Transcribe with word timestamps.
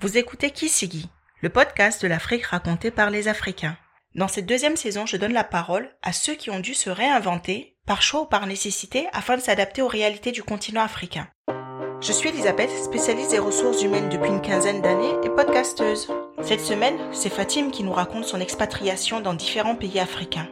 Vous 0.00 0.16
écoutez 0.16 0.52
Kisigi, 0.52 1.08
le 1.40 1.48
podcast 1.48 2.00
de 2.00 2.06
l'Afrique 2.06 2.46
raconté 2.46 2.92
par 2.92 3.10
les 3.10 3.26
Africains. 3.26 3.76
Dans 4.14 4.28
cette 4.28 4.46
deuxième 4.46 4.76
saison, 4.76 5.06
je 5.06 5.16
donne 5.16 5.32
la 5.32 5.42
parole 5.42 5.90
à 6.02 6.12
ceux 6.12 6.36
qui 6.36 6.50
ont 6.50 6.60
dû 6.60 6.72
se 6.72 6.88
réinventer, 6.88 7.76
par 7.84 8.00
choix 8.00 8.20
ou 8.20 8.26
par 8.26 8.46
nécessité, 8.46 9.08
afin 9.12 9.36
de 9.36 9.42
s'adapter 9.42 9.82
aux 9.82 9.88
réalités 9.88 10.30
du 10.30 10.44
continent 10.44 10.82
africain. 10.82 11.26
Je 12.00 12.12
suis 12.12 12.28
Elisabeth, 12.28 12.70
spécialiste 12.70 13.32
des 13.32 13.40
ressources 13.40 13.82
humaines 13.82 14.08
depuis 14.08 14.30
une 14.30 14.40
quinzaine 14.40 14.82
d'années 14.82 15.16
et 15.24 15.30
podcasteuse. 15.30 16.06
Cette 16.42 16.60
semaine, 16.60 16.96
c'est 17.10 17.28
Fatim 17.28 17.72
qui 17.72 17.82
nous 17.82 17.92
raconte 17.92 18.24
son 18.24 18.38
expatriation 18.38 19.18
dans 19.20 19.34
différents 19.34 19.74
pays 19.74 19.98
africains. 19.98 20.46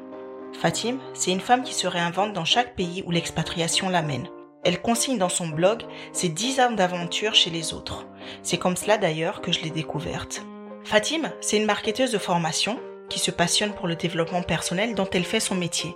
Fatim, 0.61 0.99
c'est 1.15 1.31
une 1.31 1.39
femme 1.39 1.63
qui 1.63 1.73
se 1.73 1.87
réinvente 1.87 2.33
dans 2.33 2.45
chaque 2.45 2.75
pays 2.75 3.05
où 3.07 3.13
l'expatriation 3.13 3.91
l'amène. 3.91 4.27
Elle 4.67 4.83
consigne 4.83 5.17
dans 5.17 5.29
son 5.29 5.47
blog 5.47 5.85
ses 6.13 6.29
10 6.29 6.59
ans 6.59 6.73
d'aventure 6.73 7.37
chez 7.37 7.51
les 7.51 7.73
autres. 7.73 8.05
C'est 8.43 8.59
comme 8.59 8.77
cela 8.77 8.99
d'ailleurs 8.99 9.41
que 9.41 9.53
je 9.53 9.61
l'ai 9.61 9.71
découverte. 9.71 10.43
Fatim, 10.83 11.31
c'est 11.41 11.57
une 11.57 11.67
marketeuse 11.67 12.11
de 12.11 12.19
formation 12.19 12.81
qui 13.09 13.21
se 13.21 13.31
passionne 13.31 13.75
pour 13.75 13.87
le 13.87 13.95
développement 13.95 14.43
personnel 14.43 14.97
dont 14.97 15.09
elle 15.13 15.25
fait 15.25 15.39
son 15.39 15.55
métier. 15.55 15.95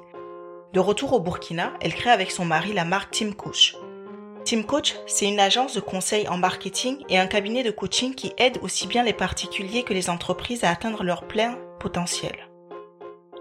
De 0.72 0.78
retour 0.78 1.12
au 1.12 1.18
Burkina, 1.18 1.72
elle 1.80 1.96
crée 1.96 2.10
avec 2.10 2.30
son 2.30 2.44
mari 2.44 2.72
la 2.72 2.84
marque 2.84 3.10
Team 3.10 3.34
Coach. 3.34 3.74
Team 4.44 4.64
Coach, 4.64 4.94
c'est 5.08 5.26
une 5.26 5.40
agence 5.40 5.74
de 5.74 5.80
conseil 5.80 6.28
en 6.28 6.36
marketing 6.36 7.02
et 7.08 7.18
un 7.18 7.26
cabinet 7.26 7.64
de 7.64 7.72
coaching 7.72 8.14
qui 8.14 8.32
aide 8.38 8.58
aussi 8.62 8.86
bien 8.86 9.02
les 9.02 9.12
particuliers 9.12 9.82
que 9.82 9.94
les 9.94 10.10
entreprises 10.10 10.62
à 10.62 10.70
atteindre 10.70 11.02
leur 11.02 11.26
plein 11.26 11.58
potentiel. 11.80 12.49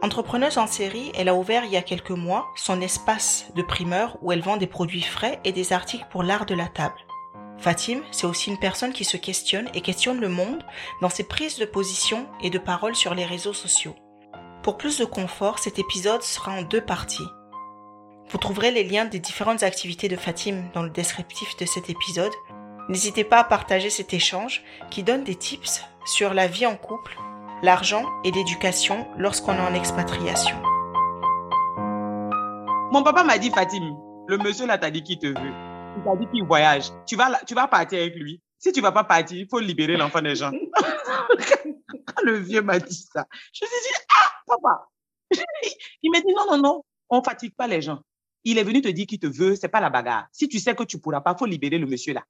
Entrepreneuse 0.02 0.58
en 0.58 0.66
série, 0.66 1.12
elle 1.14 1.28
a 1.28 1.36
ouvert 1.36 1.66
il 1.66 1.72
y 1.72 1.78
a 1.78 1.82
quelques 1.82 2.12
mois 2.12 2.48
son 2.56 2.80
espace 2.80 3.48
de 3.56 3.62
primeur 3.62 4.18
où 4.22 4.32
elle 4.32 4.42
vend 4.42 4.56
des 4.56 4.66
produits 4.66 5.02
frais 5.02 5.42
et 5.44 5.52
des 5.52 5.74
articles 5.74 6.08
pour 6.10 6.24
l'art 6.24 6.46
de 6.46 6.56
la 6.56 6.68
table. 6.68 6.96
Fatim, 7.58 8.02
c'est 8.12 8.26
aussi 8.26 8.50
une 8.50 8.60
personne 8.60 8.94
qui 8.94 9.04
se 9.04 9.18
questionne 9.18 9.68
et 9.74 9.82
questionne 9.82 10.22
le 10.22 10.30
monde 10.30 10.64
dans 11.02 11.10
ses 11.10 11.26
prises 11.26 11.58
de 11.58 11.66
position 11.66 12.28
et 12.42 12.50
de 12.50 12.58
parole 12.58 12.96
sur 12.96 13.14
les 13.14 13.26
réseaux 13.26 13.52
sociaux. 13.52 13.94
Pour 14.64 14.78
plus 14.78 15.00
de 15.00 15.06
confort, 15.06 15.60
cet 15.60 15.80
épisode 15.80 16.24
sera 16.24 16.54
en 16.54 16.62
deux 16.62 16.82
parties. 16.82 17.28
Vous 18.30 18.38
trouverez 18.38 18.72
les 18.72 18.86
liens 18.86 19.04
des 19.04 19.20
différentes 19.20 19.64
activités 19.64 20.08
de 20.08 20.16
Fatim 20.16 20.70
dans 20.74 20.84
le 20.84 20.92
descriptif 20.92 21.58
de 21.58 21.66
cet 21.66 21.90
épisode. 21.90 22.32
N'hésitez 22.88 23.26
pas 23.26 23.40
à 23.40 23.44
partager 23.44 23.90
cet 23.90 24.14
échange 24.14 24.64
qui 24.90 25.04
donne 25.04 25.26
des 25.26 25.36
tips 25.36 25.84
sur 26.06 26.34
la 26.34 26.48
vie 26.48 26.66
en 26.66 26.78
couple 26.78 27.18
l'argent 27.62 28.06
et 28.24 28.32
l'éducation 28.32 29.08
lorsqu'on 29.18 29.54
est 29.54 29.60
en 29.60 29.74
expatriation. 29.74 30.58
Mon 32.92 33.04
papa 33.04 33.24
m'a 33.24 33.38
dit, 33.38 33.50
Fatim, 33.50 33.96
le 34.28 34.38
monsieur 34.38 34.66
là 34.66 34.78
t'a 34.78 34.90
dit 34.90 35.04
qu'il 35.04 35.20
te 35.20 35.28
veut. 35.28 35.54
Il 35.98 36.04
t'a 36.04 36.16
dit 36.16 36.28
qu'il 36.34 36.44
voyage. 36.44 36.92
Tu 37.06 37.16
vas, 37.16 37.40
tu 37.46 37.54
vas 37.54 37.68
partir 37.68 38.00
avec 38.00 38.16
lui. 38.16 38.42
Si 38.58 38.72
tu 38.72 38.82
vas 38.82 38.92
pas 38.92 39.04
partir, 39.04 39.38
il 39.38 39.48
faut 39.48 39.60
libérer 39.60 39.98
l'enfant 39.98 40.22
des 40.22 40.36
gens. 40.36 40.52
Le 42.24 42.38
vieux 42.38 42.62
m'a 42.62 42.80
dit 42.80 43.08
ça, 43.14 43.26
je 43.54 43.64
me 43.64 43.70
suis 43.70 43.80
dit, 43.82 43.96
ah, 44.14 44.32
papa. 44.46 44.88
il 46.02 46.12
m'a 46.12 46.20
dit, 46.20 46.34
non, 46.36 46.46
non, 46.52 46.62
non, 46.62 46.84
on 47.10 47.24
fatigue 47.24 47.56
pas 47.56 47.68
les 47.68 47.82
gens. 47.82 48.00
Il 48.44 48.58
est 48.58 48.64
venu 48.64 48.82
te 48.82 48.90
dire 48.90 49.06
qu'il 49.06 49.20
te 49.20 49.28
veut, 49.28 49.56
c'est 49.56 49.70
pas 49.70 49.80
la 49.80 49.90
bagarre. 49.90 50.28
Si 50.34 50.50
tu 50.50 50.60
sais 50.60 50.76
que 50.76 50.84
tu 50.84 51.00
pourras 51.00 51.22
pas, 51.22 51.36
faut 51.38 51.46
libérer 51.46 51.78
le 51.78 51.86
monsieur 51.86 52.14
là 52.14 52.24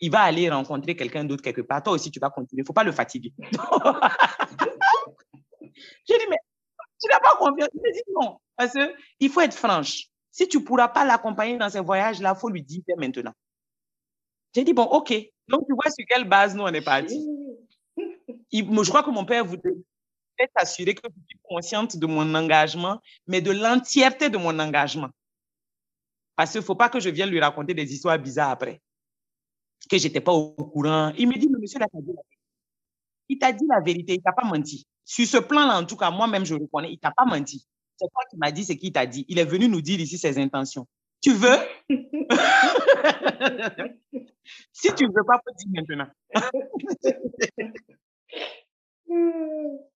il 0.00 0.10
va 0.10 0.20
aller 0.20 0.50
rencontrer 0.50 0.94
quelqu'un 0.94 1.24
d'autre 1.24 1.42
quelque 1.42 1.62
part. 1.62 1.82
Toi 1.82 1.94
aussi, 1.94 2.10
tu 2.10 2.20
vas 2.20 2.30
continuer. 2.30 2.60
Il 2.60 2.62
ne 2.62 2.66
faut 2.66 2.72
pas 2.72 2.84
le 2.84 2.92
fatiguer. 2.92 3.32
J'ai 6.08 6.18
dit, 6.18 6.24
mais 6.28 6.36
tu 7.00 7.08
n'as 7.08 7.20
pas 7.20 7.36
confiance. 7.38 7.68
Il 7.74 7.92
dit 7.92 8.02
non. 8.14 8.38
Parce 8.56 8.72
qu'il 8.72 9.30
faut 9.30 9.40
être 9.40 9.54
franche. 9.54 10.06
Si 10.30 10.48
tu 10.48 10.58
ne 10.58 10.64
pourras 10.64 10.88
pas 10.88 11.04
l'accompagner 11.04 11.56
dans 11.56 11.70
ces 11.70 11.80
voyages-là, 11.80 12.34
il 12.36 12.40
faut 12.40 12.48
lui 12.48 12.62
dire 12.62 12.82
maintenant. 12.96 13.32
J'ai 14.54 14.64
dit, 14.64 14.72
bon, 14.72 14.84
OK. 14.84 15.12
Donc, 15.48 15.66
tu 15.66 15.74
vois 15.74 15.90
sur 15.90 16.04
quelle 16.08 16.28
base 16.28 16.54
nous, 16.54 16.64
on 16.64 16.68
est 16.68 16.84
parti. 16.84 17.26
je 18.52 18.88
crois 18.88 19.02
que 19.02 19.10
mon 19.10 19.24
père 19.24 19.44
voudrait 19.44 19.72
s'assurer 20.56 20.94
que 20.94 21.02
je 21.08 21.22
suis 21.28 21.38
consciente 21.42 21.96
de 21.96 22.06
mon 22.06 22.34
engagement, 22.34 23.00
mais 23.26 23.40
de 23.40 23.50
l'entièreté 23.50 24.28
de 24.28 24.38
mon 24.38 24.58
engagement. 24.58 25.10
Parce 26.34 26.52
qu'il 26.52 26.60
ne 26.60 26.64
faut 26.66 26.74
pas 26.74 26.88
que 26.88 27.00
je 27.00 27.08
vienne 27.08 27.30
lui 27.30 27.40
raconter 27.40 27.74
des 27.74 27.92
histoires 27.92 28.18
bizarres 28.18 28.50
après 28.50 28.80
que 29.88 29.98
j'étais 29.98 30.20
pas 30.20 30.32
au 30.32 30.52
courant. 30.52 31.12
Il 31.16 31.28
me 31.28 31.38
dit, 31.38 31.48
mais 31.48 31.58
monsieur, 31.60 31.78
là, 31.78 31.86
il 33.28 33.38
t'a 33.38 33.52
dit 33.52 33.64
la 33.68 33.80
vérité, 33.80 34.14
il 34.14 34.22
t'a 34.22 34.32
pas 34.32 34.44
menti. 34.44 34.86
Sur 35.06 35.26
ce 35.26 35.38
plan-là, 35.38 35.78
en 35.78 35.86
tout 35.86 35.96
cas, 35.96 36.10
moi-même, 36.10 36.44
je 36.44 36.56
le 36.56 36.62
reconnais, 36.62 36.92
il 36.92 36.98
t'a 36.98 37.12
pas 37.12 37.24
menti. 37.24 37.64
C'est 37.96 38.08
toi 38.12 38.24
qui 38.28 38.36
m'as 38.36 38.50
dit 38.50 38.64
ce 38.64 38.72
qu'il 38.72 38.92
t'a 38.92 39.06
dit. 39.06 39.24
Il 39.28 39.38
est 39.38 39.44
venu 39.44 39.68
nous 39.68 39.80
dire 39.80 40.00
ici 40.00 40.18
ses 40.18 40.36
intentions. 40.38 40.88
Tu 41.22 41.32
veux? 41.32 41.56
Si 44.72 44.94
tu 44.94 45.04
ne 45.04 45.08
veux 45.08 45.24
pas, 45.26 45.40
faut 45.44 45.52
dire 45.56 45.68
maintenant. 45.74 46.06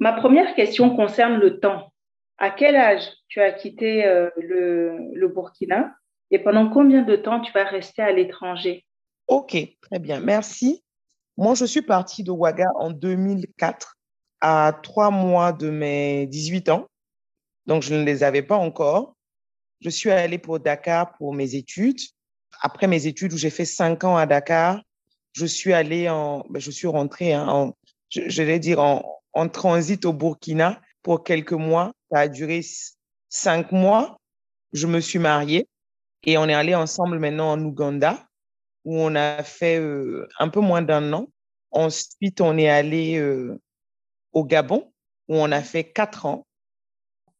Ma 0.00 0.14
première 0.14 0.54
question 0.54 0.96
concerne 0.96 1.34
le 1.34 1.60
temps. 1.60 1.92
À 2.38 2.48
quel 2.50 2.74
âge 2.74 3.06
tu 3.28 3.42
as 3.42 3.52
quitté 3.52 4.06
euh, 4.06 4.30
le, 4.38 4.96
le 5.12 5.28
Burkina 5.28 5.94
et 6.30 6.38
pendant 6.38 6.70
combien 6.70 7.02
de 7.02 7.16
temps 7.16 7.40
tu 7.40 7.52
vas 7.52 7.64
rester 7.64 8.00
à 8.00 8.12
l'étranger? 8.12 8.86
Ok, 9.28 9.58
très 9.82 9.98
bien, 9.98 10.20
merci. 10.20 10.82
Moi, 11.40 11.54
je 11.54 11.64
suis 11.64 11.80
partie 11.80 12.22
de 12.22 12.30
Ouaga 12.30 12.66
en 12.74 12.90
2004, 12.90 13.96
à 14.42 14.78
trois 14.82 15.10
mois 15.10 15.54
de 15.54 15.70
mes 15.70 16.26
18 16.26 16.68
ans. 16.68 16.86
Donc, 17.64 17.82
je 17.82 17.94
ne 17.94 18.04
les 18.04 18.22
avais 18.22 18.42
pas 18.42 18.58
encore. 18.58 19.16
Je 19.80 19.88
suis 19.88 20.10
allée 20.10 20.36
pour 20.36 20.60
Dakar 20.60 21.16
pour 21.16 21.32
mes 21.32 21.54
études. 21.54 21.98
Après 22.60 22.86
mes 22.86 23.06
études, 23.06 23.32
où 23.32 23.38
j'ai 23.38 23.48
fait 23.48 23.64
cinq 23.64 24.04
ans 24.04 24.18
à 24.18 24.26
Dakar, 24.26 24.82
je 25.32 25.46
suis 25.46 25.72
allée 25.72 26.10
en, 26.10 26.44
ben, 26.50 26.60
je 26.60 26.70
suis 26.70 26.88
rentrée 26.88 27.32
hein, 27.32 27.48
en, 27.48 27.74
je, 28.10 28.42
vais 28.42 28.58
dire 28.58 28.78
en, 28.78 29.22
en 29.32 29.48
transit 29.48 30.04
au 30.04 30.12
Burkina 30.12 30.78
pour 31.02 31.24
quelques 31.24 31.52
mois. 31.52 31.94
Ça 32.12 32.18
a 32.18 32.28
duré 32.28 32.60
cinq 33.30 33.72
mois. 33.72 34.18
Je 34.74 34.86
me 34.86 35.00
suis 35.00 35.18
mariée. 35.18 35.66
Et 36.24 36.36
on 36.36 36.50
est 36.50 36.54
allé 36.54 36.74
ensemble 36.74 37.18
maintenant 37.18 37.52
en 37.52 37.64
Ouganda, 37.64 38.28
où 38.90 38.98
on 38.98 39.14
a 39.14 39.44
fait 39.44 39.78
euh, 39.78 40.26
un 40.40 40.48
peu 40.48 40.58
moins 40.58 40.82
d'un 40.82 41.12
an. 41.12 41.28
Ensuite, 41.70 42.40
on 42.40 42.58
est 42.58 42.68
allé 42.68 43.18
euh, 43.18 43.56
au 44.32 44.44
Gabon, 44.44 44.90
où 45.28 45.36
on 45.36 45.52
a 45.52 45.62
fait 45.62 45.84
quatre 45.84 46.26
ans. 46.26 46.44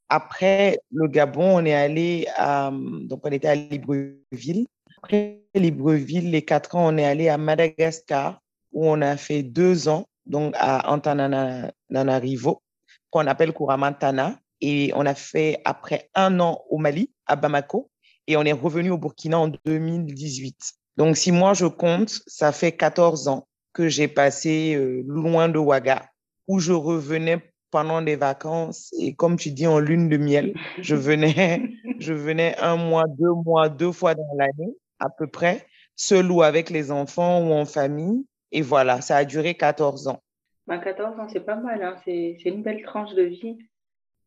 Après 0.08 0.78
le 0.92 1.08
Gabon, 1.08 1.58
on 1.58 1.64
est 1.64 1.74
allé 1.74 2.28
à, 2.36 2.70
donc 2.72 3.26
on 3.26 3.32
était 3.32 3.48
à 3.48 3.56
Libreville. 3.56 4.68
Après 5.02 5.42
Libreville, 5.56 6.30
les 6.30 6.42
quatre 6.42 6.76
ans, 6.76 6.94
on 6.94 6.96
est 6.96 7.04
allé 7.04 7.28
à 7.28 7.36
Madagascar, 7.36 8.40
où 8.70 8.88
on 8.88 9.02
a 9.02 9.16
fait 9.16 9.42
deux 9.42 9.88
ans, 9.88 10.06
donc 10.26 10.54
à 10.56 10.88
Antananarivo, 10.92 12.62
qu'on 13.10 13.26
appelle 13.26 13.52
couramment 13.52 13.92
Tana. 13.92 14.38
Et 14.60 14.92
on 14.94 15.04
a 15.04 15.16
fait 15.16 15.60
après 15.64 16.10
un 16.14 16.38
an 16.38 16.62
au 16.70 16.78
Mali, 16.78 17.10
à 17.26 17.34
Bamako, 17.34 17.90
et 18.28 18.36
on 18.36 18.44
est 18.44 18.52
revenu 18.52 18.92
au 18.92 18.98
Burkina 18.98 19.40
en 19.40 19.48
2018. 19.48 20.79
Donc, 21.00 21.16
si 21.16 21.32
moi 21.32 21.54
je 21.54 21.64
compte, 21.64 22.10
ça 22.26 22.52
fait 22.52 22.72
14 22.72 23.28
ans 23.28 23.48
que 23.72 23.88
j'ai 23.88 24.06
passé 24.06 24.74
euh, 24.74 25.02
loin 25.06 25.48
de 25.48 25.56
Ouaga, 25.58 26.10
où 26.46 26.58
je 26.58 26.74
revenais 26.74 27.40
pendant 27.70 28.02
des 28.02 28.16
vacances 28.16 28.92
et 28.98 29.14
comme 29.14 29.38
tu 29.38 29.50
dis 29.50 29.66
en 29.66 29.78
lune 29.78 30.10
de 30.10 30.18
miel, 30.18 30.52
je 30.82 30.94
venais, 30.94 31.62
je 32.00 32.12
venais 32.12 32.54
un 32.58 32.76
mois, 32.76 33.06
deux 33.08 33.32
mois, 33.32 33.70
deux 33.70 33.92
fois 33.92 34.14
dans 34.14 34.28
l'année 34.36 34.76
à 34.98 35.08
peu 35.08 35.26
près, 35.26 35.66
seul 35.96 36.30
ou 36.30 36.42
avec 36.42 36.68
les 36.68 36.90
enfants 36.90 37.48
ou 37.48 37.54
en 37.54 37.64
famille. 37.64 38.26
Et 38.52 38.60
voilà, 38.60 39.00
ça 39.00 39.16
a 39.16 39.24
duré 39.24 39.54
14 39.54 40.06
ans. 40.06 40.22
14 40.68 41.16
ben, 41.16 41.24
ans, 41.24 41.28
c'est 41.32 41.40
pas 41.40 41.56
mal, 41.56 41.82
hein. 41.82 41.96
c'est 42.04 42.36
une 42.44 42.62
belle 42.62 42.82
tranche 42.82 43.14
de 43.14 43.22
vie. 43.22 43.56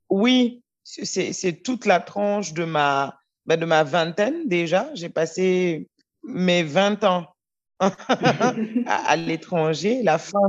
Oui, 0.10 0.64
c'est 0.84 1.62
toute 1.62 1.86
la 1.86 2.00
tranche 2.00 2.54
de 2.54 2.64
ma, 2.64 3.20
ben, 3.46 3.60
de 3.60 3.66
ma 3.66 3.84
vingtaine 3.84 4.48
déjà. 4.48 4.90
J'ai 4.96 5.10
passé 5.10 5.88
mes 6.24 6.64
20 6.64 7.04
ans 7.04 7.28
à, 7.80 9.16
l'étranger, 9.16 10.02
la 10.04 10.18
fin 10.18 10.40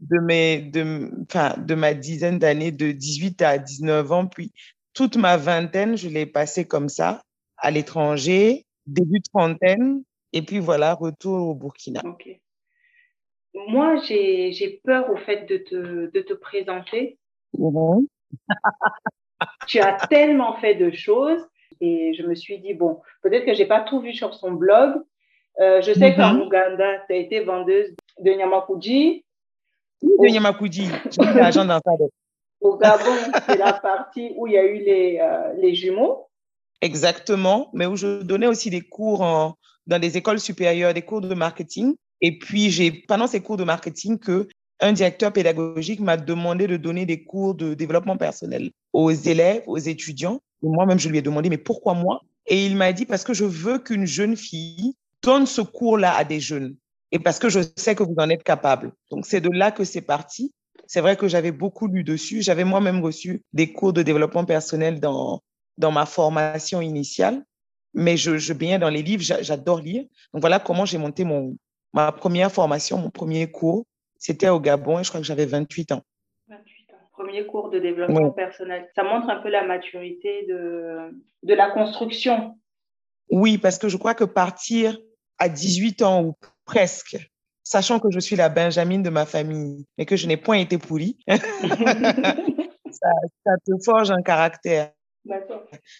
de, 0.00 0.18
mes, 0.20 0.60
de, 0.60 1.10
enfin, 1.22 1.54
de 1.58 1.74
ma 1.74 1.94
dizaine 1.94 2.38
d'années, 2.38 2.72
de 2.72 2.92
18 2.92 3.42
à 3.42 3.58
19 3.58 4.12
ans, 4.12 4.26
puis 4.26 4.52
toute 4.94 5.16
ma 5.16 5.36
vingtaine, 5.36 5.96
je 5.96 6.08
l'ai 6.08 6.26
passé 6.26 6.66
comme 6.66 6.88
ça, 6.88 7.22
à 7.58 7.70
l'étranger, 7.70 8.64
début 8.86 9.18
de 9.18 9.28
trentaine, 9.32 10.02
et 10.32 10.42
puis 10.42 10.58
voilà, 10.58 10.94
retour 10.94 11.48
au 11.48 11.54
Burkina. 11.54 12.02
Moi, 13.68 13.96
j'ai 14.06 14.80
peur 14.84 15.10
au 15.10 15.16
fait 15.16 15.46
de 15.48 15.58
te, 15.58 16.10
de 16.10 16.20
te 16.20 16.34
présenter. 16.34 17.18
Tu 19.66 19.80
as 19.80 20.06
tellement 20.08 20.58
fait 20.60 20.74
de 20.74 20.90
choses 20.90 21.42
et 21.80 22.14
je 22.14 22.22
me 22.22 22.34
suis 22.34 22.58
dit, 22.58 22.74
bon, 22.74 23.00
peut-être 23.22 23.44
que 23.44 23.54
j'ai 23.54 23.66
pas 23.66 23.80
tout 23.80 24.00
vu 24.00 24.12
sur 24.12 24.34
son 24.34 24.52
blog. 24.52 24.94
Euh, 25.60 25.80
je 25.80 25.92
sais 25.92 26.14
qu'en 26.14 26.34
mhm. 26.34 26.42
Ouganda, 26.42 26.98
tu 27.06 27.14
as 27.14 27.16
été 27.16 27.40
vendeuse 27.40 27.94
de 28.20 28.30
Nyamakuji. 28.30 29.24
De 30.02 30.28
Nyamakuji, 30.28 30.88
l'agent 31.34 31.64
dans 31.64 31.80
Au 32.60 32.76
Gabon, 32.76 33.32
c'est 33.46 33.56
la 33.56 33.72
partie 33.72 34.32
où 34.36 34.46
il 34.46 34.52
y 34.52 34.58
a 34.58 34.64
eu 34.64 34.78
les, 34.78 35.18
euh, 35.20 35.52
les 35.58 35.74
jumeaux. 35.74 36.28
Exactement, 36.82 37.70
mais 37.72 37.86
où 37.86 37.96
je 37.96 38.22
donnais 38.22 38.46
aussi 38.46 38.68
des 38.68 38.82
cours 38.82 39.22
en, 39.22 39.54
dans 39.86 39.98
des 39.98 40.16
écoles 40.16 40.40
supérieures 40.40 40.92
des 40.92 41.02
cours 41.02 41.22
de 41.22 41.34
marketing. 41.34 41.94
Et 42.20 42.38
puis, 42.38 42.70
j'ai 42.70 42.90
pendant 42.90 43.26
ces 43.26 43.40
cours 43.40 43.56
de 43.56 43.64
marketing 43.64 44.18
que 44.18 44.48
un 44.80 44.92
directeur 44.92 45.32
pédagogique 45.32 46.00
m'a 46.00 46.16
demandé 46.16 46.66
de 46.66 46.76
donner 46.76 47.06
des 47.06 47.24
cours 47.24 47.54
de 47.54 47.74
développement 47.74 48.16
personnel 48.16 48.70
aux 48.92 49.10
élèves, 49.10 49.62
aux 49.66 49.78
étudiants. 49.78 50.40
Moi-même, 50.62 50.98
je 50.98 51.08
lui 51.08 51.18
ai 51.18 51.22
demandé, 51.22 51.48
mais 51.50 51.58
pourquoi 51.58 51.94
moi? 51.94 52.20
Et 52.46 52.66
il 52.66 52.76
m'a 52.76 52.92
dit, 52.92 53.06
parce 53.06 53.24
que 53.24 53.34
je 53.34 53.44
veux 53.44 53.78
qu'une 53.78 54.06
jeune 54.06 54.36
fille 54.36 54.94
donne 55.22 55.46
ce 55.46 55.60
cours-là 55.60 56.14
à 56.14 56.24
des 56.24 56.40
jeunes. 56.40 56.76
Et 57.12 57.18
parce 57.18 57.38
que 57.38 57.48
je 57.48 57.60
sais 57.76 57.94
que 57.94 58.02
vous 58.02 58.14
en 58.18 58.28
êtes 58.30 58.42
capable. 58.42 58.92
Donc, 59.10 59.26
c'est 59.26 59.40
de 59.40 59.50
là 59.50 59.70
que 59.70 59.84
c'est 59.84 60.00
parti. 60.00 60.52
C'est 60.86 61.00
vrai 61.00 61.16
que 61.16 61.28
j'avais 61.28 61.52
beaucoup 61.52 61.88
lu 61.88 62.04
dessus. 62.04 62.42
J'avais 62.42 62.64
moi-même 62.64 63.02
reçu 63.02 63.42
des 63.52 63.72
cours 63.72 63.92
de 63.92 64.02
développement 64.02 64.44
personnel 64.44 65.00
dans, 65.00 65.42
dans 65.78 65.92
ma 65.92 66.06
formation 66.06 66.80
initiale. 66.80 67.44
Mais 67.94 68.16
je, 68.16 68.38
je 68.38 68.52
dans 68.78 68.90
les 68.90 69.02
livres, 69.02 69.22
j'adore 69.22 69.80
lire. 69.80 70.04
Donc, 70.32 70.42
voilà 70.42 70.60
comment 70.60 70.84
j'ai 70.84 70.98
monté 70.98 71.24
mon, 71.24 71.56
ma 71.92 72.12
première 72.12 72.52
formation, 72.52 72.98
mon 72.98 73.10
premier 73.10 73.50
cours 73.50 73.86
c'était 74.18 74.48
au 74.48 74.60
Gabon 74.60 74.98
et 74.98 75.04
je 75.04 75.08
crois 75.08 75.20
que 75.20 75.26
j'avais 75.26 75.46
28 75.46 75.92
ans. 75.92 76.02
28 77.18 77.22
ans. 77.22 77.24
Premier 77.24 77.46
cours 77.46 77.70
de 77.70 77.78
développement 77.78 78.30
personnel. 78.30 78.88
Ça 78.94 79.02
montre 79.02 79.28
un 79.28 79.40
peu 79.40 79.48
la 79.48 79.64
maturité 79.64 80.46
de, 80.48 81.10
de 81.42 81.54
la 81.54 81.70
construction. 81.70 82.58
Oui, 83.30 83.58
parce 83.58 83.78
que 83.78 83.88
je 83.88 83.96
crois 83.96 84.14
que 84.14 84.24
partir 84.24 84.98
à 85.38 85.48
18 85.48 86.02
ans 86.02 86.24
ou 86.24 86.34
presque, 86.64 87.16
sachant 87.62 87.98
que 87.98 88.10
je 88.10 88.20
suis 88.20 88.36
la 88.36 88.48
Benjamine 88.48 89.02
de 89.02 89.10
ma 89.10 89.26
famille, 89.26 89.84
mais 89.98 90.06
que 90.06 90.16
je 90.16 90.26
n'ai 90.26 90.36
point 90.36 90.58
été 90.58 90.78
pourrie, 90.78 91.18
ça, 91.28 93.10
ça, 93.44 93.52
te 93.66 93.72
forge 93.84 94.10
un 94.10 94.22
caractère. 94.22 94.92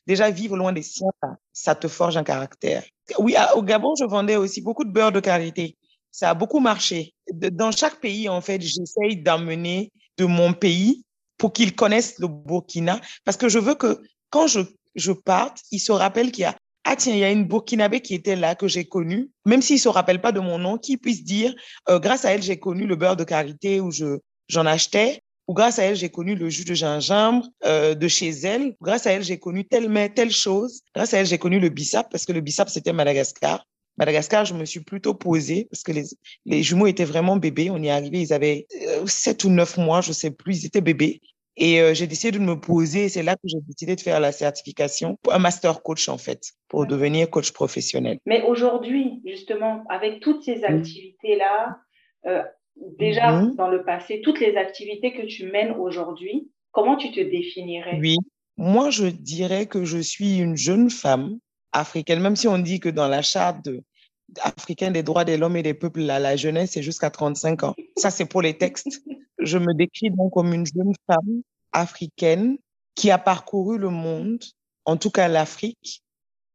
Déjà, 0.06 0.30
vivre 0.30 0.56
loin 0.56 0.72
des 0.72 0.82
siens, 0.82 1.10
ça 1.52 1.74
te 1.74 1.88
forge 1.88 2.16
un 2.16 2.22
caractère. 2.22 2.84
Oui, 3.18 3.34
au 3.56 3.62
Gabon, 3.62 3.94
je 3.98 4.04
vendais 4.04 4.36
aussi 4.36 4.62
beaucoup 4.62 4.84
de 4.84 4.92
beurre 4.92 5.10
de 5.10 5.18
karité 5.18 5.76
ça 6.16 6.30
a 6.30 6.34
beaucoup 6.34 6.60
marché. 6.60 7.12
Dans 7.30 7.70
chaque 7.72 8.00
pays, 8.00 8.26
en 8.30 8.40
fait, 8.40 8.58
j'essaye 8.62 9.22
d'amener 9.22 9.92
de 10.16 10.24
mon 10.24 10.54
pays 10.54 11.04
pour 11.38 11.52
qu'ils 11.52 11.74
connaissent 11.74 12.18
le 12.18 12.28
Burkina, 12.28 13.00
parce 13.24 13.36
que 13.36 13.48
je 13.48 13.58
veux 13.58 13.74
que 13.74 14.00
quand 14.30 14.46
je, 14.46 14.60
je 14.94 15.12
parte, 15.12 15.60
ils 15.70 15.78
se 15.78 15.92
rappellent 15.92 16.32
qu'il 16.32 16.42
y 16.42 16.46
a 16.46 16.56
ah 16.88 16.94
tiens, 16.94 17.14
il 17.14 17.18
y 17.18 17.24
a 17.24 17.32
une 17.32 17.44
Burkinabé 17.44 18.00
qui 18.00 18.14
était 18.14 18.36
là, 18.36 18.54
que 18.54 18.68
j'ai 18.68 18.84
connue, 18.84 19.28
même 19.44 19.60
s'ils 19.60 19.76
ne 19.76 19.80
se 19.80 19.88
rappellent 19.88 20.20
pas 20.20 20.30
de 20.30 20.38
mon 20.38 20.56
nom, 20.56 20.78
qu'ils 20.78 20.98
puissent 20.98 21.24
dire, 21.24 21.52
euh, 21.88 21.98
grâce 21.98 22.24
à 22.24 22.30
elle, 22.30 22.44
j'ai 22.44 22.60
connu 22.60 22.86
le 22.86 22.94
beurre 22.94 23.16
de 23.16 23.24
karité 23.24 23.80
où 23.80 23.90
je, 23.90 24.18
j'en 24.48 24.66
achetais, 24.66 25.20
ou 25.48 25.54
grâce 25.54 25.80
à 25.80 25.82
elle, 25.82 25.96
j'ai 25.96 26.10
connu 26.10 26.36
le 26.36 26.48
jus 26.48 26.64
de 26.64 26.74
gingembre 26.74 27.44
euh, 27.64 27.96
de 27.96 28.06
chez 28.06 28.28
elle, 28.28 28.76
grâce 28.80 29.08
à 29.08 29.12
elle, 29.12 29.24
j'ai 29.24 29.38
connu 29.38 29.64
telle, 29.64 29.92
telle 30.14 30.30
chose, 30.30 30.82
grâce 30.94 31.12
à 31.12 31.18
elle, 31.18 31.26
j'ai 31.26 31.38
connu 31.38 31.58
le 31.58 31.70
bissap, 31.70 32.08
parce 32.08 32.24
que 32.24 32.32
le 32.32 32.40
bissap, 32.40 32.68
c'était 32.68 32.92
Madagascar. 32.92 33.64
Madagascar, 33.98 34.44
je 34.44 34.54
me 34.54 34.64
suis 34.64 34.80
plutôt 34.80 35.14
posée 35.14 35.66
parce 35.70 35.82
que 35.82 35.92
les, 35.92 36.04
les 36.44 36.62
jumeaux 36.62 36.86
étaient 36.86 37.04
vraiment 37.04 37.36
bébés. 37.36 37.70
On 37.70 37.82
y 37.82 37.86
est 37.86 37.90
arrivé, 37.90 38.20
ils 38.20 38.32
avaient 38.32 38.66
euh, 38.88 39.06
sept 39.06 39.44
ou 39.44 39.50
neuf 39.50 39.76
mois, 39.78 40.00
je 40.00 40.12
sais 40.12 40.30
plus, 40.30 40.62
ils 40.62 40.66
étaient 40.66 40.80
bébés. 40.80 41.20
Et 41.56 41.80
euh, 41.80 41.94
j'ai 41.94 42.06
décidé 42.06 42.38
de 42.38 42.44
me 42.44 42.60
poser. 42.60 43.08
C'est 43.08 43.22
là 43.22 43.34
que 43.34 43.46
j'ai 43.46 43.60
décidé 43.66 43.96
de 43.96 44.00
faire 44.00 44.20
la 44.20 44.32
certification, 44.32 45.18
un 45.30 45.38
master 45.38 45.82
coach 45.82 46.08
en 46.08 46.18
fait, 46.18 46.52
pour 46.68 46.86
devenir 46.86 47.30
coach 47.30 47.52
professionnel. 47.52 48.18
Mais 48.26 48.42
aujourd'hui, 48.42 49.22
justement, 49.24 49.84
avec 49.88 50.20
toutes 50.20 50.42
ces 50.44 50.64
activités-là, 50.64 51.78
euh, 52.26 52.42
déjà 52.98 53.32
mm-hmm. 53.32 53.56
dans 53.56 53.68
le 53.68 53.84
passé, 53.84 54.20
toutes 54.22 54.40
les 54.40 54.56
activités 54.56 55.14
que 55.14 55.26
tu 55.26 55.46
mènes 55.46 55.72
aujourd'hui, 55.72 56.50
comment 56.72 56.96
tu 56.96 57.10
te 57.10 57.20
définirais? 57.20 57.98
Oui, 58.00 58.16
moi 58.58 58.90
je 58.90 59.06
dirais 59.06 59.64
que 59.66 59.84
je 59.84 59.98
suis 59.98 60.38
une 60.38 60.56
jeune 60.56 60.90
femme 60.90 61.38
africaine, 61.78 62.20
même 62.20 62.36
si 62.36 62.48
on 62.48 62.58
dit 62.58 62.80
que 62.80 62.88
dans 62.88 63.08
la 63.08 63.22
charte 63.22 63.68
africaine 64.40 64.92
des 64.92 65.02
droits 65.02 65.24
de 65.24 65.34
l'homme 65.34 65.56
et 65.56 65.62
des 65.62 65.74
peuples, 65.74 66.00
la, 66.00 66.36
jeunesse, 66.36 66.72
c'est 66.72 66.82
jusqu'à 66.82 67.10
35 67.10 67.62
ans. 67.62 67.74
Ça, 67.96 68.10
c'est 68.10 68.24
pour 68.24 68.42
les 68.42 68.58
textes. 68.58 69.02
Je 69.38 69.58
me 69.58 69.74
décris 69.74 70.10
donc 70.10 70.32
comme 70.32 70.52
une 70.52 70.66
jeune 70.66 70.92
femme 71.06 71.42
africaine 71.72 72.56
qui 72.94 73.10
a 73.10 73.18
parcouru 73.18 73.78
le 73.78 73.90
monde, 73.90 74.42
en 74.84 74.96
tout 74.96 75.10
cas 75.10 75.28
l'Afrique, 75.28 76.02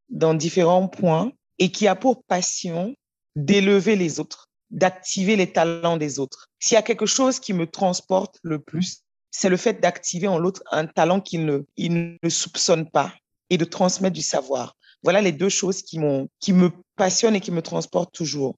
dans 0.09 0.33
différents 0.33 0.87
points, 0.87 1.31
et 1.59 1.71
qui 1.71 1.87
a 1.87 1.95
pour 1.95 2.23
passion 2.23 2.95
d'élever 3.35 3.95
les 3.95 4.19
autres, 4.19 4.49
d'activer 4.71 5.35
les 5.35 5.51
talents 5.51 5.97
des 5.97 6.19
autres. 6.19 6.49
S'il 6.59 6.75
y 6.75 6.77
a 6.77 6.81
quelque 6.81 7.05
chose 7.05 7.39
qui 7.39 7.53
me 7.53 7.67
transporte 7.67 8.39
le 8.41 8.59
plus, 8.59 9.03
c'est 9.29 9.49
le 9.49 9.57
fait 9.57 9.79
d'activer 9.79 10.27
en 10.27 10.37
l'autre 10.37 10.61
un 10.71 10.85
talent 10.85 11.21
qu'il 11.21 11.45
ne, 11.45 12.29
soupçonne 12.29 12.89
pas 12.89 13.13
et 13.49 13.57
de 13.57 13.65
transmettre 13.65 14.15
du 14.15 14.21
savoir. 14.21 14.75
Voilà 15.03 15.21
les 15.21 15.31
deux 15.31 15.49
choses 15.49 15.81
qui, 15.81 15.99
qui 16.39 16.53
me 16.53 16.69
passionnent 16.95 17.35
et 17.35 17.39
qui 17.39 17.51
me 17.51 17.61
transportent 17.61 18.13
toujours. 18.13 18.55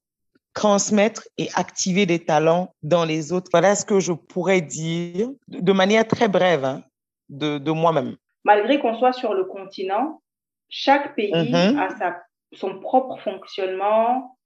Transmettre 0.54 1.24
et 1.38 1.50
activer 1.56 2.06
des 2.06 2.20
talents 2.20 2.76
dans 2.84 3.06
les 3.06 3.32
autres. 3.34 3.50
Voilà 3.52 3.76
ce 3.76 3.86
que 3.86 4.00
je 4.00 4.12
pourrais 4.12 4.62
dire 4.62 5.30
de 5.48 5.72
manière 5.72 6.08
très 6.08 6.28
brève 6.28 6.64
hein, 6.64 6.84
de, 7.30 7.58
de 7.58 7.72
moi-même. 7.72 8.18
Malgré 8.44 8.80
qu'on 8.80 8.98
soit 9.00 9.14
sur 9.14 9.34
le 9.34 9.46
continent, 9.46 10.22
chaque 10.70 11.16
pays 11.16 11.32
mm-hmm. 11.32 11.80
a 11.80 11.98
sa, 11.98 12.22
son 12.54 12.80
propre 12.80 13.18
fonctionnement, 13.24 14.38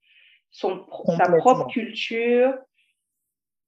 son, 0.51 0.85
sa 1.17 1.29
propre 1.37 1.67
culture. 1.67 2.53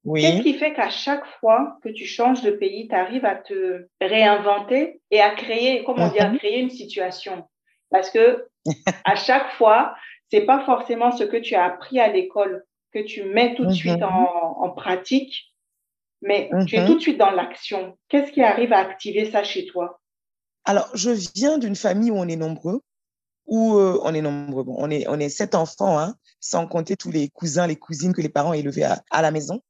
Oui. 0.06 0.22
Qu'est-ce 0.22 0.44
qui 0.44 0.54
fait 0.54 0.74
qu'à 0.74 0.90
chaque 0.90 1.26
fois 1.40 1.78
que 1.84 1.90
tu 1.90 2.06
changes 2.06 2.42
de 2.42 2.52
pays, 2.52 2.88
tu 2.88 2.96
arrives 2.96 3.26
à 3.26 3.36
te 3.36 3.88
réinventer 4.00 5.02
et 5.12 5.20
à 5.20 5.32
créer, 5.32 5.84
comment 5.84 6.08
dire, 6.10 6.32
mm-hmm. 6.32 6.38
créer 6.38 6.60
une 6.60 6.70
situation? 6.70 7.44
Parce 7.90 8.10
que 8.10 8.48
à 9.06 9.16
chaque 9.16 9.52
fois, 9.54 9.96
c'est 10.32 10.42
pas 10.42 10.64
forcément 10.66 11.16
ce 11.16 11.24
que 11.24 11.38
tu 11.38 11.56
as 11.56 11.66
appris 11.66 12.00
à 12.00 12.12
l'école 12.12 12.66
que 12.94 13.00
tu 13.00 13.24
mets 13.24 13.56
tout 13.56 13.66
de 13.66 13.74
suite 13.74 14.00
mhm. 14.00 14.04
en, 14.04 14.70
pratique, 14.72 15.54
mais 16.22 16.50
tu 16.68 16.76
es 16.76 16.82
mhm. 16.82 16.88
tout 16.88 16.96
de 16.96 17.00
suite 17.00 17.18
dans 17.18 17.32
l'action. 17.32 17.98
Qu'est-ce 18.08 18.32
qui 18.32 18.42
arrive 18.42 18.74
à 18.74 18.80
activer 18.80 19.30
ça 19.30 19.44
chez 19.44 19.66
toi? 19.66 20.00
Alors, 20.66 20.90
je 20.94 21.12
viens 21.36 21.58
d'une 21.58 21.76
famille 21.76 22.12
où 22.12 22.18
on 22.18 22.28
est 22.28 22.36
nombreux, 22.36 22.82
où 23.46 23.76
euh, 23.78 24.00
on 24.04 24.14
est 24.14 24.22
nombreux. 24.22 24.64
Bon, 24.64 24.76
on 24.78 24.90
est 24.90 25.08
on 25.08 25.20
est 25.20 25.30
sept 25.30 25.56
enfants, 25.56 26.00
hein, 26.00 26.16
sans 26.40 26.68
compter 26.68 26.96
tous 26.96 27.12
les 27.12 27.30
cousins, 27.30 27.68
les 27.68 27.76
cousines 27.76 28.14
que 28.14 28.22
les 28.22 28.30
parents 28.30 28.52
ont 28.52 28.54
élevés 28.54 28.84
à, 28.84 29.22
la 29.22 29.32
maison. 29.32 29.62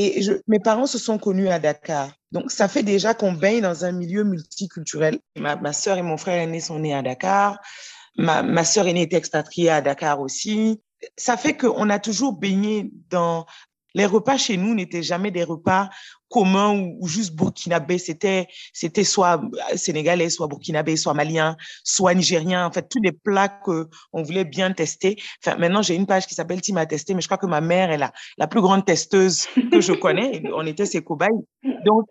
Et 0.00 0.20
mes 0.46 0.60
parents 0.60 0.86
se 0.86 0.96
sont 0.96 1.18
connus 1.18 1.48
à 1.48 1.58
Dakar. 1.58 2.12
Donc, 2.30 2.52
ça 2.52 2.68
fait 2.68 2.84
déjà 2.84 3.14
qu'on 3.14 3.32
baigne 3.32 3.62
dans 3.62 3.84
un 3.84 3.90
milieu 3.90 4.22
multiculturel. 4.22 5.18
Ma, 5.36 5.56
ma 5.56 5.72
soeur 5.72 5.98
et 5.98 6.02
mon 6.02 6.16
frère 6.16 6.40
aîné 6.40 6.60
sont 6.60 6.78
nés 6.78 6.94
à 6.94 7.02
Dakar. 7.02 7.58
Ma, 8.16 8.44
ma 8.44 8.64
soeur 8.64 8.86
aînée 8.86 9.02
est 9.02 9.12
expatriée 9.12 9.70
à 9.70 9.80
Dakar 9.80 10.20
aussi. 10.20 10.80
Ça 11.16 11.36
fait 11.36 11.56
qu'on 11.56 11.90
a 11.90 11.98
toujours 11.98 12.34
baigné 12.34 12.92
dans 13.10 13.44
les 13.94 14.06
repas 14.06 14.36
chez 14.36 14.56
nous 14.56 14.74
n'étaient 14.74 15.02
jamais 15.02 15.30
des 15.30 15.44
repas 15.44 15.88
communs 16.28 16.94
ou, 17.00 17.06
juste 17.08 17.34
burkinabés. 17.34 17.98
C'était, 17.98 18.46
c'était 18.72 19.04
soit 19.04 19.40
sénégalais, 19.76 20.28
soit 20.28 20.46
burkinabé, 20.46 20.96
soit 20.96 21.14
malien, 21.14 21.56
soit 21.84 22.14
nigérien. 22.14 22.66
En 22.66 22.70
fait, 22.70 22.88
tous 22.88 23.00
les 23.02 23.12
plats 23.12 23.48
que 23.48 23.88
on 24.12 24.22
voulait 24.22 24.44
bien 24.44 24.72
tester. 24.72 25.16
Enfin, 25.42 25.56
maintenant, 25.56 25.82
j'ai 25.82 25.94
une 25.94 26.06
page 26.06 26.26
qui 26.26 26.34
s'appelle 26.34 26.60
Team 26.60 26.76
à 26.76 26.86
tester, 26.86 27.14
mais 27.14 27.22
je 27.22 27.28
crois 27.28 27.38
que 27.38 27.46
ma 27.46 27.60
mère 27.60 27.90
est 27.90 27.98
la, 27.98 28.12
la 28.36 28.46
plus 28.46 28.60
grande 28.60 28.84
testeuse 28.84 29.46
que 29.72 29.80
je 29.80 29.92
connais. 29.92 30.42
On 30.54 30.66
était 30.66 30.86
ses 30.86 31.02
cobayes. 31.02 31.28
Donc, 31.84 32.06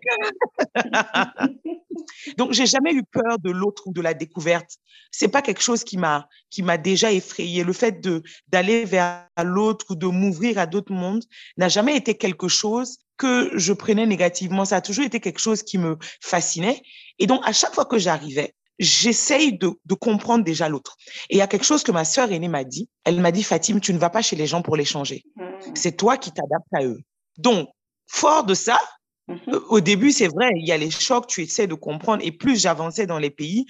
Donc, 2.36 2.52
j'ai 2.52 2.66
jamais 2.66 2.92
eu 2.92 3.02
peur 3.04 3.38
de 3.38 3.50
l'autre 3.50 3.86
ou 3.86 3.92
de 3.92 4.00
la 4.00 4.14
découverte. 4.14 4.76
C'est 5.10 5.28
pas 5.28 5.42
quelque 5.42 5.62
chose 5.62 5.84
qui 5.84 5.96
m'a 5.96 6.28
qui 6.50 6.62
m'a 6.62 6.76
déjà 6.76 7.12
effrayé. 7.12 7.64
Le 7.64 7.72
fait 7.72 8.00
de 8.00 8.22
d'aller 8.48 8.84
vers 8.84 9.26
l'autre 9.42 9.86
ou 9.90 9.94
de 9.94 10.06
m'ouvrir 10.06 10.58
à 10.58 10.66
d'autres 10.66 10.92
mondes 10.92 11.24
n'a 11.56 11.68
jamais 11.68 11.96
été 11.96 12.16
quelque 12.16 12.48
chose 12.48 12.98
que 13.16 13.50
je 13.54 13.72
prenais 13.72 14.06
négativement. 14.06 14.64
Ça 14.64 14.76
a 14.76 14.80
toujours 14.80 15.04
été 15.04 15.20
quelque 15.20 15.40
chose 15.40 15.62
qui 15.62 15.78
me 15.78 15.96
fascinait. 16.20 16.82
Et 17.18 17.26
donc, 17.26 17.40
à 17.44 17.52
chaque 17.52 17.74
fois 17.74 17.84
que 17.84 17.98
j'arrivais, 17.98 18.54
j'essaye 18.78 19.58
de, 19.58 19.72
de 19.84 19.94
comprendre 19.94 20.44
déjà 20.44 20.68
l'autre. 20.68 20.96
Et 21.30 21.36
il 21.36 21.38
y 21.38 21.42
a 21.42 21.46
quelque 21.46 21.64
chose 21.64 21.82
que 21.82 21.92
ma 21.92 22.04
sœur 22.04 22.30
aînée 22.30 22.48
m'a 22.48 22.64
dit. 22.64 22.88
Elle 23.04 23.20
m'a 23.20 23.32
dit, 23.32 23.42
Fatim, 23.42 23.80
tu 23.80 23.92
ne 23.92 23.98
vas 23.98 24.10
pas 24.10 24.22
chez 24.22 24.36
les 24.36 24.46
gens 24.46 24.62
pour 24.62 24.76
les 24.76 24.84
changer. 24.84 25.24
Mmh. 25.36 25.42
C'est 25.74 25.96
toi 25.96 26.16
qui 26.16 26.30
t'adaptes 26.30 26.72
à 26.72 26.84
eux. 26.84 27.00
Donc, 27.36 27.68
fort 28.06 28.44
de 28.44 28.54
ça, 28.54 28.80
Mmh 29.28 29.34
au 29.68 29.80
début, 29.80 30.10
c'est 30.10 30.28
vrai, 30.28 30.50
il 30.56 30.66
y 30.66 30.72
a 30.72 30.78
les 30.78 30.90
chocs, 30.90 31.26
tu 31.26 31.42
essaies 31.42 31.66
de 31.66 31.74
comprendre. 31.74 32.22
Et 32.24 32.32
plus 32.32 32.60
j'avançais 32.60 33.06
dans 33.06 33.18
les 33.18 33.30
pays, 33.30 33.66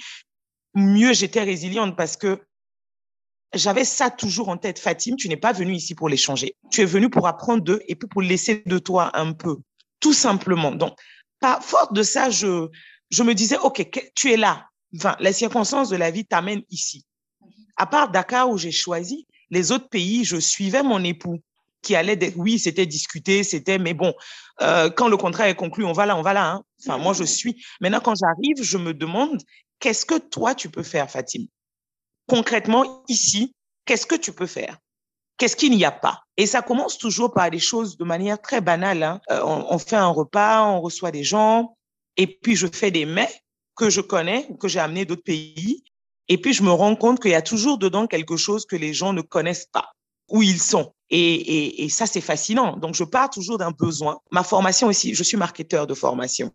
mieux 0.74 1.12
j'étais 1.12 1.42
résiliente 1.42 1.96
parce 1.96 2.16
que 2.16 2.40
j'avais 3.54 3.84
ça 3.84 4.10
toujours 4.10 4.48
en 4.48 4.56
tête. 4.56 4.78
Fatim, 4.78 5.16
tu 5.16 5.28
n'es 5.28 5.36
pas 5.36 5.52
venu 5.52 5.74
ici 5.74 5.94
pour 5.94 6.08
les 6.08 6.16
changer. 6.16 6.56
Tu 6.70 6.82
es 6.82 6.84
venu 6.84 7.10
pour 7.10 7.26
apprendre 7.26 7.62
d'eux 7.62 7.80
et 7.88 7.96
puis 7.96 8.08
pour 8.08 8.22
laisser 8.22 8.62
de 8.66 8.78
toi 8.78 9.10
un 9.18 9.32
peu, 9.32 9.56
tout 10.00 10.12
simplement. 10.12 10.72
Donc, 10.72 10.96
par 11.40 11.64
force 11.64 11.92
de 11.92 12.02
ça, 12.02 12.30
je, 12.30 12.68
je 13.10 13.22
me 13.22 13.34
disais, 13.34 13.58
OK, 13.58 13.88
tu 14.14 14.32
es 14.32 14.36
là. 14.36 14.66
Enfin, 14.96 15.16
les 15.20 15.32
circonstances 15.32 15.88
de 15.88 15.96
la 15.96 16.10
vie 16.10 16.24
t'amènent 16.24 16.62
ici. 16.70 17.04
À 17.76 17.86
part 17.86 18.10
Dakar 18.10 18.48
où 18.50 18.58
j'ai 18.58 18.72
choisi, 18.72 19.26
les 19.50 19.72
autres 19.72 19.88
pays, 19.88 20.24
je 20.24 20.36
suivais 20.36 20.82
mon 20.82 21.02
époux 21.02 21.40
qui 21.82 21.94
allait, 21.94 22.32
oui, 22.36 22.58
c'était 22.58 22.86
discuté, 22.86 23.44
c'était, 23.44 23.78
mais 23.78 23.94
bon, 23.94 24.14
euh, 24.60 24.90
quand 24.90 25.08
le 25.08 25.16
contrat 25.16 25.48
est 25.48 25.54
conclu, 25.54 25.84
on 25.84 25.92
va 25.92 26.06
là, 26.06 26.16
on 26.16 26.22
va 26.22 26.32
là. 26.32 26.52
Hein. 26.52 26.62
Enfin, 26.80 26.98
moi, 26.98 27.12
je 27.12 27.24
suis. 27.24 27.64
Maintenant, 27.80 28.00
quand 28.00 28.14
j'arrive, 28.14 28.62
je 28.62 28.78
me 28.78 28.94
demande, 28.94 29.40
qu'est-ce 29.78 30.04
que 30.04 30.18
toi, 30.18 30.54
tu 30.54 30.70
peux 30.70 30.82
faire, 30.82 31.10
Fatim? 31.10 31.46
Concrètement, 32.26 33.04
ici, 33.08 33.54
qu'est-ce 33.84 34.06
que 34.06 34.16
tu 34.16 34.32
peux 34.32 34.46
faire? 34.46 34.78
Qu'est-ce 35.38 35.56
qu'il 35.56 35.76
n'y 35.76 35.84
a 35.84 35.92
pas? 35.92 36.22
Et 36.36 36.46
ça 36.46 36.62
commence 36.62 36.98
toujours 36.98 37.32
par 37.32 37.50
des 37.50 37.60
choses 37.60 37.96
de 37.96 38.04
manière 38.04 38.40
très 38.40 38.60
banale. 38.60 39.02
Hein. 39.02 39.20
Euh, 39.30 39.40
on, 39.44 39.78
fait 39.78 39.96
un 39.96 40.08
repas, 40.08 40.64
on 40.64 40.80
reçoit 40.80 41.12
des 41.12 41.22
gens, 41.22 41.76
et 42.16 42.26
puis 42.26 42.56
je 42.56 42.66
fais 42.66 42.90
des 42.90 43.06
mets 43.06 43.32
que 43.76 43.88
je 43.88 44.00
connais, 44.00 44.48
que 44.60 44.66
j'ai 44.66 44.80
amenés 44.80 45.04
d'autres 45.04 45.22
pays, 45.22 45.84
et 46.26 46.38
puis 46.38 46.52
je 46.52 46.64
me 46.64 46.72
rends 46.72 46.96
compte 46.96 47.20
qu'il 47.20 47.30
y 47.30 47.36
a 47.36 47.42
toujours 47.42 47.78
dedans 47.78 48.08
quelque 48.08 48.36
chose 48.36 48.66
que 48.66 48.74
les 48.74 48.92
gens 48.92 49.12
ne 49.12 49.22
connaissent 49.22 49.68
pas, 49.72 49.92
où 50.28 50.42
ils 50.42 50.60
sont. 50.60 50.92
Et, 51.10 51.84
et 51.84 51.88
ça, 51.88 52.06
c'est 52.06 52.20
fascinant. 52.20 52.76
Donc, 52.76 52.94
je 52.94 53.04
pars 53.04 53.30
toujours 53.30 53.58
d'un 53.58 53.70
besoin. 53.70 54.18
Ma 54.30 54.42
formation 54.42 54.88
aussi, 54.88 55.14
je 55.14 55.22
suis 55.22 55.36
marketeur 55.36 55.86
de 55.86 55.94
formation. 55.94 56.52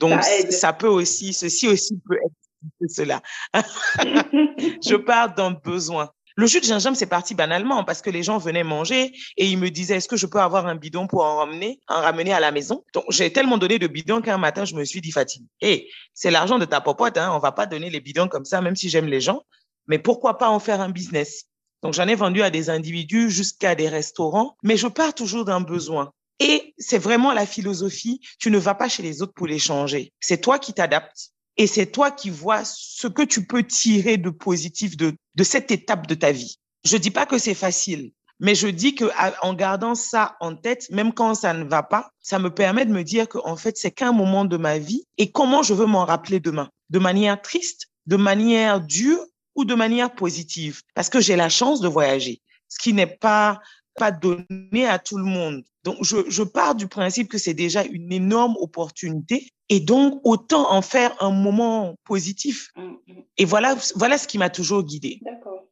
Donc, 0.00 0.22
ça, 0.50 0.72
peut 0.72 0.88
aussi, 0.88 1.32
ceci 1.32 1.68
aussi 1.68 1.98
peut 2.06 2.16
être 2.16 2.90
cela. 2.90 3.22
je 3.54 4.96
pars 4.96 5.34
d'un 5.34 5.52
besoin. 5.52 6.10
Le 6.36 6.46
jus 6.48 6.60
de 6.60 6.64
gingembre, 6.64 6.96
c'est 6.96 7.06
parti 7.06 7.34
banalement 7.34 7.84
parce 7.84 8.02
que 8.02 8.10
les 8.10 8.24
gens 8.24 8.38
venaient 8.38 8.64
manger 8.64 9.12
et 9.36 9.46
ils 9.46 9.56
me 9.56 9.70
disaient, 9.70 9.96
est-ce 9.96 10.08
que 10.08 10.16
je 10.16 10.26
peux 10.26 10.40
avoir 10.40 10.66
un 10.66 10.74
bidon 10.74 11.06
pour 11.06 11.24
en 11.24 11.36
ramener, 11.36 11.80
en 11.86 12.00
ramener 12.00 12.32
à 12.32 12.40
la 12.40 12.50
maison? 12.50 12.84
Donc, 12.92 13.04
j'ai 13.10 13.32
tellement 13.32 13.56
donné 13.56 13.78
de 13.78 13.86
bidons 13.86 14.20
qu'un 14.20 14.38
matin, 14.38 14.64
je 14.64 14.74
me 14.74 14.84
suis 14.84 15.00
dit, 15.00 15.12
Fatine, 15.12 15.46
hé, 15.60 15.88
c'est 16.12 16.32
l'argent 16.32 16.58
de 16.58 16.64
ta 16.64 16.80
popote, 16.80 17.16
hein, 17.18 17.30
on 17.32 17.38
va 17.38 17.52
pas 17.52 17.66
donner 17.66 17.88
les 17.88 18.00
bidons 18.00 18.26
comme 18.26 18.44
ça, 18.44 18.60
même 18.60 18.74
si 18.74 18.88
j'aime 18.88 19.06
les 19.06 19.20
gens, 19.20 19.42
mais 19.86 20.00
pourquoi 20.00 20.38
pas 20.38 20.48
en 20.48 20.58
faire 20.58 20.80
un 20.80 20.88
business? 20.88 21.44
Donc, 21.84 21.92
j'en 21.92 22.08
ai 22.08 22.14
vendu 22.14 22.40
à 22.40 22.48
des 22.48 22.70
individus 22.70 23.30
jusqu'à 23.30 23.74
des 23.74 23.90
restaurants, 23.90 24.56
mais 24.62 24.78
je 24.78 24.86
pars 24.86 25.12
toujours 25.12 25.44
d'un 25.44 25.60
besoin. 25.60 26.12
Et 26.40 26.74
c'est 26.78 26.98
vraiment 26.98 27.34
la 27.34 27.44
philosophie, 27.44 28.20
tu 28.38 28.50
ne 28.50 28.56
vas 28.56 28.74
pas 28.74 28.88
chez 28.88 29.02
les 29.02 29.20
autres 29.20 29.34
pour 29.34 29.46
les 29.46 29.58
changer. 29.58 30.10
C'est 30.18 30.40
toi 30.40 30.58
qui 30.58 30.72
t'adaptes 30.72 31.32
et 31.58 31.66
c'est 31.66 31.86
toi 31.86 32.10
qui 32.10 32.30
vois 32.30 32.62
ce 32.64 33.06
que 33.06 33.20
tu 33.20 33.46
peux 33.46 33.62
tirer 33.62 34.16
de 34.16 34.30
positif 34.30 34.96
de, 34.96 35.14
cette 35.42 35.70
étape 35.70 36.06
de 36.06 36.14
ta 36.14 36.32
vie. 36.32 36.56
Je 36.86 36.96
dis 36.96 37.10
pas 37.10 37.26
que 37.26 37.36
c'est 37.36 37.54
facile, 37.54 38.12
mais 38.40 38.54
je 38.54 38.66
dis 38.68 38.94
que 38.94 39.04
en 39.42 39.52
gardant 39.52 39.94
ça 39.94 40.36
en 40.40 40.56
tête, 40.56 40.90
même 40.90 41.12
quand 41.12 41.34
ça 41.34 41.52
ne 41.52 41.64
va 41.64 41.82
pas, 41.82 42.10
ça 42.20 42.38
me 42.38 42.48
permet 42.48 42.86
de 42.86 42.92
me 42.92 43.04
dire 43.04 43.28
que 43.28 43.38
en 43.44 43.56
fait 43.56 43.76
c'est 43.76 43.90
qu'un 43.92 44.12
moment 44.12 44.46
de 44.46 44.56
ma 44.56 44.78
vie 44.78 45.04
et 45.18 45.30
comment 45.30 45.62
je 45.62 45.74
veux 45.74 45.86
m'en 45.86 46.06
rappeler 46.06 46.40
demain, 46.40 46.70
de 46.88 46.98
manière 46.98 47.40
triste, 47.42 47.88
de 48.06 48.16
manière 48.16 48.80
dure 48.80 49.20
ou 49.54 49.64
de 49.64 49.74
manière 49.74 50.14
positive, 50.14 50.82
parce 50.94 51.08
que 51.08 51.20
j'ai 51.20 51.36
la 51.36 51.48
chance 51.48 51.80
de 51.80 51.88
voyager, 51.88 52.40
ce 52.68 52.78
qui 52.78 52.92
n'est 52.92 53.06
pas 53.06 53.60
pas 53.96 54.10
donné 54.10 54.86
à 54.88 54.98
tout 54.98 55.16
le 55.16 55.24
monde. 55.24 55.62
Donc, 55.84 55.98
je, 56.02 56.28
je 56.28 56.42
pars 56.42 56.74
du 56.74 56.88
principe 56.88 57.28
que 57.28 57.38
c'est 57.38 57.54
déjà 57.54 57.84
une 57.84 58.12
énorme 58.12 58.56
opportunité 58.58 59.50
et 59.68 59.78
donc 59.78 60.20
autant 60.24 60.72
en 60.72 60.82
faire 60.82 61.14
un 61.22 61.30
moment 61.30 61.94
positif. 62.04 62.70
Mm, 62.74 62.82
mm. 62.82 63.22
Et 63.38 63.44
voilà, 63.44 63.76
voilà 63.94 64.18
ce 64.18 64.26
qui 64.26 64.38
m'a 64.38 64.50
toujours 64.50 64.82
guidée. 64.82 65.20
D'accord. 65.22 65.64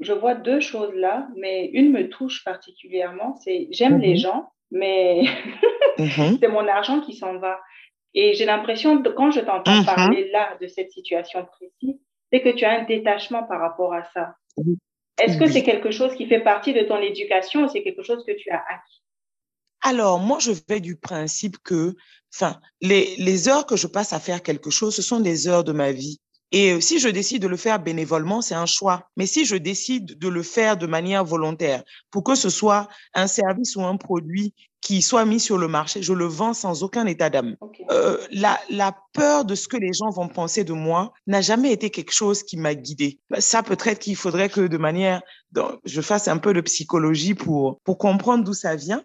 Je 0.00 0.12
vois 0.12 0.34
deux 0.34 0.60
choses 0.60 0.94
là, 0.94 1.28
mais 1.36 1.66
une 1.72 1.90
me 1.92 2.08
touche 2.08 2.44
particulièrement, 2.44 3.36
c'est 3.36 3.68
j'aime 3.70 3.98
les 3.98 4.10
mhm. 4.10 4.16
gens, 4.16 4.48
mais 4.70 5.22
mhm. 5.98 6.38
c'est 6.40 6.48
mon 6.48 6.66
argent 6.66 7.00
qui 7.00 7.14
s'en 7.14 7.38
va. 7.38 7.58
Et 8.12 8.34
j'ai 8.34 8.44
l'impression, 8.44 9.02
quand 9.02 9.30
je 9.30 9.40
t'entends 9.40 9.78
mhm. 9.78 9.84
parler 9.84 10.30
là 10.30 10.56
de 10.60 10.66
cette 10.66 10.90
situation 10.90 11.46
précise, 11.46 11.98
c'est 12.34 12.42
que 12.42 12.48
tu 12.48 12.64
as 12.64 12.80
un 12.80 12.84
détachement 12.84 13.44
par 13.44 13.60
rapport 13.60 13.94
à 13.94 14.02
ça. 14.12 14.34
Est-ce 15.22 15.38
que 15.38 15.48
c'est 15.48 15.62
quelque 15.62 15.92
chose 15.92 16.12
qui 16.16 16.26
fait 16.26 16.40
partie 16.40 16.72
de 16.72 16.82
ton 16.82 17.00
éducation 17.00 17.64
ou 17.64 17.68
c'est 17.68 17.84
quelque 17.84 18.02
chose 18.02 18.24
que 18.26 18.32
tu 18.32 18.50
as 18.50 18.58
acquis? 18.68 19.02
Alors, 19.82 20.18
moi, 20.18 20.38
je 20.40 20.50
vais 20.68 20.80
du 20.80 20.96
principe 20.96 21.58
que, 21.62 21.94
enfin, 22.34 22.58
les, 22.80 23.14
les 23.18 23.48
heures 23.48 23.66
que 23.66 23.76
je 23.76 23.86
passe 23.86 24.12
à 24.12 24.18
faire 24.18 24.42
quelque 24.42 24.70
chose, 24.70 24.96
ce 24.96 25.02
sont 25.02 25.20
des 25.20 25.46
heures 25.46 25.62
de 25.62 25.72
ma 25.72 25.92
vie. 25.92 26.18
Et 26.50 26.72
euh, 26.72 26.80
si 26.80 26.98
je 26.98 27.08
décide 27.08 27.42
de 27.42 27.48
le 27.48 27.56
faire 27.56 27.78
bénévolement, 27.78 28.42
c'est 28.42 28.56
un 28.56 28.66
choix. 28.66 29.08
Mais 29.16 29.26
si 29.26 29.44
je 29.44 29.54
décide 29.54 30.18
de 30.18 30.28
le 30.28 30.42
faire 30.42 30.76
de 30.76 30.86
manière 30.86 31.24
volontaire, 31.24 31.84
pour 32.10 32.24
que 32.24 32.34
ce 32.34 32.50
soit 32.50 32.88
un 33.14 33.28
service 33.28 33.76
ou 33.76 33.82
un 33.82 33.96
produit 33.96 34.54
qui 34.84 35.00
soit 35.00 35.24
mis 35.24 35.40
sur 35.40 35.56
le 35.56 35.66
marché, 35.66 36.02
je 36.02 36.12
le 36.12 36.26
vends 36.26 36.52
sans 36.52 36.82
aucun 36.82 37.06
état 37.06 37.30
d'âme. 37.30 37.56
Euh, 37.90 38.18
la, 38.30 38.60
la 38.68 38.94
peur 39.14 39.46
de 39.46 39.54
ce 39.54 39.66
que 39.66 39.78
les 39.78 39.94
gens 39.94 40.10
vont 40.10 40.28
penser 40.28 40.62
de 40.62 40.74
moi 40.74 41.14
n'a 41.26 41.40
jamais 41.40 41.72
été 41.72 41.88
quelque 41.88 42.12
chose 42.12 42.42
qui 42.42 42.58
m'a 42.58 42.74
guidée. 42.74 43.18
Ça 43.38 43.62
peut-être 43.62 43.98
qu'il 43.98 44.14
faudrait 44.14 44.50
que 44.50 44.60
de 44.60 44.76
manière, 44.76 45.22
je 45.86 46.00
fasse 46.02 46.28
un 46.28 46.36
peu 46.36 46.52
de 46.52 46.60
psychologie 46.60 47.34
pour, 47.34 47.80
pour 47.82 47.96
comprendre 47.96 48.44
d'où 48.44 48.52
ça 48.52 48.76
vient. 48.76 49.02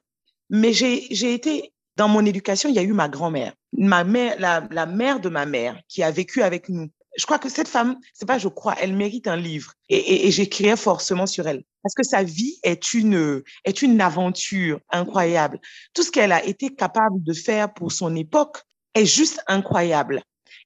Mais 0.49 0.73
j'ai 0.73 1.33
été 1.33 1.73
dans 1.95 2.09
mon 2.09 2.25
éducation, 2.25 2.67
il 2.67 2.75
y 2.75 2.79
a 2.79 2.83
eu 2.83 2.93
ma 2.93 3.07
grand-mère, 3.07 3.53
ma 3.71 4.03
mère, 4.03 4.35
la, 4.37 4.67
la 4.71 4.85
mère 4.85 5.21
de 5.21 5.29
ma 5.29 5.45
mère, 5.45 5.79
qui 5.87 6.03
a 6.03 6.11
vécu 6.11 6.41
avec 6.41 6.67
nous 6.67 6.89
je 7.17 7.25
crois 7.25 7.39
que 7.39 7.49
cette 7.49 7.67
femme, 7.67 7.97
c'est 8.13 8.27
pas 8.27 8.37
je 8.37 8.47
crois, 8.47 8.75
elle 8.79 8.95
mérite 8.95 9.27
un 9.27 9.35
livre 9.35 9.73
et, 9.89 10.27
et, 10.27 10.31
j'écrirai 10.31 10.75
forcément 10.75 11.25
sur 11.25 11.47
elle 11.47 11.63
parce 11.83 11.95
que 11.95 12.03
sa 12.03 12.23
vie 12.23 12.59
est 12.63 12.93
une 12.93 13.43
est 13.65 13.81
une 13.81 13.99
aventure 14.01 14.79
incroyable. 14.89 15.59
Tout 15.93 16.03
ce 16.03 16.11
qu'elle 16.11 16.31
a 16.31 16.43
été 16.43 16.73
capable 16.75 17.23
de 17.23 17.33
faire 17.33 17.73
pour 17.73 17.91
son 17.91 18.15
époque 18.15 18.63
est 18.93 19.05
juste 19.05 19.41
incroyable. 19.47 20.21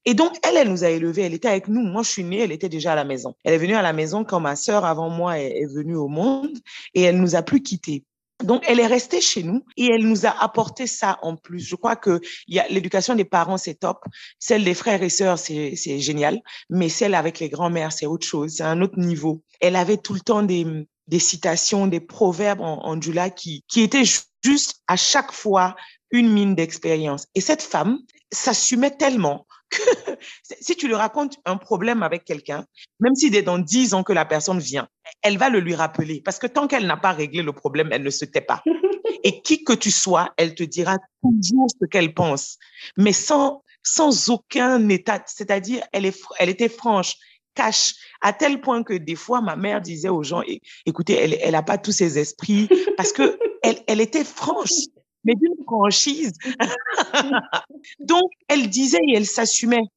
Et 0.05 0.13
donc, 0.13 0.37
elle, 0.43 0.57
elle 0.57 0.69
nous 0.69 0.83
a 0.83 0.89
élevés, 0.89 1.23
elle 1.23 1.33
était 1.33 1.47
avec 1.47 1.69
nous. 1.69 1.81
Moi, 1.81 2.03
je 2.03 2.09
suis 2.09 2.23
née, 2.23 2.39
elle 2.39 2.51
était 2.51 2.69
déjà 2.69 2.91
à 2.91 2.95
la 2.95 3.05
maison. 3.05 3.35
Elle 3.45 3.53
est 3.53 3.57
venue 3.57 3.75
à 3.75 3.81
la 3.81 3.93
maison 3.93 4.25
quand 4.25 4.41
ma 4.41 4.55
sœur, 4.57 4.83
avant 4.83 5.09
moi, 5.09 5.39
est, 5.39 5.61
est 5.61 5.65
venue 5.65 5.95
au 5.95 6.09
monde 6.09 6.57
et 6.93 7.03
elle 7.03 7.19
nous 7.19 7.35
a 7.35 7.41
plus 7.41 7.61
quittés. 7.61 8.03
Donc, 8.41 8.63
elle 8.67 8.79
est 8.79 8.87
restée 8.87 9.21
chez 9.21 9.43
nous 9.43 9.63
et 9.77 9.87
elle 9.93 10.07
nous 10.07 10.25
a 10.25 10.43
apporté 10.43 10.87
ça 10.87 11.19
en 11.21 11.35
plus. 11.35 11.59
Je 11.59 11.75
crois 11.75 11.95
que 11.95 12.19
l'éducation 12.47 13.15
des 13.15 13.25
parents, 13.25 13.57
c'est 13.57 13.75
top. 13.75 14.03
Celle 14.39 14.63
des 14.63 14.73
frères 14.73 15.03
et 15.03 15.09
sœurs, 15.09 15.39
c'est 15.39 15.99
génial. 15.99 16.41
Mais 16.69 16.89
celle 16.89 17.15
avec 17.15 17.39
les 17.39 17.49
grands-mères, 17.49 17.91
c'est 17.91 18.05
autre 18.05 18.25
chose. 18.25 18.55
C'est 18.57 18.63
un 18.63 18.81
autre 18.81 18.97
niveau. 18.97 19.43
Elle 19.61 19.75
avait 19.75 19.97
tout 19.97 20.13
le 20.13 20.19
temps 20.19 20.43
des, 20.43 20.65
des 21.07 21.19
citations, 21.19 21.87
des 21.87 21.99
proverbes 21.99 22.61
en, 22.61 22.85
en 22.85 22.99
qui, 23.29 23.63
qui 23.67 23.81
étaient 23.81 24.05
juste 24.43 24.81
à 24.87 24.95
chaque 24.95 25.31
fois 25.31 25.75
une 26.11 26.29
mine 26.29 26.55
d'expérience. 26.55 27.27
Et 27.35 27.41
cette 27.41 27.61
femme 27.61 27.99
s'assumait 28.31 28.95
tellement 28.95 29.45
si 30.61 30.75
tu 30.75 30.87
lui 30.87 30.95
racontes 30.95 31.37
un 31.45 31.57
problème 31.57 32.03
avec 32.03 32.25
quelqu'un, 32.25 32.65
même 32.99 33.15
si 33.15 33.29
dans 33.43 33.59
dix 33.59 33.93
ans 33.93 34.03
que 34.03 34.13
la 34.13 34.25
personne 34.25 34.59
vient, 34.59 34.87
elle 35.21 35.37
va 35.37 35.49
le 35.49 35.59
lui 35.59 35.75
rappeler 35.75 36.21
parce 36.23 36.39
que 36.39 36.47
tant 36.47 36.67
qu'elle 36.67 36.85
n'a 36.85 36.97
pas 36.97 37.11
réglé 37.11 37.41
le 37.41 37.53
problème, 37.53 37.89
elle 37.91 38.03
ne 38.03 38.09
se 38.09 38.25
tait 38.25 38.41
pas. 38.41 38.63
Et 39.23 39.41
qui 39.41 39.63
que 39.63 39.73
tu 39.73 39.89
sois, 39.89 40.33
elle 40.37 40.53
te 40.53 40.63
dira 40.63 40.97
toujours 41.21 41.67
ce 41.69 41.85
qu'elle 41.85 42.13
pense, 42.13 42.57
mais 42.97 43.13
sans, 43.13 43.63
sans 43.81 44.29
aucun 44.29 44.89
état. 44.89 45.23
C'est-à-dire, 45.25 45.81
elle, 45.93 46.05
est, 46.05 46.21
elle 46.39 46.49
était 46.49 46.67
franche, 46.67 47.15
cache, 47.55 47.93
à 48.21 48.33
tel 48.33 48.59
point 48.59 48.83
que 48.83 48.93
des 48.93 49.15
fois, 49.15 49.39
ma 49.39 49.55
mère 49.55 49.81
disait 49.81 50.09
aux 50.09 50.23
gens, 50.23 50.41
écoutez, 50.85 51.13
elle, 51.13 51.37
elle 51.41 51.55
a 51.55 51.63
pas 51.63 51.77
tous 51.77 51.93
ses 51.93 52.19
esprits 52.19 52.67
parce 52.97 53.13
que 53.13 53.37
elle, 53.63 53.81
elle 53.87 54.01
était 54.01 54.25
franche 54.25 54.87
mais 55.23 55.35
d'une 55.35 55.63
franchise. 55.63 56.33
donc, 57.99 58.29
elle 58.47 58.69
disait 58.69 58.99
et 59.07 59.15
elle 59.15 59.25
s'assumait. 59.25 59.87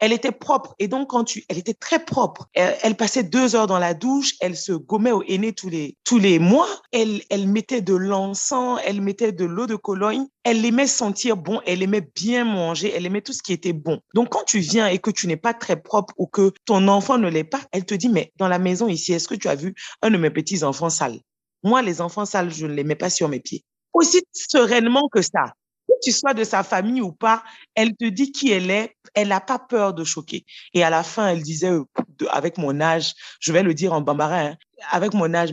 Elle 0.00 0.12
était 0.12 0.32
propre 0.32 0.74
et 0.78 0.88
donc 0.88 1.10
quand 1.10 1.24
tu, 1.24 1.44
elle 1.48 1.58
était 1.58 1.74
très 1.74 2.04
propre. 2.04 2.48
Elle, 2.54 2.94
passait 2.94 3.24
deux 3.24 3.54
heures 3.54 3.66
dans 3.66 3.78
la 3.78 3.94
douche, 3.94 4.34
elle 4.40 4.56
se 4.56 4.72
gommait 4.72 5.12
au 5.12 5.22
aîné 5.22 5.52
tous 5.52 5.68
les 5.68 5.96
tous 6.04 6.18
les 6.18 6.38
mois. 6.38 6.68
Elle 6.92 7.22
elle 7.30 7.48
mettait 7.48 7.82
de 7.82 7.94
l'encens, 7.94 8.80
elle 8.84 9.00
mettait 9.00 9.32
de 9.32 9.44
l'eau 9.44 9.66
de 9.66 9.76
Cologne. 9.76 10.26
Elle 10.44 10.64
aimait 10.64 10.86
sentir 10.86 11.36
bon, 11.36 11.60
elle 11.66 11.82
aimait 11.82 12.08
bien 12.14 12.44
manger, 12.44 12.92
elle 12.94 13.06
aimait 13.06 13.22
tout 13.22 13.32
ce 13.32 13.42
qui 13.42 13.52
était 13.52 13.72
bon. 13.72 14.00
Donc 14.14 14.30
quand 14.30 14.44
tu 14.44 14.60
viens 14.60 14.86
et 14.86 14.98
que 14.98 15.10
tu 15.10 15.26
n'es 15.26 15.36
pas 15.36 15.54
très 15.54 15.80
propre 15.80 16.14
ou 16.16 16.26
que 16.26 16.52
ton 16.64 16.88
enfant 16.88 17.18
ne 17.18 17.28
l'est 17.28 17.44
pas, 17.44 17.60
elle 17.72 17.84
te 17.84 17.94
dit 17.94 18.08
mais 18.08 18.32
dans 18.38 18.48
la 18.48 18.58
maison 18.58 18.88
ici, 18.88 19.12
est-ce 19.12 19.28
que 19.28 19.34
tu 19.34 19.48
as 19.48 19.56
vu 19.56 19.74
un 20.02 20.10
de 20.10 20.16
mes 20.16 20.30
petits 20.30 20.64
enfants 20.64 20.90
sales? 20.90 21.20
Moi 21.64 21.82
les 21.82 22.00
enfants 22.00 22.24
sales, 22.24 22.52
je 22.52 22.66
ne 22.66 22.74
les 22.74 22.84
mets 22.84 22.96
pas 22.96 23.10
sur 23.10 23.28
mes 23.28 23.40
pieds 23.40 23.64
aussi 23.92 24.22
sereinement 24.32 25.08
que 25.08 25.22
ça. 25.22 25.54
Que 25.88 25.94
tu 26.02 26.12
sois 26.12 26.34
de 26.34 26.44
sa 26.44 26.62
famille 26.62 27.00
ou 27.00 27.12
pas, 27.12 27.42
elle 27.74 27.94
te 27.96 28.04
dit 28.04 28.32
qui 28.32 28.52
elle 28.52 28.70
est, 28.70 28.96
elle 29.14 29.28
n'a 29.28 29.40
pas 29.40 29.58
peur 29.58 29.94
de 29.94 30.04
choquer. 30.04 30.44
Et 30.74 30.84
à 30.84 30.90
la 30.90 31.02
fin, 31.02 31.28
elle 31.28 31.42
disait, 31.42 31.70
euh, 31.70 31.84
avec 32.30 32.56
mon 32.56 32.80
âge, 32.80 33.14
je 33.40 33.52
vais 33.52 33.62
le 33.62 33.74
dire 33.74 33.92
en 33.92 34.00
bambara, 34.00 34.40
hein, 34.40 34.56
avec 34.90 35.12
mon 35.12 35.34
âge, 35.34 35.52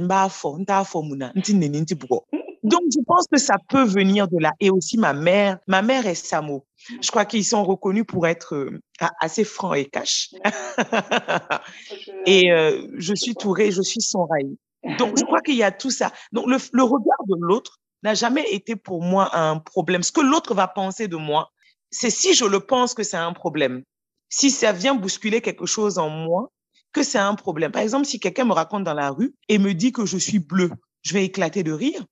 donc 2.63 2.81
je 2.93 3.01
pense 3.05 3.25
que 3.31 3.37
ça 3.37 3.55
peut 3.69 3.83
venir 3.83 4.27
de 4.27 4.37
là. 4.37 4.51
Et 4.59 4.69
aussi 4.69 4.97
ma 4.97 5.13
mère, 5.13 5.59
ma 5.67 5.81
mère 5.81 6.05
est 6.07 6.15
Samo. 6.15 6.65
Je 7.01 7.09
crois 7.09 7.25
qu'ils 7.25 7.45
sont 7.45 7.63
reconnus 7.63 8.05
pour 8.07 8.27
être 8.27 8.55
euh, 8.55 8.81
assez 9.19 9.43
francs 9.43 9.77
et 9.77 9.85
cash. 9.85 10.33
et 12.25 12.51
euh, 12.51 12.87
je 12.97 13.13
suis 13.13 13.35
Touré, 13.35 13.71
je 13.71 13.81
suis 13.81 14.01
son 14.01 14.25
rail. 14.25 14.57
Donc 14.97 15.17
je 15.17 15.23
crois 15.23 15.41
qu'il 15.41 15.55
y 15.55 15.63
a 15.63 15.71
tout 15.71 15.91
ça. 15.91 16.11
Donc 16.31 16.47
le, 16.47 16.57
le 16.73 16.83
regard 16.83 17.23
de 17.27 17.35
l'autre, 17.39 17.78
n'a 18.03 18.13
jamais 18.13 18.45
été 18.51 18.75
pour 18.75 19.01
moi 19.01 19.35
un 19.37 19.59
problème. 19.59 20.03
Ce 20.03 20.11
que 20.11 20.21
l'autre 20.21 20.53
va 20.53 20.67
penser 20.67 21.07
de 21.07 21.17
moi, 21.17 21.51
c'est 21.91 22.09
si 22.09 22.33
je 22.33 22.45
le 22.45 22.59
pense 22.59 22.93
que 22.93 23.03
c'est 23.03 23.17
un 23.17 23.33
problème. 23.33 23.83
Si 24.29 24.51
ça 24.51 24.71
vient 24.71 24.95
bousculer 24.95 25.41
quelque 25.41 25.65
chose 25.65 25.97
en 25.97 26.09
moi, 26.09 26.51
que 26.93 27.03
c'est 27.03 27.19
un 27.19 27.35
problème. 27.35 27.71
Par 27.71 27.81
exemple, 27.81 28.05
si 28.05 28.19
quelqu'un 28.19 28.45
me 28.45 28.53
raconte 28.53 28.83
dans 28.83 28.93
la 28.93 29.09
rue 29.09 29.35
et 29.47 29.57
me 29.57 29.73
dit 29.73 29.91
que 29.91 30.05
je 30.05 30.17
suis 30.17 30.39
bleu, 30.39 30.71
je 31.01 31.13
vais 31.13 31.25
éclater 31.25 31.63
de 31.63 31.71
rire. 31.71 32.03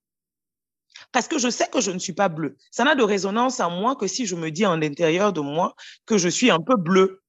Parce 1.12 1.27
que 1.27 1.38
je 1.38 1.50
sais 1.50 1.67
que 1.72 1.82
je 1.82 1.91
ne 1.91 2.00
suis 2.00 2.13
pas 2.13 2.29
bleu. 2.29 2.58
Ça 2.72 2.84
n'a 2.84 2.96
de 2.96 3.03
résonance 3.03 3.60
en 3.60 3.70
moi 3.70 3.96
que 3.96 4.08
si 4.08 4.25
je 4.25 4.36
me 4.36 4.51
dis 4.51 4.65
en 4.65 4.77
l'intérieur 4.77 5.34
de 5.34 5.41
moi 5.41 5.75
que 6.06 6.17
je 6.17 6.29
suis 6.29 6.50
un 6.51 6.60
peu 6.60 6.75
bleu. 6.75 7.22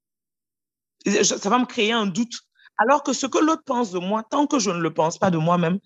Ça 1.23 1.49
va 1.49 1.59
me 1.59 1.67
créer 1.67 1.93
un 1.93 2.07
doute 2.07 2.35
Alors 2.79 3.03
que 3.03 3.13
ce 3.13 3.27
que 3.27 3.39
l'autre 3.39 3.63
pense 3.65 3.91
de 3.93 3.99
moi, 3.99 4.25
tant 4.29 4.47
que 4.47 4.59
je 4.59 4.71
ne 4.71 4.81
le 4.81 4.93
pense 4.93 5.19
pas 5.19 5.31
de 5.31 5.39
moi-même, 5.39 5.79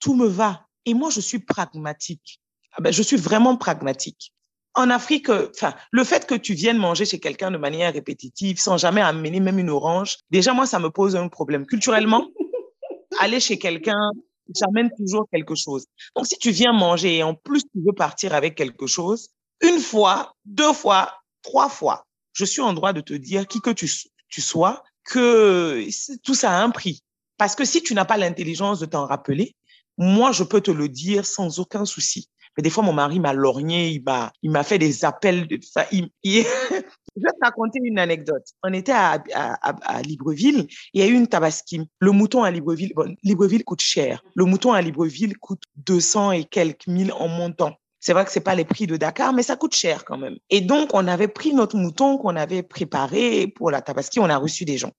tout 0.00 0.14
me 0.14 0.26
va. 0.26 0.66
Et 0.86 0.94
moi, 0.94 1.10
je 1.10 1.20
suis 1.20 1.38
pragmatique. 1.38 2.40
Ah 2.72 2.80
ben, 2.80 2.92
je 2.92 3.02
suis 3.02 3.16
vraiment 3.16 3.56
pragmatique. 3.56 4.32
En 4.74 4.88
Afrique, 4.90 5.28
enfin, 5.30 5.74
le 5.90 6.04
fait 6.04 6.26
que 6.26 6.34
tu 6.34 6.54
viennes 6.54 6.78
manger 6.78 7.04
chez 7.04 7.18
quelqu'un 7.18 7.50
de 7.50 7.56
manière 7.56 7.92
répétitive, 7.92 8.60
sans 8.60 8.76
jamais 8.76 9.00
amener 9.00 9.40
même 9.40 9.58
une 9.58 9.70
orange, 9.70 10.18
déjà, 10.30 10.52
moi, 10.52 10.66
ça 10.66 10.78
me 10.78 10.90
pose 10.90 11.16
un 11.16 11.28
problème. 11.28 11.66
Culturellement, 11.66 12.28
aller 13.20 13.40
chez 13.40 13.58
quelqu'un, 13.58 14.10
j'amène 14.54 14.90
toujours 14.96 15.26
quelque 15.32 15.56
chose. 15.56 15.86
Donc, 16.14 16.26
si 16.26 16.38
tu 16.38 16.50
viens 16.50 16.72
manger 16.72 17.16
et 17.16 17.22
en 17.22 17.34
plus 17.34 17.62
tu 17.62 17.80
veux 17.84 17.92
partir 17.92 18.32
avec 18.32 18.54
quelque 18.54 18.86
chose, 18.86 19.30
une 19.60 19.80
fois, 19.80 20.34
deux 20.44 20.72
fois, 20.72 21.20
trois 21.42 21.68
fois, 21.68 22.06
je 22.32 22.44
suis 22.44 22.62
en 22.62 22.72
droit 22.72 22.92
de 22.92 23.00
te 23.00 23.14
dire, 23.14 23.46
qui 23.46 23.60
que 23.60 23.70
tu, 23.70 23.90
tu 24.28 24.40
sois, 24.40 24.84
que 25.04 25.84
tout 26.22 26.34
ça 26.34 26.52
a 26.52 26.62
un 26.62 26.70
prix. 26.70 27.02
Parce 27.36 27.54
que 27.54 27.64
si 27.64 27.82
tu 27.82 27.94
n'as 27.94 28.04
pas 28.04 28.18
l'intelligence 28.18 28.80
de 28.80 28.86
t'en 28.86 29.06
rappeler, 29.06 29.54
moi, 30.00 30.32
je 30.32 30.44
peux 30.44 30.62
te 30.62 30.70
le 30.70 30.88
dire 30.88 31.26
sans 31.26 31.58
aucun 31.58 31.84
souci. 31.84 32.30
Mais 32.56 32.62
des 32.62 32.70
fois, 32.70 32.82
mon 32.82 32.94
mari 32.94 33.20
m'a 33.20 33.34
lorgné, 33.34 33.90
il 33.90 34.50
m'a, 34.50 34.64
fait 34.64 34.78
des 34.78 35.04
appels. 35.04 35.46
De, 35.46 35.60
il, 35.92 36.08
il... 36.22 36.42
je 36.72 37.22
vais 37.22 37.28
te 37.28 37.44
raconter 37.44 37.80
une 37.84 37.98
anecdote. 37.98 38.44
On 38.62 38.72
était 38.72 38.92
à, 38.92 39.22
à, 39.34 39.96
à, 39.96 40.02
Libreville, 40.02 40.66
il 40.94 41.02
y 41.02 41.04
a 41.04 41.06
eu 41.06 41.12
une 41.12 41.26
tabaski. 41.26 41.82
Le 41.98 42.12
mouton 42.12 42.42
à 42.42 42.50
Libreville, 42.50 42.92
bon, 42.96 43.14
Libreville 43.22 43.62
coûte 43.62 43.82
cher. 43.82 44.24
Le 44.34 44.46
mouton 44.46 44.72
à 44.72 44.80
Libreville 44.80 45.36
coûte 45.36 45.62
200 45.76 46.32
et 46.32 46.44
quelques 46.44 46.86
mille 46.86 47.12
en 47.12 47.28
montant. 47.28 47.74
C'est 48.00 48.14
vrai 48.14 48.24
que 48.24 48.32
c'est 48.32 48.40
pas 48.40 48.54
les 48.54 48.64
prix 48.64 48.86
de 48.86 48.96
Dakar, 48.96 49.34
mais 49.34 49.42
ça 49.42 49.56
coûte 49.56 49.74
cher 49.74 50.06
quand 50.06 50.16
même. 50.16 50.36
Et 50.48 50.62
donc, 50.62 50.94
on 50.94 51.06
avait 51.06 51.28
pris 51.28 51.52
notre 51.52 51.76
mouton 51.76 52.16
qu'on 52.16 52.36
avait 52.36 52.62
préparé 52.62 53.48
pour 53.48 53.70
la 53.70 53.82
tabaski. 53.82 54.18
On 54.18 54.30
a 54.30 54.38
reçu 54.38 54.64
des 54.64 54.78
gens. 54.78 54.92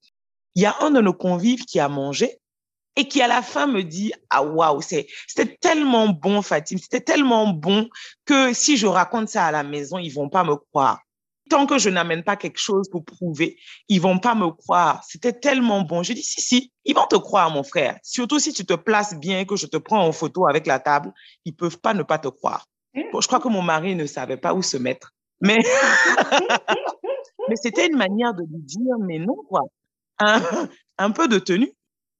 Il 0.53 0.61
y 0.61 0.67
a 0.67 0.75
un 0.81 0.91
de 0.91 1.01
nos 1.01 1.13
convives 1.13 1.65
qui 1.65 1.79
a 1.79 1.89
mangé 1.89 2.40
et 2.95 3.07
qui 3.07 3.21
à 3.21 3.27
la 3.27 3.41
fin 3.41 3.67
me 3.67 3.83
dit 3.83 4.11
ah 4.29 4.43
waouh 4.43 4.81
c'est 4.81 5.07
c'était 5.27 5.55
tellement 5.55 6.09
bon 6.09 6.41
Fatim 6.41 6.77
c'était 6.77 7.01
tellement 7.01 7.47
bon 7.47 7.89
que 8.25 8.53
si 8.53 8.77
je 8.77 8.87
raconte 8.87 9.29
ça 9.29 9.45
à 9.45 9.51
la 9.51 9.63
maison 9.63 9.97
ils 9.97 10.13
vont 10.13 10.29
pas 10.29 10.43
me 10.43 10.55
croire. 10.55 10.99
Tant 11.49 11.65
que 11.65 11.77
je 11.77 11.89
n'amène 11.89 12.23
pas 12.23 12.37
quelque 12.37 12.59
chose 12.59 12.89
pour 12.89 13.03
prouver 13.03 13.57
ils 13.87 14.01
vont 14.01 14.19
pas 14.19 14.35
me 14.35 14.49
croire. 14.51 15.03
C'était 15.07 15.33
tellement 15.33 15.81
bon 15.81 16.03
je 16.03 16.13
dis 16.13 16.23
si 16.23 16.41
si 16.41 16.71
ils 16.85 16.95
vont 16.95 17.07
te 17.07 17.15
croire 17.15 17.49
mon 17.49 17.63
frère. 17.63 17.97
Surtout 18.03 18.39
si 18.39 18.53
tu 18.53 18.65
te 18.65 18.73
places 18.73 19.15
bien 19.15 19.45
que 19.45 19.55
je 19.55 19.67
te 19.67 19.77
prends 19.77 20.05
en 20.05 20.11
photo 20.11 20.47
avec 20.47 20.67
la 20.67 20.79
table 20.79 21.13
ils 21.45 21.55
peuvent 21.55 21.79
pas 21.79 21.93
ne 21.93 22.03
pas 22.03 22.19
te 22.19 22.27
croire. 22.27 22.67
Bon, 23.13 23.21
je 23.21 23.27
crois 23.27 23.39
que 23.39 23.47
mon 23.47 23.61
mari 23.61 23.95
ne 23.95 24.05
savait 24.05 24.37
pas 24.37 24.53
où 24.53 24.61
se 24.61 24.75
mettre. 24.75 25.13
Mais 25.39 25.59
mais 27.49 27.55
c'était 27.55 27.87
une 27.87 27.97
manière 27.97 28.33
de 28.33 28.43
lui 28.43 28.61
dire 28.61 28.97
mais 28.99 29.17
non 29.17 29.37
quoi. 29.47 29.61
Un, 30.19 30.41
un 30.97 31.11
peu 31.11 31.27
de 31.27 31.39
tenue 31.39 31.73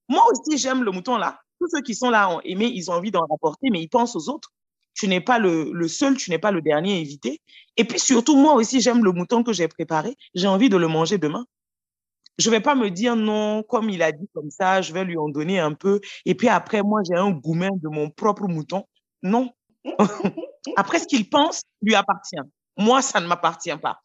moi 0.10 0.24
aussi, 0.32 0.58
j'aime 0.58 0.84
le 0.84 0.92
mouton 0.92 1.18
là. 1.18 1.40
Tous 1.60 1.68
ceux 1.70 1.82
qui 1.82 1.96
sont 1.96 2.10
là 2.10 2.30
ont 2.30 2.42
aimé, 2.42 2.72
ils 2.74 2.90
ont 2.90 2.96
envie 2.96 3.12
d'en 3.12 3.26
rapporter, 3.30 3.70
mais 3.72 3.82
ils 3.82 3.88
pensent 3.88 4.16
aux 4.16 4.30
autres. 4.30 4.50
Tu 4.94 5.08
n'es 5.08 5.22
pas 5.22 5.40
le, 5.40 5.72
le 5.72 5.88
seul, 5.88 6.18
tu 6.18 6.32
n'es 6.32 6.40
pas 6.40 6.52
le 6.52 6.62
dernier 6.62 7.00
invité. 7.00 7.40
Et 7.78 7.86
puis 7.86 8.00
surtout, 8.00 8.36
moi 8.36 8.54
aussi, 8.54 8.82
j'aime 8.82 9.04
le 9.04 9.12
mouton 9.12 9.44
que 9.44 9.54
j'ai 9.54 9.68
préparé. 9.68 10.18
J'ai 10.34 10.48
envie 10.48 10.70
de 10.70 10.78
le 10.78 10.88
manger 10.88 11.18
demain. 11.18 11.46
Je 12.38 12.50
vais 12.50 12.60
pas 12.60 12.76
me 12.76 12.90
dire 12.90 13.16
non, 13.16 13.64
comme 13.64 13.90
il 13.90 14.02
a 14.02 14.12
dit 14.12 14.28
comme 14.34 14.50
ça, 14.50 14.82
je 14.82 14.94
vais 14.94 15.04
lui 15.04 15.18
en 15.18 15.30
donner 15.30 15.60
un 15.60 15.74
peu. 15.74 16.02
Et 16.26 16.36
puis 16.36 16.50
après, 16.50 16.82
moi, 16.82 17.02
j'ai 17.08 17.16
un 17.16 17.30
gourmet 17.32 17.70
de 17.82 17.90
mon 17.90 18.10
propre 18.10 18.48
mouton. 18.48 18.86
Non. 19.22 19.52
après, 20.76 21.00
ce 21.00 21.08
qu'il 21.08 21.30
pense 21.30 21.62
lui 21.82 21.96
appartient. 21.96 22.38
Moi, 22.78 23.02
ça 23.02 23.20
ne 23.20 23.28
m'appartient 23.28 23.78
pas. 23.78 24.02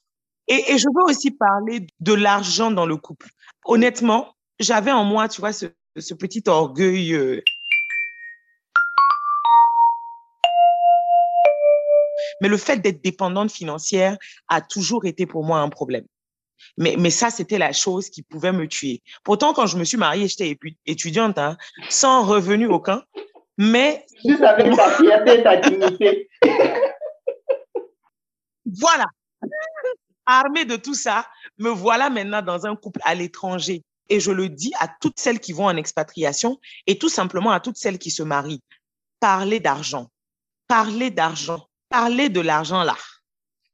Et, 0.49 0.73
et, 0.73 0.79
je 0.79 0.87
veux 0.95 1.05
aussi 1.05 1.31
parler 1.33 1.87
de 2.01 2.13
l'argent 2.13 2.71
dans 2.71 2.87
le 2.87 2.97
couple. 2.97 3.29
Honnêtement, 3.65 4.35
j'avais 4.61 4.93
en 4.93 5.05
moi, 5.05 5.29
tu 5.29 5.41
vois, 5.41 5.53
ce, 5.53 5.67
ce 5.99 6.15
petit 6.15 6.43
orgueil. 6.47 7.15
Euh... 7.15 7.43
Mais 12.41 12.49
le 12.49 12.57
fait 12.57 12.79
d'être 12.79 13.03
dépendante 13.03 13.51
financière 13.51 14.17
a 14.49 14.61
toujours 14.61 15.07
été 15.07 15.27
pour 15.27 15.45
moi 15.45 15.59
un 15.59 15.69
problème. 15.69 16.05
Mais, 16.79 16.97
mais 16.99 17.11
ça, 17.11 17.31
c'était 17.31 17.59
la 17.59 17.73
chose 17.73 18.11
qui 18.11 18.23
pouvait 18.23 18.53
me 18.53 18.67
tuer. 18.67 19.03
Pourtant, 19.25 19.53
quand 19.53 19.67
je 19.67 19.77
me 19.79 19.85
suis 19.85 19.97
mariée, 19.97 20.29
j'étais 20.29 20.59
étudiante, 20.87 21.39
hein, 21.39 21.57
sans 21.89 22.25
revenu 22.25 22.67
aucun. 22.67 23.03
Mais. 23.59 24.05
Juste 24.25 24.43
avec 24.43 24.75
ta 24.75 24.91
fierté 24.97 25.43
ta 25.43 25.57
dignité. 25.57 26.29
voilà. 28.67 29.07
Armée 30.27 30.65
de 30.65 30.77
tout 30.77 30.95
ça, 30.95 31.27
me 31.59 31.71
voilà 31.71 32.11
maintenant 32.11 32.43
dans 32.43 32.67
un 32.67 32.75
couple 32.75 33.01
à 33.05 33.15
l'étranger. 33.15 33.83
Et 34.09 34.21
je 34.21 34.31
le 34.31 34.49
dis 34.49 34.73
à 34.79 34.89
toutes 35.01 35.19
celles 35.19 35.41
qui 35.41 35.53
vont 35.53 35.67
en 35.67 35.77
expatriation 35.77 36.59
et 36.87 36.99
tout 36.99 37.09
simplement 37.09 37.51
à 37.51 37.61
toutes 37.61 37.77
celles 37.77 37.99
qui 37.99 38.11
se 38.11 38.23
marient. 38.23 38.63
Parlez 39.21 39.61
d'argent. 39.61 40.11
Parlez 40.69 41.11
d'argent. 41.11 41.67
Parlez 41.89 42.29
de 42.29 42.41
l'argent 42.41 42.83
là. 42.83 42.97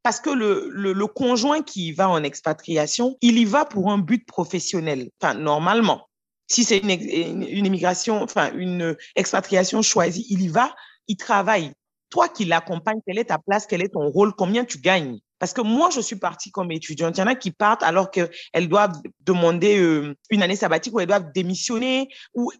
Parce 0.02 0.20
que 0.20 0.30
le, 0.30 0.68
le, 0.72 1.06
conjoint 1.06 1.62
qui 1.62 1.92
va 1.92 2.08
en 2.08 2.24
expatriation, 2.24 3.16
il 3.20 3.38
y 3.38 3.44
va 3.44 3.64
pour 3.64 3.90
un 3.90 3.98
but 3.98 4.26
professionnel. 4.26 5.10
Enfin, 5.20 5.34
normalement. 5.34 6.08
Si 6.48 6.64
c'est 6.64 6.78
une, 6.78 6.90
une 6.90 7.66
immigration, 7.66 8.20
enfin, 8.20 8.52
une 8.54 8.96
expatriation 9.14 9.80
choisie, 9.80 10.26
il 10.28 10.42
y 10.42 10.48
va, 10.48 10.74
il 11.06 11.16
travaille. 11.16 11.72
Toi 12.10 12.28
qui 12.28 12.44
l'accompagnes, 12.44 13.00
quelle 13.06 13.18
est 13.18 13.26
ta 13.26 13.38
place, 13.38 13.66
quel 13.66 13.82
est 13.82 13.90
ton 13.90 14.08
rôle, 14.10 14.34
combien 14.34 14.64
tu 14.64 14.78
gagnes? 14.78 15.20
Parce 15.42 15.54
que 15.54 15.60
moi, 15.60 15.90
je 15.90 16.00
suis 16.00 16.14
partie 16.14 16.52
comme 16.52 16.70
étudiante. 16.70 17.16
Il 17.16 17.20
y 17.20 17.24
en 17.24 17.26
a 17.26 17.34
qui 17.34 17.50
partent 17.50 17.82
alors 17.82 18.12
qu'elles 18.12 18.68
doivent 18.68 18.94
demander 19.26 19.76
euh, 19.76 20.16
une 20.30 20.40
année 20.40 20.54
sabbatique 20.54 20.94
ou 20.94 21.00
elles 21.00 21.08
doivent 21.08 21.32
démissionner. 21.34 22.08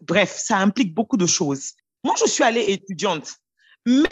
Bref, 0.01 0.35
ça 0.37 0.57
implique 0.57 0.93
beaucoup 0.93 1.15
de 1.15 1.25
choses. 1.25 1.75
Moi, 2.03 2.13
je 2.19 2.29
suis 2.29 2.43
allée 2.43 2.65
étudiante, 2.67 3.35
mais 3.85 4.09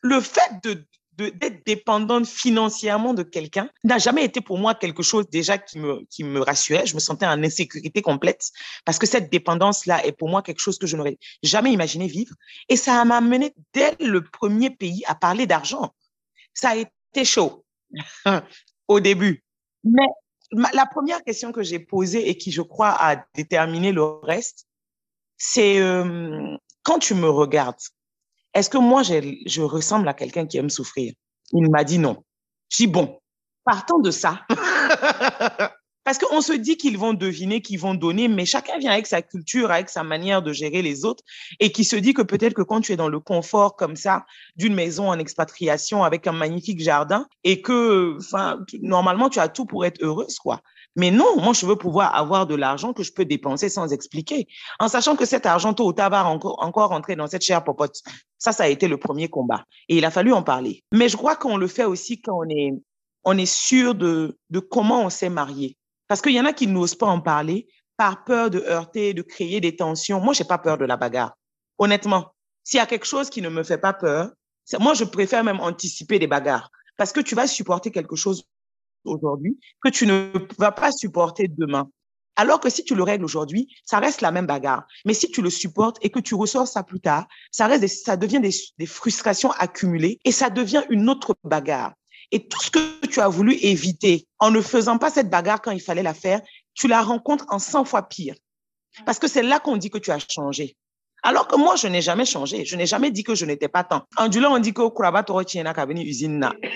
le 0.00 0.20
fait 0.20 0.52
de 0.62 0.86
d'être 1.16 1.66
dépendante 1.66 2.26
financièrement 2.26 3.14
de 3.14 3.24
quelqu'un 3.24 3.68
n'a 3.82 3.98
jamais 3.98 4.24
été 4.24 4.40
pour 4.40 4.58
moi 4.58 4.74
quelque 4.76 5.02
chose 5.02 5.28
déjà 5.28 5.58
qui 5.58 5.80
me, 5.80 6.04
qui 6.08 6.22
me 6.22 6.40
rassurait. 6.40 6.86
Je 6.86 6.94
me 6.94 7.00
sentais 7.00 7.26
en 7.26 7.42
insécurité 7.42 8.00
complète 8.00 8.50
parce 8.84 8.98
que 8.98 9.06
cette 9.06 9.30
dépendance-là 9.30 10.06
est 10.06 10.12
pour 10.12 10.28
moi 10.28 10.42
quelque 10.42 10.60
chose 10.60 10.78
que 10.78 10.86
je 10.86 10.96
n'aurais 10.96 11.18
jamais 11.42 11.72
imaginé 11.72 12.06
vivre. 12.06 12.34
Et 12.68 12.76
ça 12.76 13.04
m'a 13.04 13.16
amené 13.16 13.52
dès 13.74 13.96
le 13.98 14.22
premier 14.22 14.70
pays 14.70 15.02
à 15.06 15.16
parler 15.16 15.46
d'argent. 15.46 15.92
Ça 16.54 16.70
a 16.70 16.76
été 16.76 17.24
chaud. 17.24 17.61
au 18.88 19.00
début. 19.00 19.44
Mais 19.84 20.06
la 20.52 20.86
première 20.86 21.22
question 21.22 21.52
que 21.52 21.62
j'ai 21.62 21.78
posée 21.78 22.28
et 22.28 22.36
qui, 22.36 22.52
je 22.52 22.62
crois, 22.62 22.90
a 22.90 23.24
déterminé 23.34 23.92
le 23.92 24.02
reste, 24.04 24.66
c'est 25.36 25.80
euh, 25.80 26.56
quand 26.82 26.98
tu 26.98 27.14
me 27.14 27.28
regardes, 27.28 27.76
est-ce 28.54 28.68
que 28.68 28.78
moi, 28.78 29.02
je 29.02 29.62
ressemble 29.62 30.08
à 30.08 30.14
quelqu'un 30.14 30.46
qui 30.46 30.58
aime 30.58 30.70
souffrir? 30.70 31.14
Il 31.52 31.70
m'a 31.70 31.84
dit 31.84 31.98
non. 31.98 32.22
Je 32.68 32.78
dis 32.78 32.86
bon, 32.86 33.18
partant 33.64 33.98
de 33.98 34.10
ça, 34.10 34.46
Parce 36.12 36.30
qu'on 36.30 36.42
se 36.42 36.52
dit 36.52 36.76
qu'ils 36.76 36.98
vont 36.98 37.14
deviner, 37.14 37.62
qu'ils 37.62 37.80
vont 37.80 37.94
donner, 37.94 38.28
mais 38.28 38.44
chacun 38.44 38.76
vient 38.76 38.92
avec 38.92 39.06
sa 39.06 39.22
culture, 39.22 39.70
avec 39.70 39.88
sa 39.88 40.02
manière 40.02 40.42
de 40.42 40.52
gérer 40.52 40.82
les 40.82 41.06
autres, 41.06 41.24
et 41.58 41.72
qui 41.72 41.84
se 41.84 41.96
dit 41.96 42.12
que 42.12 42.20
peut-être 42.20 42.52
que 42.52 42.60
quand 42.60 42.82
tu 42.82 42.92
es 42.92 42.96
dans 42.96 43.08
le 43.08 43.18
confort 43.18 43.76
comme 43.76 43.96
ça 43.96 44.26
d'une 44.54 44.74
maison 44.74 45.08
en 45.08 45.18
expatriation 45.18 46.04
avec 46.04 46.26
un 46.26 46.32
magnifique 46.32 46.82
jardin, 46.82 47.26
et 47.44 47.62
que, 47.62 48.18
enfin, 48.18 48.58
normalement 48.82 49.30
tu 49.30 49.38
as 49.38 49.48
tout 49.48 49.64
pour 49.64 49.86
être 49.86 50.02
heureuse, 50.02 50.38
quoi. 50.38 50.60
Mais 50.96 51.10
non, 51.10 51.40
moi 51.40 51.54
je 51.54 51.64
veux 51.64 51.76
pouvoir 51.76 52.14
avoir 52.14 52.46
de 52.46 52.56
l'argent 52.56 52.92
que 52.92 53.02
je 53.02 53.12
peux 53.14 53.24
dépenser 53.24 53.70
sans 53.70 53.90
expliquer, 53.90 54.48
en 54.80 54.88
sachant 54.88 55.16
que 55.16 55.24
cet 55.24 55.46
argent 55.46 55.72
tôt 55.72 55.86
ou 55.86 55.92
tard 55.94 56.10
va 56.10 56.26
encore 56.26 56.62
encore 56.62 57.00
dans 57.16 57.26
cette 57.26 57.42
chère 57.42 57.64
popote. 57.64 58.02
Ça, 58.36 58.52
ça 58.52 58.64
a 58.64 58.68
été 58.68 58.86
le 58.86 58.98
premier 58.98 59.30
combat, 59.30 59.64
et 59.88 59.96
il 59.96 60.04
a 60.04 60.10
fallu 60.10 60.34
en 60.34 60.42
parler. 60.42 60.84
Mais 60.92 61.08
je 61.08 61.16
crois 61.16 61.36
qu'on 61.36 61.56
le 61.56 61.68
fait 61.68 61.86
aussi 61.86 62.20
quand 62.20 62.36
on 62.36 62.50
est 62.50 62.74
on 63.24 63.38
est 63.38 63.46
sûr 63.46 63.94
de, 63.94 64.36
de 64.50 64.58
comment 64.58 65.04
on 65.04 65.08
s'est 65.08 65.30
marié. 65.30 65.78
Parce 66.12 66.20
qu'il 66.20 66.32
y 66.32 66.40
en 66.42 66.44
a 66.44 66.52
qui 66.52 66.66
n'osent 66.66 66.94
pas 66.94 67.06
en 67.06 67.22
parler 67.22 67.66
par 67.96 68.24
peur 68.24 68.50
de 68.50 68.58
heurter, 68.58 69.14
de 69.14 69.22
créer 69.22 69.62
des 69.62 69.76
tensions. 69.76 70.20
Moi, 70.20 70.34
j'ai 70.34 70.44
pas 70.44 70.58
peur 70.58 70.76
de 70.76 70.84
la 70.84 70.98
bagarre. 70.98 71.38
Honnêtement, 71.78 72.34
s'il 72.64 72.76
y 72.76 72.80
a 72.82 72.86
quelque 72.86 73.06
chose 73.06 73.30
qui 73.30 73.40
ne 73.40 73.48
me 73.48 73.62
fait 73.62 73.78
pas 73.78 73.94
peur, 73.94 74.30
moi, 74.78 74.92
je 74.92 75.04
préfère 75.04 75.42
même 75.42 75.58
anticiper 75.60 76.18
des 76.18 76.26
bagarres. 76.26 76.70
Parce 76.98 77.14
que 77.14 77.20
tu 77.20 77.34
vas 77.34 77.46
supporter 77.46 77.90
quelque 77.90 78.14
chose 78.14 78.44
aujourd'hui 79.06 79.58
que 79.82 79.88
tu 79.88 80.06
ne 80.06 80.30
vas 80.58 80.70
pas 80.70 80.92
supporter 80.92 81.48
demain. 81.48 81.88
Alors 82.36 82.60
que 82.60 82.68
si 82.68 82.84
tu 82.84 82.94
le 82.94 83.04
règles 83.04 83.24
aujourd'hui, 83.24 83.74
ça 83.86 83.98
reste 83.98 84.20
la 84.20 84.32
même 84.32 84.46
bagarre. 84.46 84.84
Mais 85.06 85.14
si 85.14 85.30
tu 85.30 85.40
le 85.40 85.48
supportes 85.48 85.96
et 86.02 86.10
que 86.10 86.20
tu 86.20 86.34
ressors 86.34 86.68
ça 86.68 86.82
plus 86.82 87.00
tard, 87.00 87.26
ça 87.50 87.68
reste 87.68 87.88
ça 87.88 88.18
devient 88.18 88.42
des 88.76 88.86
frustrations 88.86 89.52
accumulées 89.52 90.20
et 90.26 90.32
ça 90.32 90.50
devient 90.50 90.82
une 90.90 91.08
autre 91.08 91.34
bagarre. 91.42 91.94
Et 92.32 92.48
tout 92.48 92.60
ce 92.60 92.70
que 92.70 93.06
tu 93.06 93.20
as 93.20 93.28
voulu 93.28 93.54
éviter 93.62 94.26
en 94.38 94.50
ne 94.50 94.60
faisant 94.60 94.98
pas 94.98 95.10
cette 95.10 95.30
bagarre 95.30 95.62
quand 95.62 95.70
il 95.70 95.80
fallait 95.80 96.02
la 96.02 96.14
faire, 96.14 96.40
tu 96.74 96.88
la 96.88 97.02
rencontres 97.02 97.46
en 97.48 97.58
100 97.58 97.84
fois 97.84 98.08
pire. 98.08 98.34
Parce 99.06 99.18
que 99.18 99.28
c'est 99.28 99.42
là 99.42 99.60
qu'on 99.60 99.76
dit 99.76 99.90
que 99.90 99.98
tu 99.98 100.10
as 100.10 100.18
changé. 100.18 100.76
Alors 101.22 101.46
que 101.46 101.56
moi, 101.56 101.76
je 101.76 101.86
n'ai 101.86 102.02
jamais 102.02 102.24
changé. 102.24 102.64
Je 102.64 102.74
n'ai 102.74 102.86
jamais 102.86 103.12
dit 103.12 103.22
que 103.22 103.34
je 103.34 103.44
n'étais 103.44 103.68
pas 103.68 103.84
tant. 103.84 104.02
En 104.16 104.28
du 104.28 104.44
on 104.44 104.58
dit 104.58 104.72
que 104.74 104.82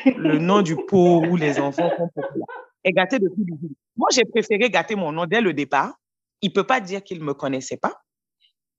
le 0.06 0.38
nom 0.38 0.62
du 0.62 0.76
pot 0.76 1.24
où 1.26 1.36
les 1.36 1.58
enfants 1.58 1.90
sont 1.96 2.08
populaires, 2.14 2.46
est 2.84 2.92
gâté 2.92 3.18
depuis 3.18 3.42
le 3.44 3.56
début. 3.56 3.74
Moi, 3.96 4.08
j'ai 4.12 4.24
préféré 4.24 4.70
gâter 4.70 4.94
mon 4.94 5.10
nom 5.10 5.26
dès 5.26 5.40
le 5.40 5.52
départ 5.52 5.94
il 6.42 6.52
peut 6.52 6.64
pas 6.64 6.80
dire 6.80 7.02
qu'il 7.02 7.22
me 7.22 7.34
connaissait 7.34 7.76
pas 7.76 8.02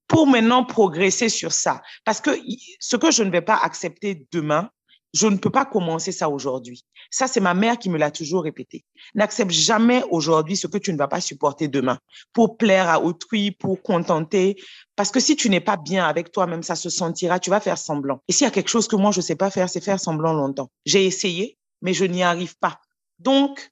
pour 0.08 0.26
maintenant 0.28 0.64
progresser 0.64 1.30
sur 1.30 1.52
ça. 1.52 1.82
Parce 2.06 2.22
que 2.22 2.32
ce 2.80 2.96
que 2.96 3.12
je 3.12 3.24
ne 3.24 3.30
vais 3.30 3.42
pas 3.42 3.58
accepter 3.58 4.26
demain, 4.32 4.70
je 5.14 5.28
ne 5.28 5.38
peux 5.38 5.50
pas 5.50 5.66
commencer 5.66 6.12
ça 6.12 6.30
aujourd'hui. 6.30 6.84
Ça, 7.12 7.28
c'est 7.28 7.40
ma 7.40 7.54
mère 7.54 7.80
qui 7.80 7.90
me 7.90 7.98
l'a 7.98 8.12
toujours 8.12 8.44
répété. 8.44 8.86
N'accepte 9.16 9.52
jamais 9.52 10.04
aujourd'hui 10.10 10.58
ce 10.58 10.68
que 10.68 10.78
tu 10.78 10.92
ne 10.92 10.98
vas 10.98 11.08
pas 11.08 11.22
supporter 11.22 11.68
demain 11.68 12.00
pour 12.34 12.58
plaire 12.58 12.90
à 12.90 13.02
autrui, 13.02 13.52
pour 13.52 13.82
contenter. 13.82 14.62
Parce 14.96 15.12
que 15.12 15.20
si 15.20 15.36
tu 15.36 15.50
n'es 15.50 15.62
pas 15.62 15.78
bien 15.78 16.06
avec 16.06 16.32
toi-même, 16.32 16.64
ça 16.64 16.76
se 16.76 16.90
sentira, 16.90 17.40
tu 17.40 17.50
vas 17.50 17.60
faire 17.60 17.78
semblant. 17.78 18.22
Et 18.28 18.34
s'il 18.34 18.46
y 18.46 18.48
a 18.48 18.52
quelque 18.52 18.70
chose 18.70 18.88
que 18.88 18.96
moi, 18.96 19.12
je 19.12 19.20
ne 19.20 19.24
sais 19.24 19.36
pas 19.36 19.50
faire, 19.50 19.70
c'est 19.70 19.84
faire 19.84 20.00
semblant 20.00 20.34
longtemps. 20.34 20.70
J'ai 20.86 21.06
essayé, 21.06 21.58
mais 21.82 21.94
je 21.94 22.06
n'y 22.06 22.24
arrive 22.24 22.58
pas. 22.58 22.80
Donc, 23.20 23.72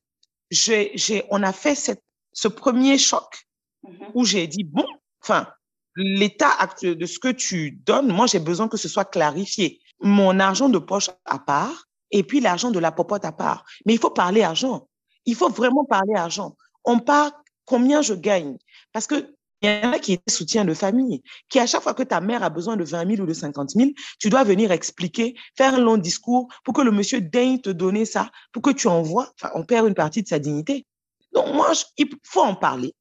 j'ai, 0.52 0.92
j'ai, 0.96 1.24
on 1.30 1.44
a 1.44 1.52
fait 1.52 1.76
cette, 1.76 2.04
ce 2.34 2.48
premier 2.48 2.98
choc 2.98 3.48
mm-hmm. 3.84 4.12
où 4.14 4.26
j'ai 4.26 4.48
dit, 4.48 4.64
bon, 4.64 4.86
enfin, 5.22 5.48
l'état 5.96 6.52
actuel 6.52 6.98
de 6.98 7.06
ce 7.06 7.20
que 7.20 7.32
tu 7.32 7.72
donnes, 7.72 8.08
moi, 8.08 8.28
j'ai 8.28 8.40
besoin 8.40 8.68
que 8.68 8.78
ce 8.78 8.90
soit 8.90 9.06
clarifié. 9.06 9.80
Mon 10.02 10.40
argent 10.40 10.70
de 10.70 10.78
poche 10.78 11.10
à 11.26 11.40
part 11.40 11.86
et 12.12 12.24
puis 12.24 12.40
l'argent 12.40 12.72
de 12.72 12.80
la 12.80 12.92
popote 12.92 13.26
à 13.26 13.32
part. 13.32 13.66
Mais 13.86 13.94
il 13.94 14.00
faut 14.00 14.10
parler 14.10 14.44
argent. 14.44 14.88
Il 15.26 15.36
faut 15.36 15.50
vraiment 15.50 15.86
parler 15.86 16.14
argent. 16.16 16.56
On 16.84 17.00
parle 17.00 17.32
combien 17.66 18.02
je 18.02 18.14
gagne. 18.14 18.58
Parce 18.94 19.08
que 19.08 19.36
il 19.62 19.70
y 19.70 19.86
en 19.86 19.94
a 19.94 20.00
qui 20.00 20.14
étaient 20.14 20.32
soutien 20.32 20.64
de 20.64 20.74
famille, 20.74 21.24
qui 21.50 21.60
à 21.60 21.66
chaque 21.66 21.82
fois 21.82 21.94
que 21.94 22.04
ta 22.04 22.22
mère 22.22 22.44
a 22.44 22.50
besoin 22.50 22.78
de 22.78 22.84
20 22.84 23.16
000 23.16 23.22
ou 23.24 23.26
de 23.26 23.34
50 23.34 23.72
000, 23.72 23.90
tu 24.20 24.30
dois 24.30 24.44
venir 24.44 24.72
expliquer, 24.72 25.36
faire 25.58 25.76
un 25.76 25.80
long 25.80 25.98
discours 25.98 26.48
pour 26.64 26.74
que 26.74 26.82
le 26.82 26.92
monsieur 26.92 27.22
daigne 27.22 27.60
te 27.60 27.70
donner 27.70 28.06
ça, 28.06 28.30
pour 28.52 28.62
que 28.62 28.70
tu 28.70 28.88
envoies. 28.88 29.32
Enfin, 29.42 29.52
on 29.56 29.66
perd 29.66 29.88
une 29.88 29.96
partie 29.96 30.22
de 30.22 30.28
sa 30.28 30.40
dignité. 30.40 30.86
Donc, 31.34 31.54
moi, 31.54 31.72
il 31.98 32.10
faut 32.24 32.42
en 32.42 32.56
parler, 32.56 32.94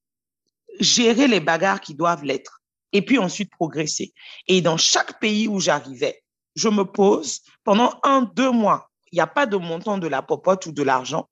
gérer 0.80 1.28
les 1.28 1.40
bagarres 1.40 1.80
qui 1.80 1.94
doivent 1.94 2.24
l'être 2.24 2.62
et 2.92 3.02
puis 3.02 3.18
ensuite 3.18 3.50
progresser. 3.50 4.14
Et 4.48 4.60
dans 4.62 4.76
chaque 4.76 5.20
pays 5.20 5.48
où 5.48 5.60
j'arrivais, 5.60 6.23
je 6.54 6.68
me 6.68 6.84
pose 6.84 7.40
pendant 7.64 7.98
un, 8.02 8.22
deux 8.22 8.50
mois. 8.50 8.90
Il 9.12 9.16
n'y 9.16 9.20
a 9.20 9.26
pas 9.26 9.46
de 9.46 9.56
montant 9.56 9.98
de 9.98 10.08
la 10.08 10.22
popote 10.22 10.66
ou 10.66 10.72
de 10.72 10.82
l'argent. 10.82 11.28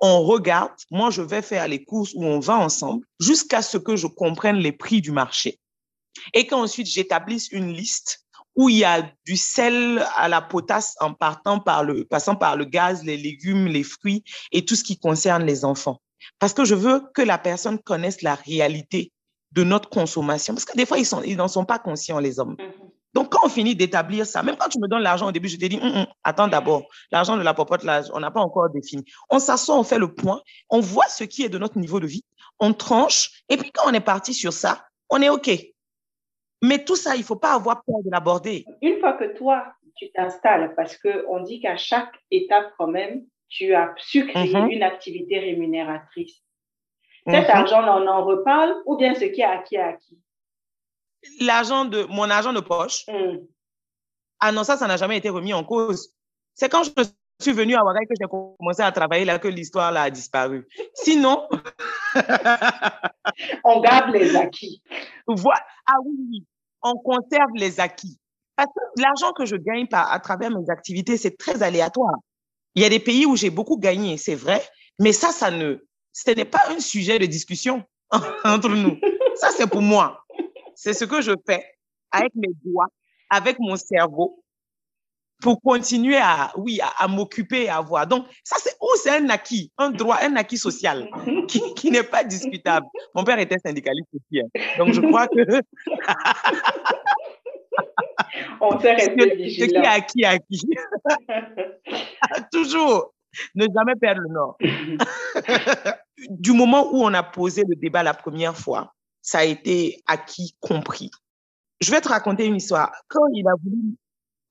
On 0.00 0.22
regarde, 0.22 0.72
moi 0.90 1.10
je 1.10 1.22
vais 1.22 1.42
faire 1.42 1.66
les 1.68 1.84
courses 1.84 2.12
où 2.14 2.24
on 2.24 2.40
va 2.40 2.56
ensemble 2.56 3.04
jusqu'à 3.20 3.62
ce 3.62 3.78
que 3.78 3.96
je 3.96 4.06
comprenne 4.06 4.56
les 4.56 4.72
prix 4.72 5.00
du 5.00 5.12
marché. 5.12 5.58
Et 6.32 6.46
qu'ensuite 6.46 6.86
j'établisse 6.86 7.48
une 7.50 7.72
liste 7.72 8.24
où 8.56 8.68
il 8.68 8.78
y 8.78 8.84
a 8.84 9.10
du 9.24 9.36
sel 9.36 10.04
à 10.16 10.28
la 10.28 10.40
potasse 10.40 10.94
en 11.00 11.12
passant 11.12 11.58
par 11.60 11.84
le 11.84 12.64
gaz, 12.64 13.04
les 13.04 13.16
légumes, 13.16 13.66
les 13.66 13.82
fruits 13.82 14.22
et 14.52 14.64
tout 14.64 14.76
ce 14.76 14.84
qui 14.84 14.98
concerne 14.98 15.44
les 15.44 15.64
enfants. 15.64 16.00
Parce 16.38 16.54
que 16.54 16.64
je 16.64 16.74
veux 16.74 17.02
que 17.14 17.22
la 17.22 17.38
personne 17.38 17.78
connaisse 17.78 18.22
la 18.22 18.34
réalité 18.34 19.12
de 19.52 19.64
notre 19.64 19.88
consommation. 19.88 20.54
Parce 20.54 20.64
que 20.64 20.76
des 20.76 20.86
fois, 20.86 20.98
ils 20.98 21.36
n'en 21.36 21.48
sont 21.48 21.64
pas 21.64 21.78
conscients, 21.78 22.18
les 22.18 22.38
hommes. 22.38 22.54
Mm-hmm. 22.54 22.93
Donc, 23.14 23.30
quand 23.30 23.46
on 23.46 23.48
finit 23.48 23.76
d'établir 23.76 24.26
ça, 24.26 24.42
même 24.42 24.56
quand 24.56 24.68
tu 24.68 24.80
me 24.80 24.88
donnes 24.88 25.02
l'argent 25.02 25.28
au 25.28 25.32
début, 25.32 25.48
je 25.48 25.56
te 25.56 25.64
dis, 25.64 25.78
hum, 25.80 25.98
hum, 25.98 26.06
attends 26.24 26.48
d'abord, 26.48 26.88
l'argent 27.12 27.36
de 27.36 27.42
la 27.42 27.54
popote, 27.54 27.84
là, 27.84 28.02
on 28.12 28.20
n'a 28.20 28.32
pas 28.32 28.40
encore 28.40 28.68
défini. 28.70 29.04
On 29.30 29.38
s'assoit, 29.38 29.78
on 29.78 29.84
fait 29.84 29.98
le 29.98 30.12
point, 30.12 30.42
on 30.68 30.80
voit 30.80 31.06
ce 31.06 31.22
qui 31.22 31.44
est 31.44 31.48
de 31.48 31.58
notre 31.58 31.78
niveau 31.78 32.00
de 32.00 32.08
vie, 32.08 32.24
on 32.58 32.72
tranche, 32.72 33.44
et 33.48 33.56
puis 33.56 33.70
quand 33.70 33.88
on 33.88 33.94
est 33.94 34.00
parti 34.00 34.34
sur 34.34 34.52
ça, 34.52 34.84
on 35.10 35.22
est 35.22 35.28
OK. 35.28 35.48
Mais 36.62 36.84
tout 36.84 36.96
ça, 36.96 37.14
il 37.14 37.20
ne 37.20 37.24
faut 37.24 37.36
pas 37.36 37.54
avoir 37.54 37.84
peur 37.84 38.02
de 38.04 38.10
l'aborder. 38.10 38.64
Une 38.82 38.98
fois 38.98 39.12
que 39.12 39.36
toi, 39.36 39.64
tu 39.96 40.10
t'installes, 40.10 40.74
parce 40.74 40.98
qu'on 40.98 41.40
dit 41.40 41.60
qu'à 41.60 41.76
chaque 41.76 42.12
étape, 42.32 42.72
quand 42.78 42.88
même, 42.88 43.24
tu 43.48 43.74
as 43.74 43.94
su 43.96 44.26
créer 44.26 44.52
mm-hmm. 44.52 44.70
une 44.70 44.82
activité 44.82 45.38
rémunératrice. 45.38 46.42
Cet 47.26 47.46
mm-hmm. 47.46 47.50
argent, 47.50 48.02
on 48.02 48.08
en 48.08 48.24
reparle 48.24 48.74
ou 48.86 48.96
bien 48.96 49.14
ce 49.14 49.26
qui 49.26 49.40
est 49.40 49.44
acquis 49.44 49.76
est 49.76 49.80
acquis 49.80 50.18
L'argent 51.40 51.84
de 51.84 52.04
mon 52.04 52.28
argent 52.30 52.52
de 52.52 52.60
poche. 52.60 53.04
Mm. 53.08 53.38
Ah 54.40 54.52
non, 54.52 54.64
ça, 54.64 54.76
ça 54.76 54.86
n'a 54.86 54.96
jamais 54.96 55.16
été 55.16 55.30
remis 55.30 55.54
en 55.54 55.64
cause. 55.64 56.12
C'est 56.54 56.68
quand 56.68 56.84
je 56.84 56.90
suis 57.40 57.52
venue 57.52 57.74
à 57.74 57.84
Ouagaï 57.84 58.06
que 58.06 58.14
j'ai 58.20 58.28
commencé 58.28 58.82
à 58.82 58.92
travailler 58.92 59.24
là 59.24 59.38
que 59.38 59.48
l'histoire 59.48 59.94
a 59.96 60.10
disparu. 60.10 60.66
Sinon. 60.94 61.48
on 63.64 63.80
garde 63.80 64.14
les 64.14 64.36
acquis. 64.36 64.82
Ah 65.26 65.96
oui, 66.04 66.44
on 66.82 66.94
conserve 66.98 67.50
les 67.54 67.80
acquis. 67.80 68.18
Parce 68.56 68.68
que 68.68 69.02
l'argent 69.02 69.32
que 69.32 69.46
je 69.46 69.56
gagne 69.56 69.86
par, 69.88 70.12
à 70.12 70.20
travers 70.20 70.50
mes 70.50 70.70
activités, 70.70 71.16
c'est 71.16 71.36
très 71.36 71.62
aléatoire. 71.62 72.14
Il 72.74 72.82
y 72.82 72.84
a 72.86 72.88
des 72.88 73.00
pays 73.00 73.26
où 73.26 73.36
j'ai 73.36 73.50
beaucoup 73.50 73.78
gagné, 73.78 74.16
c'est 74.16 74.34
vrai, 74.34 74.62
mais 75.00 75.12
ça, 75.12 75.30
ça 75.30 75.50
ne, 75.50 75.78
ce 76.12 76.30
n'est 76.30 76.44
pas 76.44 76.62
un 76.70 76.80
sujet 76.80 77.18
de 77.18 77.26
discussion 77.26 77.82
entre 78.44 78.68
nous. 78.68 78.98
Ça, 79.36 79.50
c'est 79.56 79.68
pour 79.68 79.82
moi. 79.82 80.23
C'est 80.74 80.94
ce 80.94 81.04
que 81.04 81.20
je 81.20 81.32
fais 81.46 81.64
avec 82.10 82.34
mes 82.34 82.52
doigts, 82.64 82.88
avec 83.30 83.58
mon 83.58 83.76
cerveau, 83.76 84.44
pour 85.40 85.60
continuer 85.60 86.16
à, 86.16 86.52
oui, 86.56 86.80
à, 86.98 87.08
m'occuper 87.08 87.64
et 87.64 87.68
à 87.68 87.80
voir. 87.80 88.06
Donc, 88.06 88.26
ça, 88.44 88.56
c'est 88.58 88.74
où 88.80 88.88
c'est 88.96 89.10
un 89.10 89.28
acquis, 89.28 89.70
un 89.76 89.90
droit, 89.90 90.18
un 90.22 90.36
acquis 90.36 90.56
social 90.56 91.08
qui, 91.48 91.60
qui 91.74 91.90
n'est 91.90 92.02
pas 92.02 92.24
discutable. 92.24 92.86
Mon 93.14 93.24
père 93.24 93.38
était 93.38 93.58
syndicaliste 93.58 94.08
aussi. 94.14 94.40
Hein. 94.40 94.48
Donc, 94.78 94.94
je 94.94 95.00
crois 95.00 95.28
que. 95.28 95.60
On 98.60 98.80
s'est 98.80 98.94
resté 98.94 99.36
vigilant. 99.36 99.66
Ce 99.66 99.70
qui 99.70 99.76
est 99.76 99.86
acquis, 99.86 100.24
acquis. 100.24 100.62
Toujours 102.52 103.12
ne 103.54 103.66
jamais 103.74 103.96
perdre 103.96 104.22
le 104.22 104.28
nord. 104.32 104.56
du 106.30 106.52
moment 106.52 106.90
où 106.92 107.02
on 107.02 107.12
a 107.12 107.22
posé 107.22 107.64
le 107.68 107.76
débat 107.76 108.02
la 108.02 108.14
première 108.14 108.56
fois, 108.56 108.94
ça 109.24 109.38
a 109.38 109.44
été 109.44 110.02
acquis, 110.06 110.54
compris. 110.60 111.10
Je 111.80 111.90
vais 111.90 112.02
te 112.02 112.08
raconter 112.08 112.44
une 112.44 112.56
histoire. 112.56 112.92
Quand 113.08 113.26
il 113.32 113.48
a 113.48 113.54
voulu, 113.60 113.96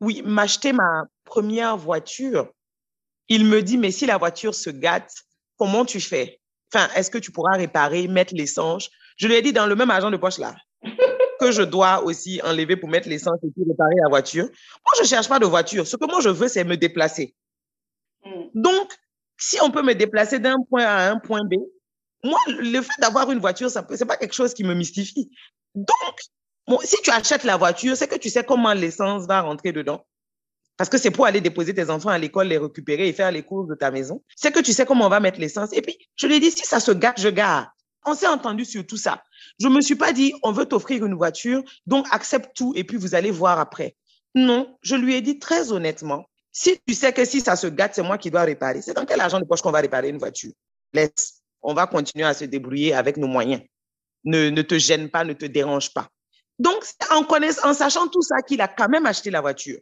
oui, 0.02 0.24
m'acheter 0.26 0.74
ma 0.74 1.06
première 1.24 1.78
voiture, 1.78 2.52
il 3.30 3.46
me 3.46 3.62
dit, 3.62 3.78
mais 3.78 3.92
si 3.92 4.08
la 4.08 4.18
voiture 4.18 4.56
se 4.56 4.72
gâte, 4.72 5.14
comment 5.58 5.86
tu 5.86 6.02
fais? 6.02 6.42
Enfin, 6.74 6.92
est-ce 6.96 7.12
que 7.12 7.20
tu 7.20 7.32
pourras 7.32 7.56
réparer, 7.56 8.08
mettre 8.08 8.34
l'essence? 8.36 8.90
Je 9.16 9.28
lui 9.28 9.36
ai 9.36 9.44
dit 9.44 9.54
dans 9.54 9.68
le 9.68 9.76
même 9.76 9.92
argent 9.92 10.10
de 10.10 10.18
poche 10.18 10.40
là, 10.40 10.56
que 11.40 11.52
je 11.52 11.62
dois 11.62 12.04
aussi 12.04 12.42
enlever 12.44 12.76
pour 12.76 12.90
mettre 12.90 13.08
l'essence 13.08 13.38
et 13.44 13.52
puis 13.52 13.64
réparer 13.70 13.96
la 14.02 14.10
voiture. 14.10 14.46
Moi, 14.46 14.94
je 15.00 15.08
cherche 15.08 15.30
pas 15.30 15.38
de 15.38 15.46
voiture. 15.46 15.86
Ce 15.86 15.96
que 15.96 16.06
moi, 16.08 16.20
je 16.20 16.30
veux, 16.30 16.48
c'est 16.48 16.64
me 16.64 16.78
déplacer. 16.78 17.36
Mm. 18.26 18.46
Donc, 18.56 18.92
si 19.38 19.62
on 19.62 19.70
peut 19.70 19.84
me 19.84 19.94
déplacer 19.94 20.40
d'un 20.40 20.58
point 20.68 20.84
A 20.84 20.96
à 20.96 21.12
un 21.12 21.20
point 21.20 21.44
B, 21.46 21.54
moi, 22.24 22.40
le 22.48 22.82
fait 22.82 23.02
d'avoir 23.02 23.32
une 23.32 23.40
voiture, 23.40 23.70
ce 23.70 23.80
n'est 23.80 24.06
pas 24.06 24.18
quelque 24.18 24.34
chose 24.34 24.54
qui 24.54 24.64
me 24.64 24.74
mystifie. 24.74 25.30
Donc, 25.76 26.78
si 26.84 26.96
tu 27.04 27.12
achètes 27.12 27.44
la 27.44 27.58
voiture, 27.58 27.98
c'est 27.98 28.08
que 28.08 28.18
tu 28.18 28.30
sais 28.30 28.44
comment 28.44 28.74
l'essence 28.74 29.26
va 29.28 29.42
rentrer 29.42 29.72
dedans. 29.72 30.06
Parce 30.78 30.90
que 30.90 30.98
c'est 30.98 31.12
pour 31.12 31.26
aller 31.26 31.42
déposer 31.42 31.74
tes 31.74 31.90
enfants 31.90 32.10
à 32.10 32.18
l'école, 32.18 32.48
les 32.48 32.58
récupérer 32.58 33.08
et 33.08 33.14
faire 33.14 33.32
les 33.32 33.44
courses 33.44 33.68
de 33.68 33.76
ta 33.76 33.92
maison. 33.92 34.24
C'est 34.36 34.52
que 34.52 34.60
tu 34.60 34.74
sais 34.74 34.86
comment 34.86 35.06
on 35.06 35.10
va 35.10 35.20
mettre 35.20 35.40
l'essence. 35.40 35.70
Et 35.74 35.82
puis, 35.82 35.98
je 36.16 36.26
lui 36.28 36.36
ai 36.36 36.40
dit, 36.40 36.52
si 36.52 36.66
ça 36.66 36.80
se 36.80 36.92
gâte, 36.92 37.20
je 37.20 37.30
garde. 37.30 37.68
On 38.06 38.16
s'est 38.16 38.28
entendu 38.28 38.66
sur 38.66 38.86
tout 38.86 38.98
ça. 38.98 39.24
Je 39.60 39.68
ne 39.68 39.74
me 39.74 39.82
suis 39.82 39.96
pas 39.96 40.14
dit, 40.14 40.34
on 40.44 40.52
veut 40.52 40.66
t'offrir 40.66 41.06
une 41.06 41.14
voiture, 41.14 41.64
donc 41.86 42.08
accepte 42.12 42.56
tout 42.56 42.74
et 42.76 42.84
puis 42.84 42.98
vous 42.98 43.16
allez 43.16 43.32
voir 43.32 43.60
après. 43.60 43.96
Non, 44.36 44.78
je 44.82 44.96
lui 44.96 45.14
ai 45.14 45.22
dit 45.22 45.40
très 45.40 45.72
honnêtement, 45.72 46.26
si 46.52 46.80
tu 46.86 46.96
sais 46.96 47.14
que 47.14 47.24
si 47.24 47.40
ça 47.40 47.56
se 47.56 47.68
gâte, 47.68 47.94
c'est 47.96 48.04
moi 48.04 48.18
qui 48.18 48.32
dois 48.32 48.44
réparer, 48.44 48.82
c'est 48.82 48.94
dans 48.94 49.06
quel 49.06 49.22
argent 49.22 49.40
de 49.40 49.46
poche 49.46 49.62
qu'on 49.62 49.72
va 49.72 49.80
réparer 49.80 50.10
une 50.10 50.18
voiture? 50.18 50.52
Laisse. 50.92 51.43
On 51.64 51.74
va 51.74 51.88
continuer 51.88 52.26
à 52.26 52.34
se 52.34 52.46
débrouiller 52.46 52.94
avec 52.94 53.18
nos 53.18 53.28
moyens. 53.28 53.62
Ne, 54.26 54.50
ne 54.50 54.62
te 54.62 54.78
gêne 54.78 55.10
pas, 55.10 55.24
ne 55.24 55.34
te 55.34 55.46
dérange 55.46 55.94
pas. 55.94 56.10
Donc, 56.60 56.84
en 57.12 57.24
connaissant, 57.24 57.70
en 57.70 57.74
sachant 57.74 58.08
tout 58.08 58.22
ça, 58.22 58.42
qu'il 58.42 58.62
a 58.62 58.68
quand 58.68 58.90
même 58.90 59.06
acheté 59.06 59.32
la 59.32 59.42
voiture. 59.42 59.80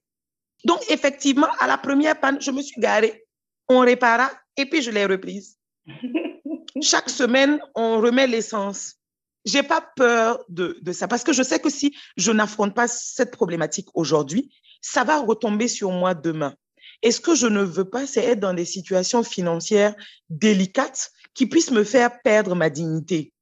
Donc, 0.64 0.80
effectivement, 0.90 1.50
à 1.60 1.68
la 1.68 1.78
première 1.78 2.20
panne, 2.20 2.40
je 2.42 2.52
me 2.52 2.62
suis 2.62 2.80
garée. 2.80 3.26
On 3.68 3.80
répara 3.80 4.32
et 4.58 4.66
puis 4.66 4.82
je 4.82 4.92
l'ai 4.92 5.06
reprise. 5.06 5.58
Chaque 6.82 7.10
semaine, 7.10 7.60
on 7.76 8.00
remet 8.00 8.28
l'essence. 8.28 8.96
J'ai 9.44 9.64
pas 9.64 9.82
peur 9.96 10.44
de, 10.50 10.78
de, 10.82 10.92
ça 10.92 11.08
parce 11.08 11.24
que 11.24 11.34
je 11.34 11.42
sais 11.42 11.60
que 11.60 11.70
si 11.70 11.96
je 12.16 12.32
n'affronte 12.32 12.76
pas 12.76 12.88
cette 12.88 13.32
problématique 13.32 13.88
aujourd'hui, 13.96 14.54
ça 14.82 15.04
va 15.04 15.20
retomber 15.20 15.68
sur 15.68 15.92
moi 15.92 16.14
demain. 16.14 16.54
Et 17.02 17.12
ce 17.12 17.20
que 17.20 17.34
je 17.34 17.48
ne 17.48 17.64
veux 17.64 17.90
pas, 17.90 18.06
c'est 18.06 18.24
être 18.24 18.40
dans 18.40 18.54
des 18.54 18.66
situations 18.66 19.24
financières 19.24 19.96
délicates 20.30 21.12
qui 21.34 21.46
puissent 21.46 21.72
me 21.72 21.84
faire 21.84 22.22
perdre 22.22 22.56
ma 22.56 22.70
dignité. 22.70 23.34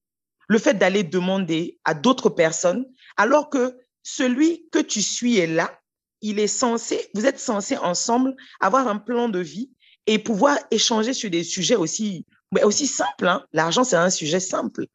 Le 0.47 0.57
fait 0.57 0.73
d'aller 0.73 1.03
demander 1.03 1.79
à 1.85 1.93
d'autres 1.93 2.29
personnes, 2.29 2.85
alors 3.17 3.49
que 3.49 3.77
celui 4.03 4.67
que 4.71 4.79
tu 4.79 5.01
suis 5.01 5.37
est 5.37 5.47
là, 5.47 5.79
il 6.21 6.39
est 6.39 6.47
censé, 6.47 7.09
vous 7.13 7.25
êtes 7.25 7.39
censé 7.39 7.77
ensemble 7.77 8.35
avoir 8.59 8.87
un 8.87 8.97
plan 8.97 9.29
de 9.29 9.39
vie 9.39 9.71
et 10.05 10.19
pouvoir 10.19 10.57
échanger 10.71 11.13
sur 11.13 11.29
des 11.29 11.43
sujets 11.43 11.75
aussi, 11.75 12.25
mais 12.51 12.63
aussi 12.63 12.87
simples. 12.87 13.27
Hein. 13.27 13.45
L'argent, 13.53 13.83
c'est 13.83 13.95
un 13.95 14.09
sujet 14.09 14.39
simple. 14.39 14.85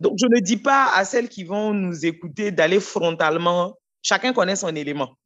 Donc, 0.00 0.18
je 0.20 0.26
ne 0.26 0.40
dis 0.40 0.58
pas 0.58 0.92
à 0.94 1.04
celles 1.04 1.28
qui 1.28 1.44
vont 1.44 1.72
nous 1.72 2.04
écouter 2.04 2.50
d'aller 2.50 2.80
frontalement. 2.80 3.78
Chacun 4.02 4.32
connaît 4.32 4.56
son 4.56 4.74
élément. 4.74 5.16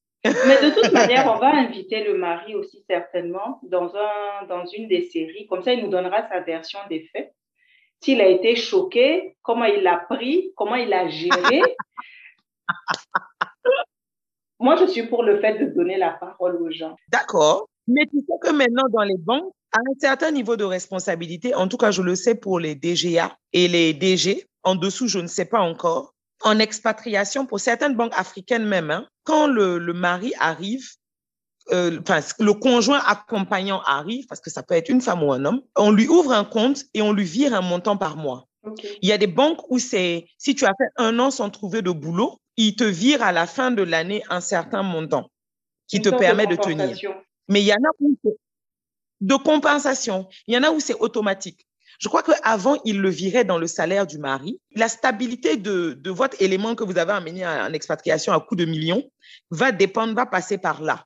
Mais 0.47 0.63
de 0.63 0.75
toute 0.75 0.93
manière, 0.93 1.33
on 1.35 1.39
va 1.39 1.49
inviter 1.55 2.05
le 2.05 2.17
mari 2.17 2.55
aussi 2.55 2.85
certainement 2.89 3.61
dans, 3.63 3.95
un, 3.95 4.47
dans 4.49 4.67
une 4.67 4.89
des 4.89 5.03
séries. 5.03 5.47
Comme 5.49 5.63
ça, 5.63 5.73
il 5.73 5.85
nous 5.85 5.91
donnera 5.91 6.29
sa 6.29 6.41
version 6.41 6.79
des 6.89 7.09
faits. 7.13 7.33
s'il 8.01 8.21
a 8.21 8.29
été 8.29 8.57
choqué, 8.57 9.37
comment 9.43 9.65
il 9.65 9.83
l'a 9.83 9.97
pris, 10.11 10.53
comment 10.57 10.77
il 10.77 10.93
a 10.93 11.09
géré. 11.09 11.63
Moi, 14.61 14.77
je 14.77 14.87
suis 14.87 15.07
pour 15.07 15.23
le 15.23 15.41
fait 15.41 15.59
de 15.59 15.67
donner 15.67 15.97
la 15.97 16.11
parole 16.11 16.57
aux 16.57 16.71
gens. 16.71 16.97
D'accord. 17.09 17.69
Mais 17.87 18.05
tu 18.11 18.19
sais 18.19 18.35
que 18.43 18.51
maintenant, 18.51 18.85
dans 18.91 19.03
les 19.03 19.17
banques, 19.17 19.53
à 19.73 19.79
un 19.79 19.99
certain 19.99 20.31
niveau 20.31 20.57
de 20.57 20.65
responsabilité, 20.65 21.55
en 21.55 21.69
tout 21.69 21.77
cas, 21.77 21.91
je 21.91 22.03
le 22.03 22.15
sais 22.15 22.35
pour 22.35 22.59
les 22.59 22.75
DGA 22.75 23.37
et 23.53 23.69
les 23.69 23.95
DG, 23.95 24.47
en 24.63 24.75
dessous, 24.75 25.09
je 25.09 25.19
ne 25.19 25.27
sais 25.27 25.45
pas 25.45 25.61
encore. 25.61 26.15
En 26.43 26.59
expatriation, 26.59 27.47
pour 27.47 27.61
certaines 27.61 27.95
banques 27.95 28.13
africaines 28.17 28.65
même, 28.65 28.91
hein, 28.91 29.07
quand 29.29 29.47
le, 29.47 29.77
le, 29.79 29.93
mari 29.93 30.33
arrive, 30.39 30.89
euh, 31.71 32.01
enfin, 32.01 32.21
le 32.41 32.55
conjoint 32.55 32.99
accompagnant 33.05 33.83
arrive, 33.83 34.27
parce 34.27 34.41
que 34.41 34.49
ça 34.49 34.63
peut 34.63 34.75
être 34.75 34.89
une 34.89 35.03
femme 35.03 35.23
ou 35.23 35.31
un 35.35 35.45
homme, 35.45 35.61
on 35.77 35.91
lui 35.91 36.09
ouvre 36.09 36.33
un 36.33 36.45
compte 36.47 36.87
et 36.95 37.03
on 37.03 37.13
lui 37.13 37.25
vire 37.25 37.53
un 37.53 37.61
montant 37.61 37.99
par 37.99 38.17
mois. 38.17 38.49
Okay. 38.65 38.99
Il 39.03 39.09
y 39.09 39.13
a 39.13 39.19
des 39.19 39.27
banques 39.27 39.71
où 39.71 39.79
c'est, 39.79 40.25
si 40.39 40.55
tu 40.55 40.65
as 40.65 40.73
fait 40.79 40.89
un 40.97 41.19
an 41.19 41.31
sans 41.31 41.51
trouver 41.51 41.83
de 41.83 41.91
boulot, 41.91 42.41
ils 42.57 42.75
te 42.75 42.85
virent 42.85 43.23
à 43.23 43.33
la 43.33 43.47
fin 43.47 43.71
de 43.71 43.83
l'année 43.83 44.23
un 44.31 44.41
certain 44.41 44.83
montant 44.83 45.31
qui 45.89 45.99
Une 45.99 46.05
te 46.05 46.09
permet 46.09 46.47
de, 46.47 46.57
tenir. 46.57 46.87
compensation. 46.87 47.15
Mais 47.49 47.61
il 47.61 47.67
y 47.67 47.73
en 47.73 47.77
a 47.77 47.91
où 48.01 48.19
c'est 48.25 48.37
de 49.21 49.35
compensation. 49.35 50.27
Il 50.47 50.55
y 50.55 50.59
en 50.59 50.63
a 50.63 50.71
où 50.71 50.81
c'est 50.81 50.99
automatique. 50.99 51.68
Je 51.99 52.09
crois 52.09 52.23
qu'avant, 52.23 52.77
il 52.85 53.01
le 53.01 53.11
virait 53.11 53.45
dans 53.45 53.59
le 53.59 53.67
salaire 53.67 54.07
du 54.07 54.19
mari. 54.19 54.61
La 54.75 54.89
stabilité 54.89 55.57
de, 55.57 55.95
de 55.95 56.11
votre 56.11 56.41
élément 56.41 56.75
que 56.75 56.85
vous 56.85 56.97
avez 56.97 57.13
amené 57.13 57.47
en 57.47 57.73
expatriation 57.73 58.33
à 58.33 58.41
coût 58.41 58.55
de 58.55 58.65
millions 58.65 59.03
va 59.51 59.73
dépendre, 59.73 60.15
va 60.15 60.25
passer 60.25 60.59
par 60.59 60.81
là. 60.81 61.05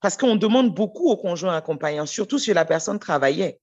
Parce 0.00 0.16
qu'on 0.16 0.36
demande 0.36 0.74
beaucoup 0.74 1.10
aux 1.10 1.16
conjoints 1.16 1.56
accompagnants, 1.56 2.06
surtout 2.06 2.38
si 2.38 2.52
la 2.52 2.64
personne 2.64 2.98
travaillait. 2.98 3.58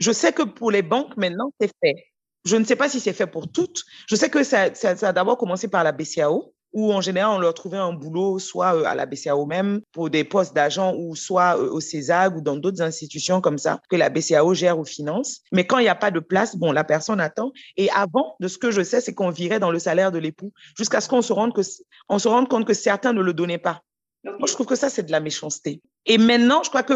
Je 0.00 0.12
sais 0.12 0.32
que 0.32 0.42
pour 0.42 0.70
les 0.70 0.82
banques, 0.82 1.16
maintenant, 1.16 1.52
c'est 1.60 1.70
fait. 1.82 2.04
Je 2.44 2.56
ne 2.56 2.64
sais 2.64 2.76
pas 2.76 2.88
si 2.88 3.00
c'est 3.00 3.12
fait 3.12 3.26
pour 3.26 3.50
toutes. 3.50 3.84
Je 4.08 4.16
sais 4.16 4.28
que 4.30 4.42
ça, 4.42 4.74
ça, 4.74 4.96
ça 4.96 5.08
a 5.08 5.12
d'abord 5.12 5.38
commencé 5.38 5.68
par 5.68 5.84
la 5.84 5.92
BCAO, 5.92 6.52
où 6.72 6.92
en 6.92 7.00
général, 7.00 7.36
on 7.36 7.38
leur 7.38 7.54
trouvait 7.54 7.78
un 7.78 7.92
boulot, 7.92 8.38
soit 8.38 8.76
euh, 8.76 8.84
à 8.84 8.94
la 8.94 9.06
BCAO 9.06 9.46
même, 9.46 9.80
pour 9.92 10.10
des 10.10 10.24
postes 10.24 10.54
d'agent, 10.54 10.94
ou 10.96 11.16
soit 11.16 11.58
euh, 11.58 11.70
au 11.70 11.80
CESAG, 11.80 12.36
ou 12.36 12.40
dans 12.40 12.56
d'autres 12.56 12.82
institutions 12.82 13.40
comme 13.40 13.58
ça, 13.58 13.80
que 13.88 13.96
la 13.96 14.10
BCAO 14.10 14.54
gère 14.54 14.78
aux 14.78 14.84
finances. 14.84 15.40
Mais 15.52 15.66
quand 15.66 15.78
il 15.78 15.82
n'y 15.82 15.88
a 15.88 15.94
pas 15.94 16.10
de 16.10 16.20
place, 16.20 16.56
bon, 16.56 16.72
la 16.72 16.84
personne 16.84 17.20
attend. 17.20 17.52
Et 17.76 17.90
avant, 17.90 18.36
de 18.40 18.48
ce 18.48 18.58
que 18.58 18.70
je 18.70 18.82
sais, 18.82 19.00
c'est 19.00 19.14
qu'on 19.14 19.30
virait 19.30 19.60
dans 19.60 19.70
le 19.70 19.78
salaire 19.78 20.12
de 20.12 20.18
l'époux, 20.18 20.52
jusqu'à 20.76 21.00
ce 21.00 21.08
qu'on 21.08 21.22
se 21.22 21.32
rende 21.32 21.54
que, 21.54 21.62
on 22.08 22.18
se 22.18 22.28
rende 22.28 22.48
compte 22.48 22.66
que 22.66 22.74
certains 22.74 23.12
ne 23.12 23.22
le 23.22 23.32
donnaient 23.32 23.58
pas. 23.58 23.82
Moi, 24.24 24.46
je 24.46 24.52
trouve 24.52 24.66
que 24.66 24.76
ça, 24.76 24.90
c'est 24.90 25.04
de 25.04 25.12
la 25.12 25.20
méchanceté. 25.20 25.80
Et 26.04 26.18
maintenant, 26.18 26.62
je 26.62 26.68
crois 26.68 26.82
que 26.82 26.94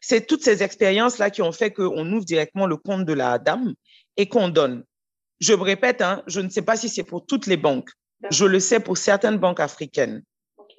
c'est 0.00 0.26
toutes 0.26 0.42
ces 0.42 0.62
expériences-là 0.62 1.30
qui 1.30 1.40
ont 1.40 1.52
fait 1.52 1.72
qu'on 1.72 2.12
ouvre 2.12 2.24
directement 2.24 2.66
le 2.66 2.76
compte 2.76 3.04
de 3.06 3.12
la 3.12 3.38
dame 3.38 3.74
et 4.16 4.28
qu'on 4.28 4.48
donne. 4.48 4.84
Je 5.40 5.54
me 5.54 5.62
répète, 5.62 6.02
hein, 6.02 6.22
je 6.26 6.40
ne 6.40 6.48
sais 6.48 6.62
pas 6.62 6.76
si 6.76 6.88
c'est 6.88 7.02
pour 7.02 7.26
toutes 7.26 7.46
les 7.46 7.56
banques. 7.56 7.90
Je 8.30 8.44
le 8.44 8.60
sais 8.60 8.80
pour 8.80 8.96
certaines 8.96 9.38
banques 9.38 9.60
africaines. 9.60 10.22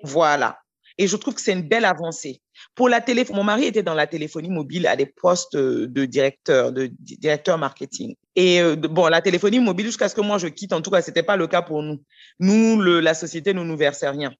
Voilà. 0.04 0.60
Et 0.98 1.08
je 1.08 1.18
trouve 1.18 1.36
que 1.36 1.42
c'est 1.42 1.52
une 1.54 1.68
belle 1.68 1.84
avancée. 1.86 2.42
Pour 2.74 2.88
la 2.88 3.02
télé, 3.02 3.26
mon 3.32 3.44
mari 3.44 3.66
était 3.66 3.84
dans 3.84 3.94
la 3.96 4.08
téléphonie 4.08 4.50
mobile 4.50 4.88
à 4.88 4.96
des 4.96 5.06
postes 5.08 5.56
euh, 5.56 5.88
de 5.88 6.06
directeur, 6.06 6.72
de 6.72 6.88
di- 6.88 7.18
directeur 7.18 7.58
marketing. 7.58 8.16
Et 8.38 8.62
euh, 8.62 8.76
bon, 8.78 9.08
la 9.08 9.22
téléphonie 9.22 9.60
mobile, 9.60 9.88
jusqu'à 9.88 10.08
ce 10.08 10.16
que 10.16 10.22
moi 10.22 10.38
je 10.38 10.48
quitte, 10.48 10.72
en 10.72 10.82
tout 10.82 10.92
cas, 10.92 11.02
c'était 11.02 11.24
pas 11.24 11.36
le 11.36 11.48
cas 11.48 11.62
pour 11.62 11.84
nous. 11.84 12.02
Nous, 12.40 12.80
le, 12.82 13.02
la 13.02 13.14
société 13.14 13.54
ne 13.54 13.62
nous 13.64 13.76
versait 13.76 14.10
rien. 14.10 14.34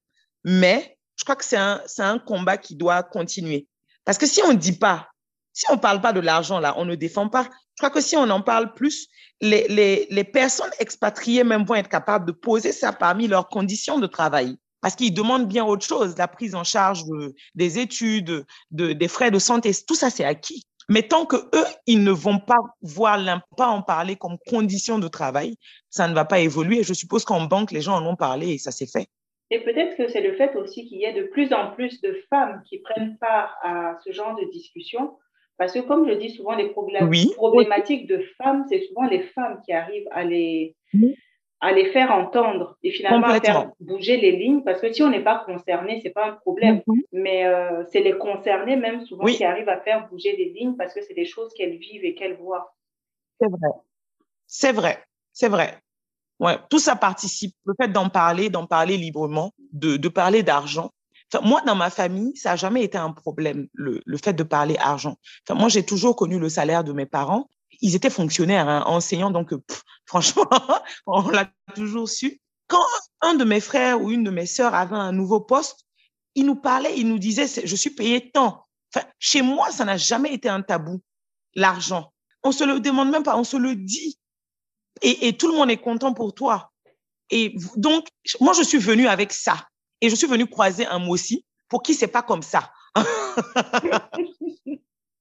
Mais 0.46 0.98
je 1.18 1.26
crois 1.26 1.36
que 1.36 1.44
c'est 1.44 1.58
un, 1.58 1.82
c'est 1.88 2.04
un 2.04 2.20
combat 2.20 2.58
qui 2.58 2.76
doit 2.76 3.04
continuer. 3.04 3.68
Parce 4.06 4.18
que 4.18 4.26
si 4.26 4.42
on 4.44 4.54
ne 4.54 4.58
dit 4.58 4.78
pas, 4.78 5.10
si 5.56 5.66
on 5.72 5.76
ne 5.76 5.80
parle 5.80 6.02
pas 6.02 6.14
de 6.14 6.20
l'argent 6.20 6.60
là, 6.60 6.76
on 6.78 6.86
ne 6.86 6.96
défend 6.96 7.30
pas. 7.30 7.46
Je 7.46 7.80
crois 7.80 7.90
que 7.90 8.02
si 8.02 8.16
on 8.16 8.30
en 8.30 8.42
parle 8.42 8.74
plus, 8.74 9.08
les, 9.42 9.68
les, 9.70 10.06
les 10.12 10.24
personnes 10.24 10.72
expatriées 10.80 11.44
même 11.44 11.66
vont 11.66 11.76
être 11.76 11.90
capables 11.90 12.26
de 12.26 12.32
poser 12.32 12.72
ça 12.72 12.94
parmi 12.94 13.28
leurs 13.28 13.48
conditions 13.48 13.98
de 13.98 14.06
travail. 14.06 14.58
Parce 14.82 14.96
qu'ils 14.96 15.14
demandent 15.14 15.48
bien 15.48 15.66
autre 15.66 15.86
chose, 15.86 16.16
la 16.18 16.28
prise 16.28 16.54
en 16.54 16.64
charge 16.64 17.06
de, 17.06 17.34
des 17.56 17.80
études, 17.80 18.46
de, 18.72 18.94
des 18.94 19.08
frais 19.08 19.32
de 19.32 19.40
santé, 19.40 19.72
tout 19.88 19.96
ça 19.96 20.10
c'est 20.10 20.26
acquis. 20.26 20.64
Mais 20.90 21.04
tant 21.04 21.26
que 21.26 21.38
eux, 21.38 21.66
ils 21.88 22.04
ne 22.04 22.12
vont 22.12 22.40
pas 22.40 22.60
voir, 22.82 23.20
pas 23.58 23.68
en 23.68 23.82
parler 23.82 24.18
comme 24.18 24.38
condition 24.48 25.00
de 25.00 25.08
travail, 25.08 25.56
ça 25.90 26.08
ne 26.08 26.14
va 26.14 26.26
pas 26.26 26.40
évoluer. 26.40 26.84
Je 26.84 26.94
suppose 26.94 27.26
qu'en 27.26 27.46
banque, 27.46 27.72
les 27.72 27.82
gens 27.82 27.96
en 27.96 28.06
ont 28.06 28.16
parlé 28.16 28.50
et 28.50 28.58
ça 28.60 28.72
s'est 28.72 28.86
fait. 28.86 29.08
Et 29.52 29.64
peut-être 29.64 29.96
que 29.96 30.08
c'est 30.08 30.22
le 30.22 30.36
fait 30.36 30.56
aussi 30.56 30.88
qu'il 30.88 31.00
y 31.00 31.06
ait 31.06 31.14
de 31.14 31.28
plus 31.28 31.54
en 31.54 31.72
plus 31.72 32.02
de 32.02 32.22
femmes 32.30 32.62
qui 32.68 32.80
prennent 32.80 33.18
part 33.20 33.56
à 33.64 33.98
ce 34.04 34.12
genre 34.12 34.36
de 34.36 34.52
discussion. 34.52 35.18
Parce 35.58 35.74
que 35.74 35.80
comme 35.80 36.08
je 36.08 36.14
dis 36.16 36.32
souvent, 36.32 36.56
les 36.56 36.72
Oui. 37.04 37.32
problématiques 37.36 38.08
de 38.08 38.24
femmes, 38.38 38.66
c'est 38.70 38.82
souvent 38.82 39.08
les 39.08 39.22
femmes 39.22 39.62
qui 39.66 39.72
arrivent 39.72 40.08
à 40.12 40.24
les, 40.24 40.76
Oui. 40.94 41.16
à 41.62 41.72
les 41.72 41.86
faire 41.92 42.12
entendre 42.12 42.78
et 42.84 42.92
finalement 42.92 43.28
à 43.28 43.40
faire 43.40 43.72
bouger 43.80 44.18
les 44.18 44.34
lignes. 44.34 44.64
Parce 44.64 44.82
que 44.82 44.92
si 44.92 45.02
on 45.02 45.10
n'est 45.10 45.24
pas 45.24 45.44
concerné, 45.46 46.00
c'est 46.04 46.10
pas 46.10 46.28
un 46.28 46.34
problème. 46.34 46.82
Mais 47.14 47.46
euh, 47.46 47.84
c'est 47.92 48.02
les 48.02 48.18
concernés 48.18 48.76
même 48.76 49.06
souvent 49.06 49.24
Oui. 49.24 49.36
qui 49.36 49.46
arrivent 49.46 49.70
à 49.70 49.80
faire 49.80 50.08
bouger 50.10 50.36
les 50.36 50.50
lignes 50.50 50.76
parce 50.76 50.94
que 50.94 51.02
c'est 51.02 51.14
des 51.14 51.26
choses 51.26 51.54
qu'elles 51.54 51.78
vivent 51.78 52.04
et 52.04 52.16
qu'elles 52.16 52.36
voient. 52.36 52.74
C'est 53.40 53.50
vrai. 53.50 53.70
C'est 54.48 54.72
vrai. 54.74 55.00
C'est 55.32 55.50
vrai. 55.50 55.80
Ouais, 56.40 56.58
tout 56.70 56.80
ça 56.80 56.98
participe. 56.98 57.54
Le 57.66 57.74
fait 57.80 57.88
d'en 57.88 58.10
parler, 58.10 58.50
d'en 58.50 58.66
parler 58.68 58.98
librement, 58.98 59.52
de, 59.72 59.96
de 59.96 60.10
parler 60.10 60.44
d'argent. 60.44 60.90
Moi, 61.44 61.62
dans 61.66 61.76
ma 61.76 61.90
famille, 61.90 62.36
ça 62.38 62.52
n'a 62.52 62.56
jamais 62.56 62.84
été 62.84 62.98
un 62.98 63.12
problème, 63.12 63.68
le, 63.74 64.02
le 64.06 64.18
fait 64.18 64.34
de 64.34 64.44
parler 64.44 64.78
argent. 64.78 65.18
Enfin, 65.48 65.60
moi, 65.60 65.70
j'ai 65.70 65.84
toujours 65.84 66.16
connu 66.16 66.40
le 66.40 66.50
salaire 66.50 66.84
de 66.84 66.94
mes 66.94 67.06
parents. 67.06 67.50
Ils 67.82 67.96
étaient 67.96 68.10
fonctionnaires, 68.10 68.70
hein, 68.70 68.84
enseignants, 68.86 69.32
donc 69.32 69.52
euh, 69.52 69.62
franchement, 70.06 70.50
on 71.08 71.28
l'a 71.30 71.50
toujours 71.76 72.10
su. 72.10 72.40
Quand 72.68 72.86
un 73.22 73.36
de 73.36 73.44
mes 73.44 73.60
frères 73.60 74.02
ou 74.02 74.12
une 74.12 74.24
de 74.24 74.32
mes 74.32 74.46
sœurs 74.46 74.74
avait 74.74 74.96
un 74.96 75.12
nouveau 75.12 75.42
poste, 75.42 75.86
il 76.36 76.46
nous 76.46 76.56
parlait, 76.56 76.98
il 76.98 77.08
nous 77.08 77.20
disait, 77.20 77.48
je 77.48 77.76
suis 77.76 77.90
payé 77.90 78.32
tant. 78.32 78.66
Enfin, 78.94 79.06
chez 79.20 79.42
moi, 79.42 79.72
ça 79.72 79.86
n'a 79.86 79.98
jamais 79.98 80.34
été 80.34 80.50
un 80.50 80.62
tabou, 80.62 81.02
l'argent. 81.54 82.12
On 82.44 82.52
se 82.52 82.64
le 82.64 82.80
demande 82.80 83.10
même 83.10 83.24
pas, 83.24 83.38
on 83.38 83.44
se 83.44 83.58
le 83.58 83.76
dit. 83.76 84.20
Et, 85.02 85.28
et 85.28 85.38
tout 85.38 85.48
le 85.48 85.56
monde 85.56 85.72
est 85.72 85.78
content 85.78 86.14
pour 86.14 86.34
toi. 86.34 86.72
Et 87.30 87.56
donc, 87.76 88.08
moi, 88.40 88.54
je 88.54 88.64
suis 88.64 88.78
venue 88.78 89.08
avec 89.08 89.34
ça. 89.34 89.68
Et 90.02 90.10
je 90.10 90.16
suis 90.16 90.28
venue 90.28 90.48
croiser 90.48 90.86
un 90.86 91.08
aussi 91.08 91.46
pour 91.70 91.82
qui 91.82 91.94
c'est 91.94 92.08
pas 92.08 92.22
comme 92.22 92.44
ça. 92.44 92.72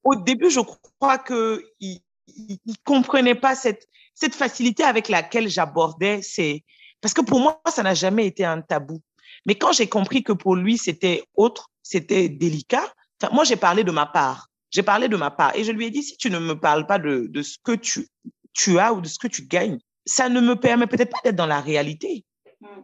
Au 0.04 0.14
début, 0.14 0.50
je 0.50 0.60
crois 0.60 1.18
que 1.18 1.64
il, 1.80 2.00
il, 2.28 2.58
il 2.66 2.76
comprenait 2.84 3.34
pas 3.34 3.54
cette, 3.54 3.88
cette 4.14 4.34
facilité 4.34 4.84
avec 4.84 5.08
laquelle 5.08 5.48
j'abordais 5.48 6.20
ces, 6.22 6.64
parce 7.00 7.14
que 7.14 7.22
pour 7.22 7.40
moi, 7.40 7.60
ça 7.68 7.82
n'a 7.82 7.94
jamais 7.94 8.26
été 8.26 8.44
un 8.44 8.60
tabou. 8.60 9.00
Mais 9.46 9.54
quand 9.54 9.72
j'ai 9.72 9.88
compris 9.88 10.22
que 10.22 10.32
pour 10.32 10.56
lui, 10.56 10.78
c'était 10.78 11.24
autre, 11.34 11.70
c'était 11.82 12.28
délicat, 12.28 12.92
enfin, 13.20 13.32
moi, 13.34 13.44
j'ai 13.44 13.56
parlé 13.56 13.84
de 13.84 13.90
ma 13.90 14.06
part. 14.06 14.48
J'ai 14.70 14.82
parlé 14.82 15.08
de 15.08 15.16
ma 15.16 15.30
part. 15.30 15.54
Et 15.56 15.64
je 15.64 15.72
lui 15.72 15.86
ai 15.86 15.90
dit, 15.90 16.02
si 16.02 16.16
tu 16.16 16.30
ne 16.30 16.38
me 16.38 16.58
parles 16.58 16.86
pas 16.86 16.98
de, 16.98 17.26
de 17.28 17.42
ce 17.42 17.56
que 17.62 17.72
tu, 17.72 18.08
tu 18.52 18.78
as 18.78 18.92
ou 18.92 19.00
de 19.00 19.08
ce 19.08 19.18
que 19.18 19.28
tu 19.28 19.46
gagnes, 19.46 19.78
ça 20.04 20.28
ne 20.28 20.40
me 20.40 20.56
permet 20.56 20.86
peut-être 20.86 21.10
pas 21.10 21.20
d'être 21.24 21.36
dans 21.36 21.46
la 21.46 21.60
réalité 21.60 22.24
Mm. 22.64 22.82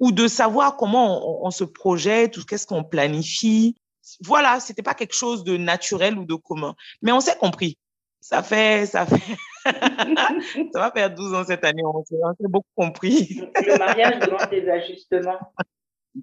Ou 0.00 0.12
de 0.12 0.28
savoir 0.28 0.76
comment 0.76 1.42
on, 1.42 1.46
on 1.46 1.50
se 1.50 1.64
projette 1.64 2.36
ou 2.36 2.44
qu'est-ce 2.44 2.66
qu'on 2.66 2.84
planifie. 2.84 3.76
Voilà, 4.22 4.60
c'était 4.60 4.82
pas 4.82 4.94
quelque 4.94 5.14
chose 5.14 5.44
de 5.44 5.56
naturel 5.56 6.18
ou 6.18 6.24
de 6.24 6.34
commun. 6.34 6.74
Mais 7.02 7.12
on 7.12 7.20
s'est 7.20 7.36
compris. 7.36 7.78
Ça 8.20 8.42
fait, 8.42 8.86
ça 8.86 9.06
fait, 9.06 9.36
ça 9.64 10.80
va 10.80 10.90
faire 10.90 11.14
12 11.14 11.34
ans 11.34 11.44
cette 11.44 11.64
année. 11.64 11.82
On 11.84 12.04
s'est 12.04 12.16
on 12.22 12.30
s'est 12.30 12.48
beaucoup 12.48 12.66
compris. 12.74 13.40
Le 13.54 13.78
mariage 13.78 14.18
demande 14.18 14.50
des 14.50 14.68
ajustements. 14.68 15.38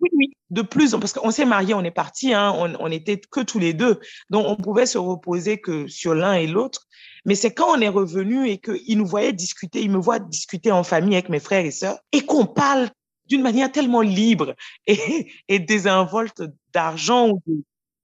Oui, 0.02 0.10
oui. 0.14 0.34
De 0.50 0.62
plus, 0.62 0.92
parce 0.92 1.14
qu'on 1.14 1.32
s'est 1.32 1.46
mariés, 1.46 1.74
on 1.74 1.84
est 1.84 1.92
partis, 1.92 2.34
hein, 2.34 2.52
on, 2.56 2.74
on 2.80 2.92
était 2.92 3.20
que 3.20 3.42
tous 3.42 3.60
les 3.60 3.74
deux. 3.74 4.00
Donc, 4.30 4.48
on 4.48 4.56
pouvait 4.56 4.86
se 4.86 4.98
reposer 4.98 5.62
que 5.62 5.88
sur 5.88 6.16
l'un 6.16 6.34
et 6.34 6.48
l'autre. 6.48 6.88
Mais 7.26 7.36
c'est 7.36 7.54
quand 7.54 7.78
on 7.78 7.80
est 7.80 7.90
revenu 7.90 8.50
et 8.50 8.58
qu'ils 8.58 8.98
nous 8.98 9.06
voyaient 9.06 9.34
discuter, 9.34 9.82
ils 9.82 9.92
me 9.92 10.00
voient 10.00 10.20
discuter 10.20 10.72
en 10.72 10.84
famille 10.84 11.16
avec 11.16 11.30
mes 11.30 11.40
frères 11.40 11.66
et 11.66 11.72
sœurs 11.72 12.00
et 12.12 12.22
qu'on 12.26 12.46
parle 12.46 12.90
d'une 13.34 13.42
manière 13.44 13.72
tellement 13.72 14.02
libre 14.02 14.56
et, 14.88 15.32
et 15.48 15.60
désinvolte 15.60 16.44
d'argent 16.74 17.30
ou 17.32 17.42
de, 17.48 17.64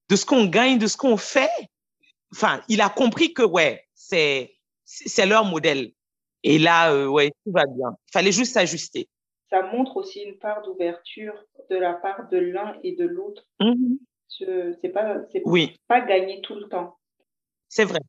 de 0.10 0.16
ce 0.16 0.26
qu'on 0.26 0.46
gagne, 0.46 0.78
de 0.80 0.88
ce 0.88 0.98
qu'on 0.98 1.18
fait. 1.18 1.50
Enfin, 2.34 2.62
il 2.68 2.82
a 2.82 2.90
compris 2.90 3.34
que, 3.34 3.44
ouais, 3.44 3.84
c'est, 3.94 4.56
c'est 4.86 5.26
leur 5.26 5.46
modèle. 5.46 5.92
Et 6.44 6.58
là, 6.58 6.92
euh, 6.94 7.08
ouais, 7.08 7.32
tout 7.46 7.52
va 7.52 7.66
bien. 7.66 7.90
Il 8.08 8.12
fallait 8.12 8.32
juste 8.32 8.54
s'ajuster. 8.54 9.08
Ça 9.50 9.62
montre 9.64 9.98
aussi 9.98 10.22
une 10.22 10.38
part 10.38 10.62
d'ouverture 10.62 11.34
de 11.70 11.76
la 11.76 11.94
part 11.94 12.30
de 12.30 12.38
l'un 12.38 12.76
et 12.84 12.96
de 12.96 13.06
l'autre. 13.06 13.46
Mhm. 13.60 13.98
Ce- 14.28 14.74
C'est 14.82 14.90
pas, 14.90 15.18
c'est 15.32 15.42
Oui. 15.46 15.76
pas 15.88 16.02
gagné 16.02 16.42
tout 16.42 16.56
le 16.56 16.68
temps. 16.70 16.98
C'est 17.68 17.84
vrai. 17.86 18.00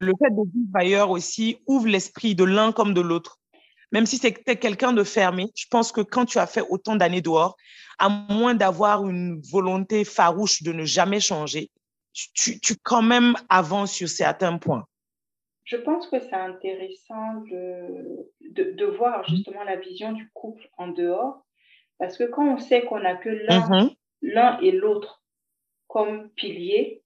Le 0.00 0.12
fait 0.18 0.30
de 0.30 0.42
vivre 0.52 0.70
ailleurs 0.74 1.10
aussi 1.10 1.58
ouvre 1.66 1.86
l'esprit 1.88 2.34
de 2.34 2.44
l'un 2.44 2.72
comme 2.72 2.94
de 2.94 3.00
l'autre. 3.00 3.38
Même 3.92 4.06
si 4.06 4.18
c'était 4.18 4.56
quelqu'un 4.56 4.92
de 4.92 5.04
fermé, 5.04 5.46
je 5.54 5.66
pense 5.70 5.92
que 5.92 6.00
quand 6.00 6.26
tu 6.26 6.38
as 6.38 6.46
fait 6.46 6.62
autant 6.68 6.96
d'années 6.96 7.20
dehors, 7.22 7.56
à 7.98 8.08
moins 8.08 8.54
d'avoir 8.54 9.08
une 9.08 9.40
volonté 9.50 10.04
farouche 10.04 10.62
de 10.62 10.72
ne 10.72 10.84
jamais 10.84 11.20
changer, 11.20 11.70
tu, 12.12 12.58
quand 12.82 13.02
même 13.02 13.34
avances 13.48 13.92
sur 13.92 14.08
certains 14.08 14.58
points. 14.58 14.86
je 15.64 15.76
pense 15.76 16.06
que 16.08 16.20
c'est 16.20 16.34
intéressant 16.34 17.42
de, 17.50 18.30
de, 18.40 18.72
de, 18.72 18.84
voir 18.86 19.28
justement 19.28 19.64
la 19.64 19.76
vision 19.76 20.12
du 20.12 20.30
couple 20.32 20.68
en 20.78 20.88
dehors, 20.88 21.44
parce 21.98 22.16
que 22.16 22.24
quand 22.24 22.54
on 22.54 22.58
sait 22.58 22.84
qu'on 22.84 23.00
n'a 23.00 23.16
que 23.16 23.28
l'un 23.28 23.68
Mhm. 23.68 23.90
l'un 24.22 24.60
et 24.60 24.70
l'autre 24.70 25.22
comme 25.88 26.30
piliers, 26.30 27.02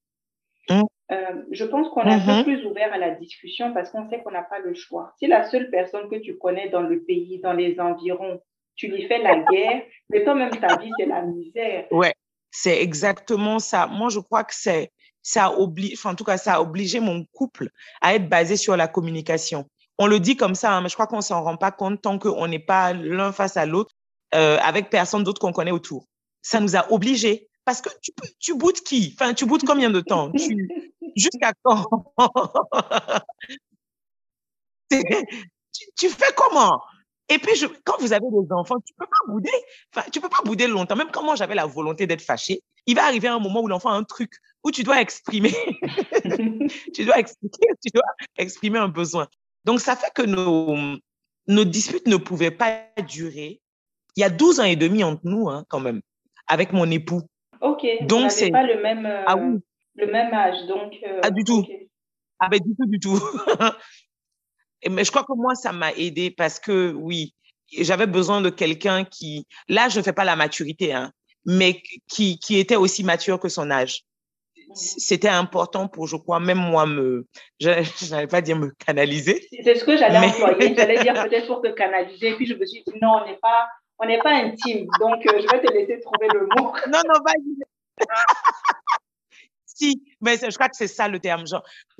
Euh, 1.11 1.43
je 1.51 1.65
pense 1.65 1.89
qu'on 1.89 2.03
est 2.03 2.13
un 2.13 2.17
Mhm. 2.19 2.37
peu 2.37 2.43
plus 2.43 2.65
ouvert 2.65 2.93
à 2.93 2.97
la 2.97 3.11
discussion 3.11 3.73
parce 3.73 3.89
qu'on 3.89 4.09
sait 4.09 4.21
qu'on 4.21 4.31
n'a 4.31 4.43
pas 4.43 4.59
le 4.59 4.73
choix. 4.73 5.13
Si 5.19 5.27
la 5.27 5.43
seule 5.49 5.69
personne 5.69 6.09
que 6.09 6.15
tu 6.15 6.37
connais 6.37 6.69
dans 6.69 6.81
le 6.81 7.01
pays, 7.03 7.39
dans 7.41 7.53
les 7.53 7.79
environs, 7.79 8.39
tu 8.75 8.87
lui 8.87 9.05
fais 9.07 9.19
la 9.19 9.35
guerre, 9.39 9.83
mais 10.09 10.23
toi-même, 10.23 10.51
ta 10.51 10.77
vie, 10.77 10.89
c'est 10.97 11.05
la 11.05 11.21
misère. 11.21 11.85
Ouais, 11.91 12.13
c'est 12.49 12.81
exactement 12.81 13.59
ça. 13.59 13.87
Moi, 13.87 14.09
je 14.09 14.19
crois 14.19 14.43
que 14.43 14.55
c'est 14.55 14.91
ça 15.21 15.51
oblige, 15.59 15.93
enfin, 15.93 16.11
en 16.11 16.15
tout 16.15 16.23
cas, 16.23 16.37
ça 16.37 16.55
a 16.55 16.61
obligé 16.61 16.99
mon 16.99 17.25
couple 17.33 17.69
à 18.01 18.15
être 18.15 18.27
basé 18.27 18.55
sur 18.55 18.75
la 18.75 18.87
communication. 18.87 19.65
On 19.99 20.07
le 20.07 20.19
dit 20.19 20.35
comme 20.35 20.55
ça, 20.55 20.71
hein, 20.73 20.81
mais 20.81 20.89
je 20.89 20.95
crois 20.95 21.05
qu'on 21.05 21.21
s'en 21.21 21.43
rend 21.43 21.57
pas 21.57 21.71
compte 21.71 22.01
tant 22.01 22.17
qu'on 22.17 22.47
n'est 22.47 22.57
pas 22.57 22.93
l'un 22.93 23.31
face 23.31 23.55
à 23.55 23.67
l'autre 23.67 23.93
euh, 24.33 24.57
avec 24.63 24.89
personne 24.89 25.23
d'autre 25.23 25.39
qu'on 25.39 25.51
connaît 25.51 25.69
autour. 25.71 26.07
Ça 26.41 26.59
nous 26.59 26.75
a 26.75 26.91
obligés. 26.91 27.49
Parce 27.65 27.81
que 27.81 27.89
tu, 28.01 28.11
peux- 28.13 28.27
tu 28.39 28.55
boudes 28.55 28.79
qui? 28.81 29.15
Enfin, 29.19 29.33
tu 29.33 29.45
boudes 29.45 29.63
combien 29.65 29.89
de 29.89 30.01
temps? 30.01 30.31
Jusqu'à 31.15 31.53
quand? 31.63 31.85
Tu, 35.73 35.85
tu 35.97 36.09
fais 36.09 36.33
comment? 36.35 36.81
Et 37.29 37.37
puis, 37.39 37.55
je, 37.55 37.65
quand 37.85 37.95
vous 37.99 38.11
avez 38.11 38.25
des 38.29 38.51
enfants, 38.51 38.75
tu 38.85 38.93
peux 38.97 39.05
pas 39.05 39.31
bouder. 39.31 39.49
Enfin, 39.95 40.05
tu 40.11 40.19
peux 40.19 40.27
pas 40.27 40.41
bouder 40.43 40.67
longtemps. 40.67 40.97
Même 40.97 41.11
quand 41.11 41.23
moi, 41.23 41.35
j'avais 41.35 41.55
la 41.55 41.65
volonté 41.65 42.05
d'être 42.07 42.21
fâchée, 42.21 42.61
il 42.85 42.95
va 42.95 43.05
arriver 43.05 43.29
un 43.29 43.39
moment 43.39 43.61
où 43.61 43.67
l'enfant 43.69 43.89
a 43.91 43.93
un 43.93 44.03
truc 44.03 44.33
où 44.63 44.71
tu 44.71 44.83
dois 44.83 44.99
exprimer, 44.99 45.53
tu 46.93 47.05
dois 47.05 47.17
expliquer, 47.19 47.67
tu 47.81 47.89
dois 47.93 48.03
exprimer 48.37 48.79
un 48.79 48.89
besoin. 48.89 49.27
Donc, 49.63 49.79
ça 49.79 49.95
fait 49.95 50.11
que 50.13 50.23
nos, 50.23 50.75
nos 51.47 51.63
disputes 51.63 52.07
ne 52.07 52.17
pouvaient 52.17 52.51
pas 52.51 52.85
durer. 53.07 53.61
Il 54.17 54.21
y 54.21 54.23
a 54.25 54.29
12 54.29 54.59
ans 54.59 54.65
et 54.65 54.75
demi 54.75 55.01
entre 55.05 55.21
nous, 55.23 55.47
hein, 55.49 55.63
quand 55.69 55.79
même, 55.79 56.01
avec 56.47 56.73
mon 56.73 56.91
époux. 56.91 57.21
Ok, 57.61 57.85
Donc, 58.01 58.31
c'est- 58.31 58.51
pas 58.51 58.63
le 58.63 58.81
même, 58.81 59.05
euh, 59.05 59.23
Ah 59.27 59.35
oui. 59.37 59.59
le 59.95 60.07
même 60.07 60.33
âge, 60.33 60.65
donc... 60.67 60.93
euh, 61.07 61.19
Ah, 61.23 61.29
du 61.31 61.43
tout. 61.43 61.63
Ah 62.39 62.47
ben 62.49 62.59
du 62.59 62.75
tout, 62.75 62.87
du 62.87 62.99
tout. 62.99 63.19
Et- 64.81 64.89
Mais 64.89 65.03
je 65.03 65.11
crois 65.11 65.23
que 65.23 65.33
moi, 65.35 65.53
ça 65.55 65.71
m'a 65.71 65.91
aidé 65.93 66.31
parce 66.31 66.59
que 66.59 66.91
oui, 66.93 67.33
j'avais 67.71 68.07
besoin 68.07 68.41
de 68.41 68.49
quelqu'un 68.49 69.03
qui, 69.05 69.45
là, 69.69 69.89
je 69.89 69.99
ne 69.99 70.03
fais 70.03 70.13
pas 70.13 70.23
la 70.23 70.35
maturité, 70.35 70.91
hein, 70.93 71.11
mais 71.45 71.81
qui, 72.07 72.39
qui 72.39 72.57
était 72.59 72.75
aussi 72.75 73.03
mature 73.03 73.39
que 73.39 73.49
son 73.49 73.69
âge. 73.69 74.01
C- 74.73 74.95
C'était 74.99 75.27
important 75.29 75.87
pour, 75.87 76.07
je 76.07 76.15
crois, 76.15 76.39
même 76.39 76.57
moi, 76.57 76.85
me, 76.87 77.27
je 77.59 77.69
n'allais 78.11 78.27
pas 78.27 78.41
dire 78.41 78.57
me 78.57 78.71
canaliser. 78.85 79.45
C'est 79.63 79.75
ce 79.75 79.83
que 79.83 79.95
j'allais 79.97 80.19
Mais- 80.19 80.27
employer. 80.27 80.73
J'allais 80.77 81.03
dire 81.03 81.13
peut-être 81.13 81.45
pour 81.47 81.61
te 81.61 81.67
canaliser. 81.69 82.33
Puis 82.35 82.47
je 82.47 82.55
me 82.55 82.65
suis 82.65 82.81
dit, 82.87 82.93
non, 83.01 83.19
on 83.21 83.25
n'est 83.27 83.37
pas, 83.37 83.67
on 84.01 84.07
n'est 84.07 84.19
pas 84.19 84.33
intime. 84.33 84.87
Donc, 84.99 85.25
euh, 85.27 85.41
je 85.41 85.47
vais 85.47 85.61
te 85.61 85.71
laisser 85.71 85.99
trouver 86.01 86.27
le 86.33 86.47
mot. 86.57 86.73
Non, 86.91 87.01
non, 87.07 87.19
vas-y. 87.23 87.57
si, 89.65 90.03
mais 90.21 90.37
je 90.37 90.53
crois 90.55 90.69
que 90.69 90.75
c'est 90.75 90.87
ça 90.87 91.07
le 91.07 91.19
terme. 91.19 91.45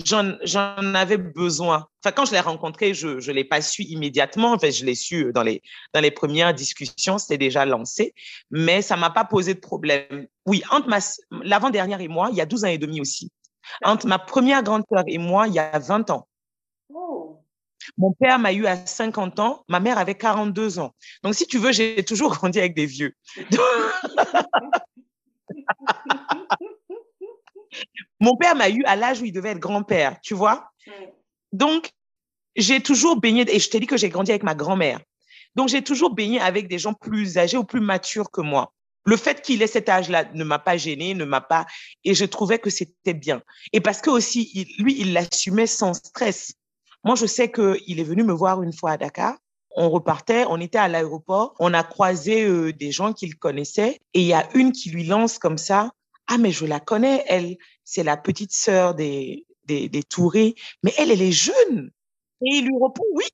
J'en- 0.04 0.96
avais 0.96 1.18
besoin. 1.18 1.88
Enfin, 2.04 2.12
quand 2.12 2.26
je 2.26 2.32
l'ai 2.32 2.40
rencontré, 2.40 2.94
je 2.94 3.08
ne 3.08 3.34
l'ai 3.34 3.44
pas 3.44 3.62
su 3.62 3.84
immédiatement. 3.84 4.54
Enfin, 4.54 4.72
je 4.72 4.84
l'ai 4.84 4.96
su 4.96 5.32
dans 5.34 5.44
les, 5.44 5.62
dans 5.94 6.02
les 6.02 6.12
premières 6.12 6.54
discussions, 6.54 7.18
c'était 7.18 7.38
déjà 7.38 7.66
lancé. 7.66 8.14
Mais 8.50 8.82
ça 8.82 8.98
m'a 8.98 9.12
pas 9.12 9.26
posé 9.26 9.54
de 9.54 9.60
problème. 9.60 10.28
Oui, 10.46 10.64
entre 10.72 10.90
l'avant-dernière 11.44 12.02
et 12.02 12.08
moi, 12.08 12.30
il 12.32 12.38
y 12.38 12.42
a 12.42 12.46
12 12.46 12.66
ans 12.66 12.70
et 12.70 12.78
demi 12.78 13.00
aussi. 13.00 13.32
Entre 13.84 14.08
ma 14.08 14.18
première 14.20 14.64
grande 14.64 14.84
sœur 14.92 15.04
et 15.08 15.20
moi, 15.20 15.48
il 15.48 15.54
y 15.54 15.60
a 15.60 15.78
20 15.78 16.10
ans. 16.10 16.28
Mon 17.98 18.14
père 18.14 18.40
m'a 18.40 18.54
eu 18.54 18.66
à 18.66 18.86
50 18.86 19.40
ans, 19.40 19.64
ma 19.68 19.80
mère 19.80 19.98
avait 19.98 20.16
42 20.16 20.80
ans. 20.80 20.94
Donc, 21.24 21.36
si 21.36 21.48
tu 21.48 21.58
veux, 21.58 21.72
j'ai 21.72 22.04
toujours 22.06 22.32
grandi 22.34 22.60
avec 22.60 22.76
des 22.76 22.86
vieux. 22.86 23.14
Mon 28.20 28.36
père 28.38 28.56
m'a 28.56 28.70
eu 28.70 28.84
à 28.86 28.96
l'âge 28.96 29.22
où 29.22 29.26
il 29.26 29.32
devait 29.32 29.50
être 29.50 29.60
grand-père, 29.60 30.20
tu 30.22 30.34
vois? 30.34 30.70
Donc, 31.54 31.90
j'ai 32.56 32.82
toujours 32.82 33.20
baigné, 33.20 33.46
et 33.54 33.60
je 33.60 33.70
t'ai 33.70 33.80
dit 33.80 33.88
que 33.88 33.98
j'ai 33.98 34.10
grandi 34.10 34.32
avec 34.32 34.44
ma 34.44 34.56
grand-mère. 34.56 35.00
Donc, 35.56 35.70
j'ai 35.70 35.82
toujours 35.84 36.14
baigné 36.14 36.40
avec 36.40 36.68
des 36.68 36.78
gens 36.80 36.94
plus 36.94 37.38
âgés 37.38 37.58
ou 37.58 37.64
plus 37.64 37.82
matures 37.82 38.30
que 38.32 38.42
moi. 38.42 38.74
Le 39.06 39.18
fait 39.18 39.42
qu'il 39.42 39.62
ait 39.64 39.68
cet 39.68 39.90
âge-là 39.90 40.26
ne 40.34 40.44
m'a 40.44 40.60
pas 40.60 40.78
gêné, 40.78 41.16
ne 41.16 41.26
m'a 41.26 41.42
pas, 41.42 41.66
et 42.04 42.14
je 42.14 42.26
trouvais 42.26 42.60
que 42.60 42.70
c'était 42.70 43.16
bien. 43.16 43.42
Et 43.74 43.82
parce 43.82 44.00
que 44.02 44.12
aussi, 44.12 44.52
il- 44.54 44.84
lui, 44.84 44.96
il 45.00 45.14
l'assumait 45.14 45.66
sans 45.68 45.94
stress. 45.96 46.54
Moi, 47.04 47.16
je 47.16 47.26
sais 47.26 47.52
qu'il 47.52 48.00
est 48.00 48.04
venu 48.04 48.24
me 48.24 48.34
voir 48.34 48.62
une 48.62 48.74
fois 48.74 48.92
à 48.92 48.98
Dakar. 48.98 49.38
On 49.76 49.90
repartait, 49.90 50.46
on 50.50 50.60
était 50.60 50.78
à 50.78 50.90
l'aéroport, 50.90 51.56
on 51.60 51.74
a 51.74 51.84
croisé 51.84 52.44
euh, 52.44 52.74
des 52.74 52.92
gens 52.92 53.14
qu'il 53.14 53.38
connaissait, 53.38 54.00
et 54.14 54.20
il 54.20 54.28
y 54.28 54.34
a 54.34 54.50
une 54.54 54.74
qui 54.74 54.90
lui 54.90 55.06
lance 55.06 55.40
comme 55.40 55.58
ça, 55.58 55.92
ah, 56.28 56.38
mais 56.38 56.52
je 56.52 56.66
la 56.66 56.82
connais, 56.82 57.24
elle, 57.28 57.56
c'est 57.86 58.04
la 58.04 58.18
petite 58.18 58.52
sœur 58.52 58.96
des, 58.96 59.46
des, 59.66 59.88
des 59.88 60.04
Tourés, 60.04 60.56
mais 60.84 60.94
elle, 60.98 61.10
elle 61.10 61.22
est 61.22 61.32
jeune. 61.32 61.92
Et 62.46 62.56
il 62.58 62.66
lui 62.66 62.74
répond, 62.74 63.06
oui. 63.14 63.26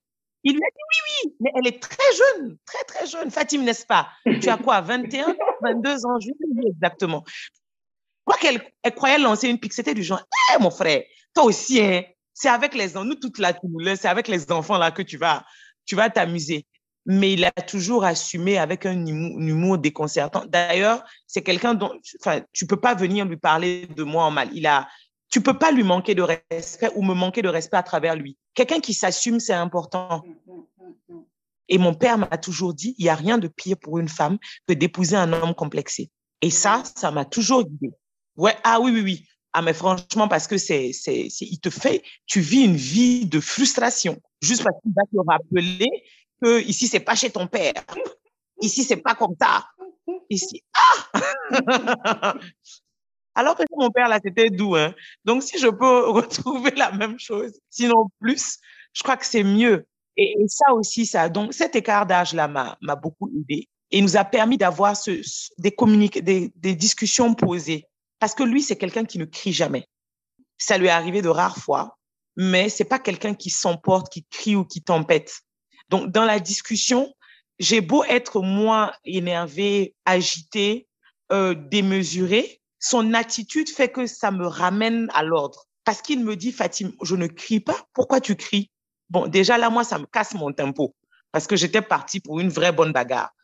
Il 0.44 0.54
lui 0.54 0.62
a 0.64 0.70
dit, 0.70 0.82
oui, 0.82 1.00
oui, 1.26 1.36
mais 1.40 1.52
elle 1.56 1.68
est 1.68 1.82
très 1.82 2.14
jeune, 2.16 2.58
très, 2.66 2.84
très 2.84 3.06
jeune. 3.08 3.32
Fatim, 3.32 3.64
n'est-ce 3.64 3.86
pas? 3.86 4.08
Tu 4.42 4.48
as 4.50 4.58
quoi, 4.58 4.82
21, 4.82 5.36
22 5.62 6.06
ans 6.06 6.20
Je 6.20 6.28
dit 6.28 6.68
exactement. 6.68 7.24
Je 7.28 8.34
crois 8.34 8.40
qu'elle 8.40 8.62
elle 8.84 8.94
croyait 8.94 9.18
lancer 9.18 9.50
une 9.50 9.60
pique. 9.60 9.74
Du 9.94 10.04
genre, 10.04 10.22
hé, 10.52 10.62
mon 10.62 10.70
frère, 10.70 11.04
toi 11.34 11.46
aussi, 11.46 11.82
hein, 11.82 12.04
c'est 12.40 12.50
avec 12.50 12.76
les 12.76 12.96
enfants, 12.96 13.06
nous 13.06 13.16
toutes 13.16 13.40
là, 13.40 13.54
c'est 13.96 14.08
avec 14.08 14.28
les 14.28 14.52
enfants 14.52 14.78
là 14.78 14.92
que 14.92 15.02
tu 15.02 15.18
vas 15.18 15.44
tu 15.88 15.96
vas 15.96 16.10
t'amuser. 16.12 16.68
Mais 17.08 17.34
il 17.34 17.46
a 17.46 17.52
toujours 17.52 18.04
assumé 18.04 18.58
avec 18.58 18.86
un 18.86 19.06
humour, 19.06 19.78
déconcertant. 19.78 20.44
D'ailleurs, 20.46 21.04
c'est 21.26 21.42
quelqu'un 21.42 21.74
dont, 21.74 21.94
enfin, 22.20 22.42
tu 22.52 22.68
peux 22.68 22.80
pas 22.80 22.94
venir 22.94 23.26
lui 23.26 23.38
parler 23.38 23.88
de 23.88 24.04
moi 24.04 24.26
en 24.26 24.32
mal. 24.32 24.50
Il 24.54 24.68
a, 24.68 24.88
tu 25.30 25.42
peux 25.42 25.58
pas 25.58 25.72
lui 25.72 25.84
manquer 25.84 26.14
de 26.16 26.22
respect 26.22 26.92
ou 26.96 27.04
me 27.04 27.14
manquer 27.14 27.42
de 27.42 27.48
respect 27.48 27.78
à 27.78 27.84
travers 27.84 28.16
lui. 28.16 28.38
Quelqu'un 28.54 28.82
qui 28.82 28.94
s'assume, 28.94 29.40
c'est 29.40 29.54
important. 29.54 30.22
Et 31.70 31.78
mon 31.78 31.94
père 31.94 32.18
m'a 32.18 32.38
toujours 32.38 32.74
dit, 32.74 32.94
il 32.98 33.06
y 33.06 33.10
a 33.10 33.16
rien 33.16 33.38
de 33.38 33.48
pire 33.48 33.78
pour 33.82 34.00
une 34.00 34.10
femme 34.10 34.38
que 34.68 34.74
d'épouser 34.74 35.16
un 35.16 35.32
homme 35.32 35.56
complexé. 35.56 36.12
Et 36.42 36.50
ça, 36.50 36.84
ça 36.98 37.10
m'a 37.10 37.24
toujours 37.24 37.64
guidé. 37.64 37.94
Ouais, 38.36 38.56
ah 38.64 38.80
oui, 38.82 38.92
oui, 38.92 39.02
oui. 39.02 39.28
Ah, 39.58 39.64
mais 39.64 39.74
franchement, 39.74 40.28
parce 40.28 40.46
que 40.46 40.60
c'est, 40.60 40.92
c'est, 40.94 41.30
c'est, 41.32 41.46
il 41.46 41.60
te 41.60 41.72
fait, 41.72 42.04
tu 42.28 42.42
vis 42.42 42.64
une 42.64 42.76
vie 42.76 43.26
de 43.26 43.40
frustration. 43.40 44.22
Juste 44.40 44.64
parce 44.64 44.80
qu'il 44.84 44.94
va 44.96 45.02
te 45.12 45.28
rappeler 45.28 45.88
que 46.40 46.62
ici, 46.62 46.88
c'est 46.88 47.00
pas 47.00 47.16
chez 47.16 47.32
ton 47.32 47.48
père. 47.48 47.74
Ici, 48.62 48.84
c'est 48.84 48.98
pas 48.98 49.16
comme 49.16 49.34
ça. 49.42 49.66
Ici, 50.30 50.62
ah! 50.76 52.36
Alors 53.34 53.56
que 53.56 53.64
mon 53.76 53.90
père, 53.90 54.08
là, 54.08 54.20
c'était 54.24 54.52
doux, 54.52 54.76
hein. 54.76 54.94
Donc, 55.26 55.42
si 55.42 55.58
je 55.58 55.70
peux 55.70 56.08
retrouver 56.12 56.70
la 56.76 56.92
même 56.92 57.18
chose, 57.18 57.60
sinon 57.72 58.10
plus, 58.20 58.60
je 58.94 59.02
crois 59.02 59.18
que 59.18 59.26
c'est 59.26 59.44
mieux. 59.44 59.88
Et, 60.18 60.36
ça 60.50 60.72
aussi, 60.72 61.08
ça, 61.08 61.30
donc, 61.30 61.56
cet 61.56 61.76
écart 61.76 62.06
d'âge-là 62.06 62.48
m'a, 62.48 62.78
m'a 62.80 62.96
beaucoup 62.96 63.32
aidé 63.36 63.68
et 63.90 64.02
nous 64.04 64.18
a 64.18 64.24
permis 64.24 64.60
d'avoir 64.60 64.96
ce, 64.96 65.20
des 65.58 65.76
des, 66.22 66.52
des 66.56 66.76
discussions 66.76 67.34
posées. 67.34 67.88
Parce 68.20 68.34
que 68.34 68.44
lui, 68.44 68.62
c'est 68.62 68.78
quelqu'un 68.78 69.06
qui 69.06 69.20
ne 69.20 69.26
crie 69.26 69.54
jamais. 69.54 69.88
Ça 70.58 70.78
lui 70.78 70.88
est 70.88 70.92
arrivé 70.92 71.22
de 71.22 71.30
rares 71.30 71.58
fois, 71.58 71.98
mais 72.36 72.70
c'est 72.70 72.86
pas 72.86 73.00
quelqu'un 73.00 73.34
qui 73.34 73.50
s'emporte, 73.50 74.12
qui 74.12 74.26
crie 74.30 74.56
ou 74.56 74.66
qui 74.66 74.82
tempête. 74.82 75.42
Donc, 75.90 76.12
dans 76.12 76.26
la 76.26 76.40
discussion, 76.40 77.14
j'ai 77.60 77.82
beau 77.82 78.04
être 78.06 78.42
moins 78.42 78.92
énervée, 79.06 79.96
agitée, 80.06 80.88
euh, 81.32 81.56
démesurée, 81.56 82.62
son 82.80 83.14
attitude 83.14 83.70
fait 83.70 83.90
que 83.90 84.06
ça 84.06 84.32
me 84.32 84.46
ramène 84.48 85.10
à 85.14 85.24
l'ordre. 85.24 85.66
Parce 85.84 86.02
qu'il 86.02 86.24
me 86.24 86.36
dit, 86.36 86.52
Fatim, 86.52 86.92
je 87.02 87.16
ne 87.16 87.28
crie 87.28 87.60
pas. 87.60 87.78
Pourquoi 87.94 88.20
tu 88.22 88.36
cries? 88.36 88.70
Bon, 89.10 89.28
déjà 89.28 89.58
là, 89.58 89.70
moi, 89.70 89.84
ça 89.84 89.98
me 89.98 90.06
casse 90.06 90.34
mon 90.34 90.52
tempo. 90.52 90.94
Parce 91.32 91.48
que 91.48 91.56
j'étais 91.56 91.82
partie 91.82 92.20
pour 92.20 92.40
une 92.40 92.50
vraie 92.50 92.72
bonne 92.72 92.92
bagarre. 92.92 93.32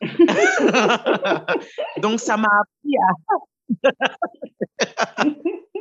Donc, 2.00 2.20
ça 2.20 2.36
m'a 2.36 2.48
appris 2.48 2.96
à, 2.96 3.34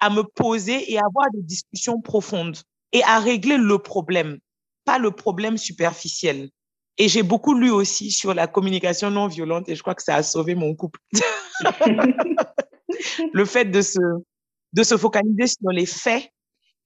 à 0.00 0.10
me 0.10 0.22
poser 0.22 0.92
et 0.92 0.98
avoir 0.98 1.30
des 1.32 1.42
discussions 1.42 2.00
profondes 2.00 2.58
et 2.92 3.02
à 3.04 3.18
régler 3.18 3.56
le 3.56 3.78
problème, 3.78 4.38
pas 4.84 4.98
le 4.98 5.10
problème 5.10 5.56
superficiel. 5.56 6.50
Et 6.98 7.08
j'ai 7.08 7.22
beaucoup 7.22 7.54
lu 7.54 7.70
aussi 7.70 8.10
sur 8.10 8.32
la 8.32 8.46
communication 8.46 9.10
non 9.10 9.26
violente 9.26 9.68
et 9.68 9.74
je 9.74 9.82
crois 9.82 9.94
que 9.94 10.02
ça 10.02 10.16
a 10.16 10.22
sauvé 10.22 10.54
mon 10.54 10.74
couple. 10.74 11.00
le 13.32 13.44
fait 13.44 13.66
de 13.66 13.82
se, 13.82 14.00
de 14.72 14.82
se 14.82 14.96
focaliser 14.96 15.46
sur 15.46 15.70
les 15.70 15.86
faits 15.86 16.30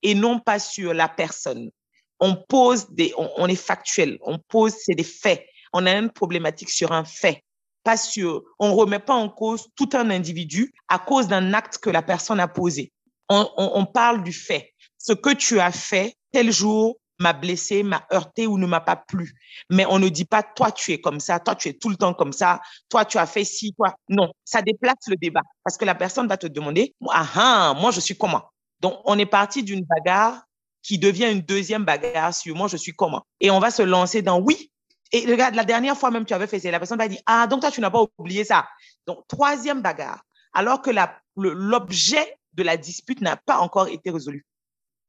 et 0.03 0.15
non 0.15 0.41
pas 0.41 0.59
sur 0.59 0.95
la 0.95 1.09
personne. 1.09 1.71
On 2.19 2.35
pose 2.35 2.91
des, 2.91 3.13
on, 3.17 3.31
on 3.37 3.47
est 3.47 3.55
factuel, 3.55 4.19
on 4.23 4.39
pose, 4.39 4.75
c'est 4.79 4.95
des 4.95 5.05
faits. 5.05 5.47
On 5.73 5.87
a 5.87 5.93
une 5.93 6.11
problématique 6.11 6.71
sur 6.71 6.93
un 6.93 7.05
fait, 7.05 7.45
pas 7.83 7.97
on 8.59 8.75
remet 8.75 8.99
pas 8.99 9.15
en 9.15 9.29
cause 9.29 9.69
tout 9.77 9.89
un 9.95 10.11
individu 10.11 10.73
à 10.89 10.99
cause 10.99 11.29
d'un 11.29 11.55
acte 11.55 11.79
que 11.79 11.91
la 11.91 12.03
personne 12.03 12.41
a 12.41 12.49
posé. 12.49 12.93
On 13.29 13.87
parle 13.87 14.23
du 14.23 14.33
fait. 14.33 14.73
ce 14.99 15.13
que 15.13 15.31
tu 15.31 15.61
as 15.61 15.73
fait 15.73 16.15
tel 16.33 16.53
jour 16.53 16.97
m'a 17.21 17.33
blessé, 17.33 17.83
m'a 17.83 18.05
heurté 18.13 18.47
ou 18.47 18.59
ne 18.59 18.67
m'a 18.67 18.81
pas 18.81 18.97
plu. 18.97 19.35
Mais 19.71 19.87
on 19.87 19.99
ne 19.99 20.09
dit 20.09 20.25
pas, 20.25 20.43
toi, 20.43 20.73
tu 20.73 20.93
es 20.93 21.01
comme 21.01 21.21
ça, 21.21 21.39
toi, 21.39 21.55
tu 21.55 21.69
es 21.69 21.75
tout 21.75 21.91
le 21.91 21.97
temps 21.97 22.15
comme 22.15 22.33
ça, 22.33 22.61
toi, 22.89 23.05
tu 23.05 23.19
as 23.19 23.27
fait 23.27 23.45
ci, 23.45 23.73
toi. 23.75 23.95
Non, 24.09 24.33
ça 24.45 24.63
déplace 24.63 25.07
le 25.07 25.17
débat 25.17 25.43
parce 25.63 25.77
que 25.77 25.85
la 25.85 25.95
personne 25.95 26.27
va 26.27 26.37
te 26.37 26.47
demander, 26.47 26.95
ah, 27.11 27.27
ah 27.35 27.75
moi, 27.79 27.91
je 27.91 28.01
suis 28.01 28.17
comment? 28.17 28.43
Donc, 28.81 28.99
on 29.05 29.19
est 29.19 29.27
parti 29.27 29.63
d'une 29.63 29.85
bagarre 29.85 30.43
qui 30.83 30.99
devient 30.99 31.31
une 31.31 31.43
deuxième 31.43 31.85
bagarre 31.85 32.35
sur 32.35 32.57
moi, 32.57 32.69
je 32.69 32.79
suis 32.79 32.93
comment? 32.93 33.23
Et 33.41 33.51
on 33.51 33.61
va 33.61 33.71
se 33.71 33.83
lancer 33.83 34.23
dans 34.23 34.41
oui. 34.41 34.71
Et 35.13 35.27
regarde, 35.27 35.55
la 35.55 35.65
dernière 35.65 35.97
fois 35.97 36.11
même, 36.11 36.25
tu 36.25 36.35
avais 36.35 36.47
fait 36.47 36.61
ça. 36.61 36.71
La 36.71 36.79
personne 36.79 36.99
va 36.99 37.09
dire, 37.09 37.21
ah, 37.27 37.47
donc 37.47 37.61
toi, 37.61 37.71
tu 37.71 37.81
n'as 37.81 37.91
pas 37.91 38.05
oublié 38.19 38.45
ça. 38.45 38.69
Donc, 39.07 39.27
troisième 39.29 39.83
bagarre. 39.83 40.23
Alors 40.53 40.83
que 40.83 40.91
l'objet 41.37 42.37
de 42.55 42.63
la 42.63 42.77
dispute 42.77 43.21
n'a 43.21 43.37
pas 43.37 43.59
encore 43.59 43.89
été 43.89 44.11
résolu 44.11 44.47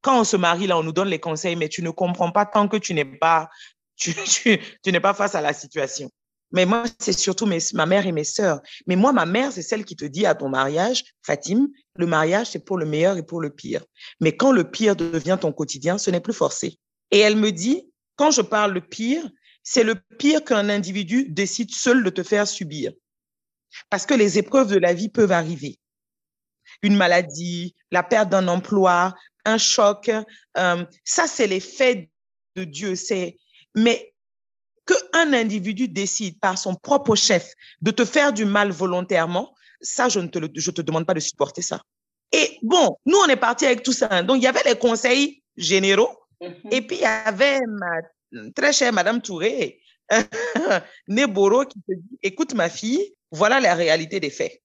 quand 0.02 0.20
on 0.20 0.24
se 0.24 0.36
marie, 0.36 0.68
là, 0.68 0.78
on 0.78 0.84
nous 0.84 0.91
donne 0.91 1.08
les 1.08 1.20
conseils, 1.20 1.56
mais 1.56 1.70
tu 1.70 1.82
ne 1.84 1.91
comprends 1.91 2.32
pas 2.32 2.45
tant 2.45 2.68
que 2.68 2.78
tu 2.78 2.93
n'es 2.93 3.06
pas, 3.06 3.49
tu, 3.95 4.14
tu, 4.26 4.60
tu 4.84 4.91
n'es 4.91 4.99
pas 4.99 5.14
face 5.14 5.36
à 5.36 5.41
la 5.41 5.54
situation. 5.54 6.10
Mais 6.54 6.66
moi, 6.66 6.84
c'est 6.99 7.18
surtout 7.18 7.45
mes, 7.45 7.60
ma 7.74 7.86
mère 7.86 8.06
et 8.06 8.12
mes 8.12 8.26
sœurs. 8.26 8.60
Mais 8.86 8.97
moi, 8.97 9.14
ma 9.14 9.26
mère, 9.26 9.54
c'est 9.54 9.62
celle 9.62 9.86
qui 9.86 9.95
te 9.95 10.04
dit 10.04 10.26
à 10.26 10.36
ton 10.36 10.49
mariage, 10.49 11.06
Fatim, 11.22 11.70
le 11.95 12.06
mariage, 12.08 12.47
c'est 12.52 12.66
pour 12.66 12.78
le 12.78 12.86
meilleur 12.86 13.16
et 13.16 13.24
pour 13.24 13.39
le 13.39 13.52
pire. 13.52 13.86
Mais 14.20 14.36
quand 14.36 14.52
le 14.52 14.70
pire 14.70 14.97
devient 14.97 15.38
ton 15.39 15.54
quotidien, 15.54 15.97
ce 15.97 16.12
n'est 16.12 16.20
plus 16.20 16.34
forcé. 16.34 16.78
Et 17.12 17.20
elle 17.20 17.38
me 17.38 17.52
dit, 17.52 17.89
quand 18.18 18.32
je 18.32 18.41
parle 18.41 18.74
le 18.74 18.82
pire, 18.82 19.24
c'est 19.64 19.84
le 19.84 19.95
pire 20.18 20.43
qu'un 20.43 20.70
individu 20.70 21.26
décide 21.30 21.72
seul 21.72 22.03
de 22.03 22.09
te 22.09 22.24
faire 22.24 22.47
subir. 22.47 22.91
Parce 23.89 24.05
que 24.05 24.14
les 24.14 24.38
épreuves 24.38 24.72
de 24.72 24.78
la 24.78 24.93
vie 24.93 25.09
peuvent 25.09 25.32
arriver. 25.32 25.80
Une 26.82 26.95
maladie, 26.95 27.76
la 27.91 28.03
perte 28.03 28.30
d'un 28.30 28.47
emploi, 28.47 29.16
un 29.45 29.57
choc. 29.57 30.09
Euh, 30.57 30.86
ça, 31.03 31.28
c'est 31.28 31.47
l'effet 31.47 32.09
de 32.55 32.64
Dieu. 32.64 32.95
C'est, 32.95 33.38
mais 33.76 34.14
qu'un 34.86 35.34
individu 35.34 35.88
décide 35.88 36.39
par 36.39 36.57
son 36.57 36.76
propre 36.76 37.16
chef 37.16 37.53
de 37.82 37.91
te 37.91 38.03
faire 38.03 38.34
du 38.34 38.45
mal 38.45 38.72
volontairement, 38.72 39.53
ça, 39.80 40.09
je 40.09 40.20
ne 40.20 40.28
te, 40.28 40.39
je 40.55 40.72
te 40.72 40.82
demande 40.82 41.05
pas 41.05 41.14
de 41.14 41.20
supporter 41.20 41.62
ça. 41.62 41.82
Et 42.32 42.57
bon, 42.62 42.97
nous, 43.05 43.18
on 43.18 43.28
est 43.28 43.38
parti 43.38 43.66
avec 43.66 43.84
tout 43.84 43.93
ça. 43.93 44.24
Donc, 44.24 44.38
il 44.38 44.43
y 44.43 44.47
avait 44.47 44.64
les 44.66 44.78
conseils 44.78 45.43
généraux. 45.57 46.18
Mm-hmm. 46.41 46.74
Et 46.74 46.82
puis, 46.82 46.97
il 46.97 47.01
y 47.01 47.05
avait 47.05 47.59
ma 47.68 48.01
très 48.56 48.74
chère 48.74 48.94
Madame 48.94 49.22
Touré, 49.22 49.82
Neboro, 51.08 51.66
qui 51.66 51.80
te 51.82 51.94
dit, 51.94 52.20
écoute, 52.24 52.54
ma 52.54 52.70
fille, 52.70 53.14
voilà 53.32 53.60
la 53.60 53.76
réalité 53.76 54.20
des 54.20 54.30
faits. 54.30 54.62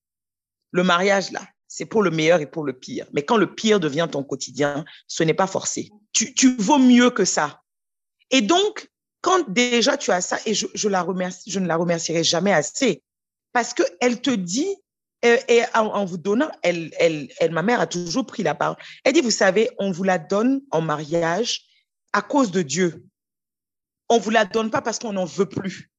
Le 0.73 0.83
mariage, 0.83 1.31
là, 1.31 1.47
c'est 1.69 1.87
pour 1.87 2.03
le 2.03 2.11
meilleur 2.11 2.41
et 2.41 2.47
pour 2.47 2.65
le 2.65 2.73
pire. 2.73 3.07
Mais 3.13 3.25
quand 3.25 3.37
le 3.37 3.55
pire 3.55 3.81
devient 3.81 4.09
ton 4.11 4.23
quotidien, 4.23 4.85
ce 5.07 5.23
n'est 5.23 5.35
pas 5.35 5.47
forcé. 5.47 5.91
Tu, 6.13 6.35
tu 6.35 6.57
vaux 6.57 6.79
mieux 6.79 7.11
que 7.11 7.25
ça. 7.25 7.63
Et 8.31 8.41
donc, 8.41 8.89
quand 9.21 9.49
déjà 9.51 9.97
tu 9.97 10.11
as 10.11 10.21
ça, 10.21 10.39
et 10.47 10.55
je, 10.55 10.67
la 10.89 11.05
ne 11.05 11.67
la 11.67 11.77
remercierai 11.77 12.25
jamais 12.25 12.53
assez, 12.53 13.03
parce 13.53 13.75
qu'elle 13.75 14.21
te 14.21 14.31
dit, 14.31 14.77
euh, 15.25 15.39
et 15.49 15.63
en, 15.75 15.87
en, 15.87 16.05
vous 16.05 16.19
donnant, 16.19 16.51
elle, 16.63 16.93
elle, 16.99 17.29
elle, 17.39 17.53
ma 17.53 17.63
mère 17.63 17.81
a 17.81 17.87
toujours 17.87 18.27
pris 18.27 18.43
la 18.43 18.55
parole. 18.55 18.77
Elle 19.05 19.15
dit, 19.15 19.21
vous 19.21 19.31
savez, 19.31 19.71
on 19.79 19.91
vous 19.91 20.05
la 20.05 20.19
donne 20.19 20.61
en 20.71 20.81
mariage 20.81 21.63
à 22.13 22.23
cause 22.23 22.51
de 22.51 22.63
Dieu. 22.63 23.05
On 24.09 24.19
vous 24.19 24.31
la 24.31 24.45
donne 24.45 24.71
pas 24.71 24.83
parce 24.83 24.99
qu'on 24.99 25.13
n'en 25.13 25.25
veut 25.25 25.49
plus. 25.49 25.91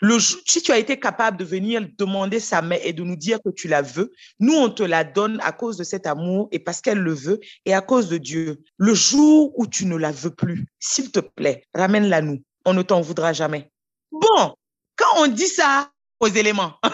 Le, 0.00 0.18
si 0.20 0.62
tu 0.62 0.70
as 0.70 0.78
été 0.78 1.00
capable 1.00 1.38
de 1.38 1.44
venir 1.44 1.86
demander 1.96 2.38
sa 2.38 2.62
main 2.62 2.76
et 2.82 2.92
de 2.92 3.02
nous 3.02 3.16
dire 3.16 3.38
que 3.44 3.50
tu 3.50 3.66
la 3.68 3.82
veux, 3.82 4.12
nous, 4.38 4.54
on 4.54 4.70
te 4.70 4.82
la 4.82 5.02
donne 5.02 5.40
à 5.42 5.52
cause 5.52 5.76
de 5.76 5.84
cet 5.84 6.06
amour 6.06 6.48
et 6.52 6.58
parce 6.58 6.80
qu'elle 6.80 6.98
le 6.98 7.14
veut 7.14 7.40
et 7.64 7.74
à 7.74 7.80
cause 7.80 8.08
de 8.08 8.18
Dieu. 8.18 8.62
Le 8.76 8.94
jour 8.94 9.52
où 9.58 9.66
tu 9.66 9.86
ne 9.86 9.96
la 9.96 10.12
veux 10.12 10.30
plus, 10.34 10.66
s'il 10.78 11.10
te 11.10 11.20
plaît, 11.20 11.64
ramène-la 11.74 12.22
nous. 12.22 12.42
On 12.64 12.74
ne 12.74 12.82
t'en 12.82 13.00
voudra 13.00 13.32
jamais. 13.32 13.72
Bon, 14.12 14.54
quand 14.96 15.16
on 15.16 15.26
dit 15.26 15.48
ça 15.48 15.90
aux 16.20 16.28
éléments, 16.28 16.74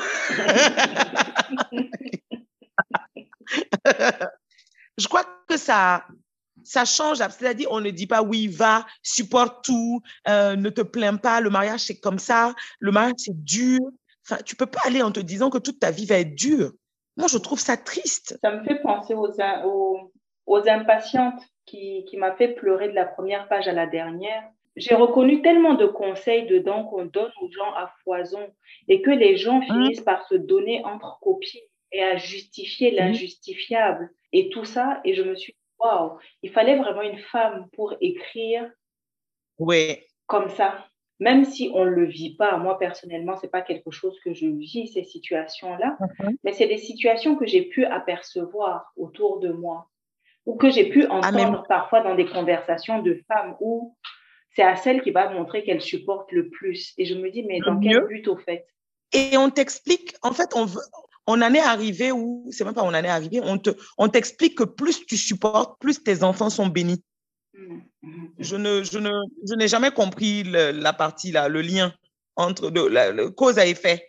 je 4.96 5.08
crois 5.08 5.24
que 5.48 5.56
ça, 5.56 6.06
ça 6.64 6.84
change. 6.84 7.18
C'est-à-dire, 7.18 7.68
on 7.70 7.80
ne 7.80 7.90
dit 7.90 8.06
pas 8.06 8.22
oui, 8.22 8.48
va, 8.48 8.86
supporte 9.02 9.64
tout, 9.64 10.00
euh, 10.28 10.56
ne 10.56 10.70
te 10.70 10.82
plains 10.82 11.16
pas, 11.16 11.40
le 11.40 11.50
mariage 11.50 11.80
c'est 11.80 12.00
comme 12.00 12.18
ça, 12.18 12.54
le 12.80 12.90
mariage 12.90 13.14
c'est 13.18 13.44
dur. 13.44 13.80
Enfin, 14.26 14.40
tu 14.44 14.56
peux 14.56 14.66
pas 14.66 14.80
aller 14.86 15.02
en 15.02 15.12
te 15.12 15.20
disant 15.20 15.50
que 15.50 15.58
toute 15.58 15.78
ta 15.78 15.90
vie 15.90 16.06
va 16.06 16.18
être 16.18 16.34
dure. 16.34 16.72
Moi, 17.16 17.28
je 17.28 17.38
trouve 17.38 17.60
ça 17.60 17.76
triste. 17.76 18.38
Ça 18.42 18.50
me 18.50 18.64
fait 18.64 18.80
penser 18.80 19.14
aux, 19.14 19.28
aux, 19.64 20.12
aux 20.46 20.68
impatientes 20.68 21.40
qui, 21.66 22.04
qui 22.08 22.16
m'a 22.16 22.34
fait 22.34 22.48
pleurer 22.48 22.88
de 22.88 22.94
la 22.94 23.04
première 23.04 23.48
page 23.48 23.68
à 23.68 23.72
la 23.72 23.86
dernière. 23.86 24.42
J'ai 24.76 24.94
reconnu 24.94 25.40
tellement 25.40 25.74
de 25.74 25.86
conseils 25.86 26.46
dedans 26.46 26.84
qu'on 26.84 27.04
donne 27.04 27.30
aux 27.40 27.50
gens 27.50 27.72
à 27.74 27.92
foison 28.02 28.44
et 28.88 29.02
que 29.02 29.10
les 29.10 29.36
gens 29.36 29.60
mmh. 29.60 29.64
finissent 29.64 30.00
par 30.00 30.26
se 30.26 30.34
donner 30.34 30.84
entre 30.84 31.18
copines 31.20 31.60
et 31.92 32.02
à 32.02 32.16
justifier 32.16 32.90
mmh. 32.90 32.96
l'injustifiable 32.96 34.10
et 34.32 34.48
tout 34.48 34.64
ça. 34.64 35.00
Et 35.04 35.14
je 35.14 35.22
me 35.22 35.36
suis 35.36 35.54
Wow, 35.84 36.18
il 36.42 36.50
fallait 36.50 36.76
vraiment 36.78 37.02
une 37.02 37.18
femme 37.18 37.68
pour 37.74 37.94
écrire 38.00 38.70
oui. 39.58 39.98
comme 40.26 40.48
ça. 40.48 40.86
Même 41.20 41.44
si 41.44 41.70
on 41.74 41.84
ne 41.84 41.90
le 41.90 42.06
vit 42.06 42.34
pas, 42.36 42.56
moi 42.56 42.78
personnellement, 42.78 43.36
c'est 43.36 43.50
pas 43.50 43.60
quelque 43.62 43.90
chose 43.90 44.18
que 44.24 44.32
je 44.32 44.46
vis, 44.46 44.88
ces 44.88 45.04
situations-là, 45.04 45.96
Mhm. 46.00 46.36
mais 46.42 46.52
c'est 46.52 46.66
des 46.66 46.78
situations 46.78 47.36
que 47.36 47.46
j'ai 47.46 47.62
pu 47.62 47.84
apercevoir 47.84 48.92
autour 48.96 49.38
de 49.40 49.52
moi 49.52 49.88
ou 50.46 50.56
que 50.56 50.70
j'ai 50.70 50.88
pu 50.88 51.04
Ah, 51.10 51.16
entendre 51.18 51.64
parfois 51.68 52.00
dans 52.00 52.14
des 52.14 52.26
conversations 52.26 53.00
de 53.02 53.20
femmes 53.28 53.54
où 53.60 53.94
c'est 54.56 54.62
à 54.62 54.76
celle 54.76 55.02
qui 55.02 55.10
va 55.10 55.28
montrer 55.30 55.64
qu'elle 55.64 55.80
supporte 55.82 56.32
le 56.32 56.48
plus. 56.48 56.94
Et 56.96 57.04
je 57.04 57.14
me 57.14 57.30
dis, 57.30 57.42
mais 57.44 57.60
dans 57.60 57.78
quel 57.78 58.06
but 58.06 58.26
au 58.28 58.36
fait? 58.36 58.66
Et 59.12 59.36
on 59.36 59.50
t'explique, 59.50 60.14
en 60.22 60.32
fait, 60.32 60.50
on, 60.56 60.64
veut- 60.64 60.80
on 61.26 61.40
en 61.40 61.54
est 61.54 61.60
arrivé 61.60 62.12
où, 62.12 62.46
c'est 62.50 62.64
même 62.64 62.74
pas 62.74 62.82
on 62.82 62.88
en 62.88 62.94
est 62.94 63.08
arrivé, 63.08 63.40
on 63.42 63.58
te, 63.58 63.70
on 63.98 64.08
t'explique 64.08 64.56
que 64.58 64.64
plus 64.64 65.04
tu 65.06 65.16
supportes, 65.16 65.78
plus 65.80 66.02
tes 66.02 66.22
enfants 66.22 66.50
sont 66.50 66.66
bénis. 66.66 67.02
Mhm, 67.54 67.82
mhm. 68.02 68.30
Je 68.38 68.56
ne, 68.56 68.82
je 68.82 68.98
ne, 68.98 69.10
je 69.48 69.54
n'ai 69.54 69.68
jamais 69.68 69.90
compris 69.90 70.42
le- 70.42 70.72
la 70.72 70.92
partie 70.92 71.32
là, 71.32 71.48
le 71.48 71.62
lien 71.62 71.92
entre 72.36 72.70
le, 72.70 72.88
la- 72.88 73.10
le 73.12 73.30
cause 73.30 73.58
à 73.58 73.66
effet. 73.66 74.06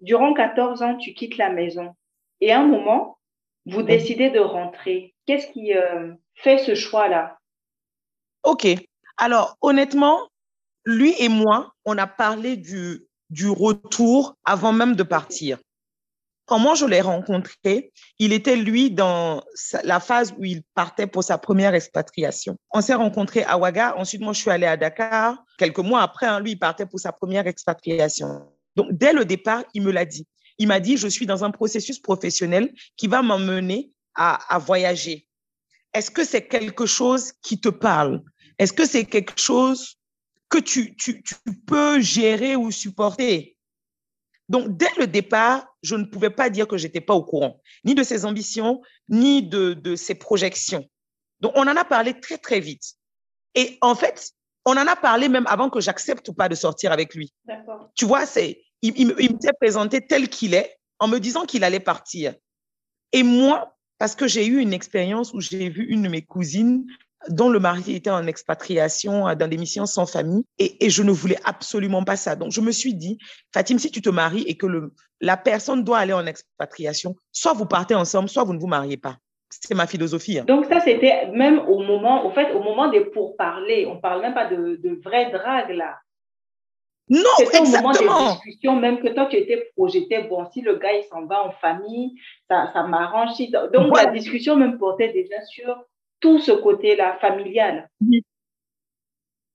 Durant 0.00 0.32
14 0.32 0.82
ans, 0.82 0.96
tu 0.96 1.12
quittes 1.12 1.36
la 1.38 1.50
maison 1.50 1.94
et 2.40 2.52
à 2.52 2.60
un 2.60 2.66
moment, 2.66 3.18
vous 3.66 3.82
décidez 3.82 4.30
de 4.30 4.38
rentrer. 4.38 5.14
Qu'est-ce 5.26 5.48
qui 5.52 5.74
euh, 5.74 6.12
fait 6.36 6.58
ce 6.58 6.74
choix-là? 6.74 7.38
Ok. 8.44 8.66
Alors, 9.16 9.58
honnêtement, 9.60 10.28
lui 10.88 11.14
et 11.18 11.28
moi, 11.28 11.74
on 11.84 11.98
a 11.98 12.06
parlé 12.06 12.56
du, 12.56 13.06
du 13.30 13.48
retour 13.48 14.36
avant 14.44 14.72
même 14.72 14.96
de 14.96 15.02
partir. 15.02 15.58
Quand 16.46 16.58
moi 16.58 16.74
je 16.74 16.86
l'ai 16.86 17.02
rencontré, 17.02 17.92
il 18.18 18.32
était 18.32 18.56
lui 18.56 18.90
dans 18.90 19.44
la 19.84 20.00
phase 20.00 20.34
où 20.38 20.44
il 20.46 20.62
partait 20.74 21.06
pour 21.06 21.22
sa 21.22 21.36
première 21.36 21.74
expatriation. 21.74 22.56
On 22.70 22.80
s'est 22.80 22.94
rencontrés 22.94 23.44
à 23.44 23.58
Ouaga. 23.58 23.98
Ensuite, 23.98 24.22
moi, 24.22 24.32
je 24.32 24.40
suis 24.40 24.50
allée 24.50 24.66
à 24.66 24.78
Dakar. 24.78 25.44
Quelques 25.58 25.80
mois 25.80 26.00
après, 26.00 26.24
hein, 26.24 26.40
lui, 26.40 26.52
il 26.52 26.58
partait 26.58 26.86
pour 26.86 27.00
sa 27.00 27.12
première 27.12 27.46
expatriation. 27.46 28.48
Donc, 28.76 28.88
dès 28.92 29.12
le 29.12 29.26
départ, 29.26 29.62
il 29.74 29.82
me 29.82 29.92
l'a 29.92 30.06
dit. 30.06 30.26
Il 30.56 30.68
m'a 30.68 30.80
dit, 30.80 30.96
je 30.96 31.06
suis 31.06 31.26
dans 31.26 31.44
un 31.44 31.50
processus 31.50 31.98
professionnel 31.98 32.72
qui 32.96 33.08
va 33.08 33.20
m'emmener 33.20 33.92
à, 34.14 34.54
à 34.54 34.58
voyager. 34.58 35.28
Est-ce 35.92 36.10
que 36.10 36.24
c'est 36.24 36.48
quelque 36.48 36.86
chose 36.86 37.32
qui 37.42 37.60
te 37.60 37.68
parle? 37.68 38.22
Est-ce 38.58 38.72
que 38.72 38.86
c'est 38.86 39.04
quelque 39.04 39.38
chose 39.38 39.97
que 40.48 40.58
tu, 40.58 40.96
tu, 40.96 41.22
tu 41.22 41.34
peux 41.66 42.00
gérer 42.00 42.56
ou 42.56 42.70
supporter? 42.70 43.56
Donc, 44.48 44.76
dès 44.76 44.88
le 44.96 45.06
départ, 45.06 45.66
je 45.82 45.94
ne 45.94 46.04
pouvais 46.04 46.30
pas 46.30 46.48
dire 46.48 46.66
que 46.66 46.78
j'étais 46.78 47.02
pas 47.02 47.14
au 47.14 47.22
courant, 47.22 47.60
ni 47.84 47.94
de 47.94 48.02
ses 48.02 48.24
ambitions, 48.24 48.80
ni 49.08 49.42
de, 49.42 49.74
de 49.74 49.94
ses 49.94 50.14
projections. 50.14 50.88
Donc, 51.40 51.52
on 51.54 51.68
en 51.68 51.76
a 51.76 51.84
parlé 51.84 52.18
très, 52.18 52.38
très 52.38 52.60
vite. 52.60 52.94
Et 53.54 53.76
en 53.82 53.94
fait, 53.94 54.32
on 54.64 54.72
en 54.72 54.86
a 54.86 54.96
parlé 54.96 55.28
même 55.28 55.46
avant 55.48 55.70
que 55.70 55.80
j'accepte 55.80 56.28
ou 56.28 56.34
pas 56.34 56.48
de 56.48 56.54
sortir 56.54 56.92
avec 56.92 57.14
lui. 57.14 57.32
Tu 57.94 58.06
vois, 58.06 58.24
c'est, 58.26 58.62
il, 58.82 58.94
il 58.98 59.34
me 59.34 59.40
s'est 59.40 59.52
présenté 59.60 60.06
tel 60.06 60.28
qu'il 60.28 60.54
est 60.54 60.78
en 60.98 61.08
me 61.08 61.18
disant 61.18 61.44
qu'il 61.44 61.62
allait 61.62 61.80
partir. 61.80 62.34
Et 63.12 63.22
moi, 63.22 63.76
parce 63.98 64.14
que 64.14 64.26
j'ai 64.26 64.46
eu 64.46 64.60
une 64.60 64.72
expérience 64.72 65.32
où 65.34 65.40
j'ai 65.40 65.68
vu 65.68 65.84
une 65.86 66.04
de 66.04 66.08
mes 66.08 66.22
cousines 66.22 66.86
dont 67.28 67.48
le 67.48 67.58
mari 67.58 67.96
était 67.96 68.10
en 68.10 68.26
expatriation 68.26 69.26
euh, 69.28 69.34
dans 69.34 69.48
des 69.48 69.58
missions 69.58 69.86
sans 69.86 70.06
famille 70.06 70.44
et, 70.58 70.86
et 70.86 70.90
je 70.90 71.02
ne 71.02 71.10
voulais 71.10 71.38
absolument 71.44 72.04
pas 72.04 72.16
ça. 72.16 72.36
Donc, 72.36 72.52
je 72.52 72.60
me 72.60 72.70
suis 72.70 72.94
dit, 72.94 73.18
Fatim, 73.52 73.78
si 73.78 73.90
tu 73.90 74.00
te 74.00 74.08
maries 74.08 74.44
et 74.46 74.56
que 74.56 74.66
le, 74.66 74.92
la 75.20 75.36
personne 75.36 75.82
doit 75.84 75.98
aller 75.98 76.12
en 76.12 76.26
expatriation, 76.26 77.16
soit 77.32 77.52
vous 77.54 77.66
partez 77.66 77.94
ensemble, 77.94 78.28
soit 78.28 78.44
vous 78.44 78.54
ne 78.54 78.60
vous 78.60 78.66
mariez 78.68 78.96
pas. 78.96 79.16
C'est 79.50 79.74
ma 79.74 79.86
philosophie. 79.86 80.38
hein. 80.38 80.44
Donc 80.46 80.66
ça, 80.66 80.80
c'était 80.80 81.26
même 81.32 81.58
au 81.60 81.78
moment, 81.82 82.26
au 82.26 82.30
fait, 82.30 82.52
au 82.52 82.62
moment 82.62 82.88
des 82.90 83.00
pourparlers. 83.06 83.86
On 83.86 83.98
parle 83.98 84.20
même 84.22 84.34
pas 84.34 84.46
de, 84.46 84.76
de 84.76 85.00
vraie 85.02 85.30
drague 85.32 85.70
là. 85.70 85.96
Non, 87.10 87.22
C'était 87.38 87.60
au 87.60 87.64
moment 87.64 87.92
des 87.92 87.98
exactement. 88.00 88.32
discussions, 88.34 88.76
même 88.76 89.00
que 89.00 89.08
toi, 89.08 89.26
tu 89.30 89.36
étais 89.36 89.70
projeté, 89.74 90.24
bon, 90.28 90.44
si 90.52 90.60
le 90.60 90.76
gars, 90.76 90.92
il 90.92 91.04
s'en 91.04 91.24
va 91.24 91.42
en 91.42 91.50
famille, 91.52 92.12
ça, 92.50 92.68
ça 92.74 92.82
m'arrange. 92.82 93.30
Donc, 93.72 93.96
la 93.96 94.06
discussion 94.06 94.56
même 94.56 94.76
portait 94.76 95.10
déjà 95.12 95.40
sur 95.46 95.74
tout 96.20 96.40
ce 96.40 96.52
côté-là, 96.52 97.18
familial. 97.20 97.88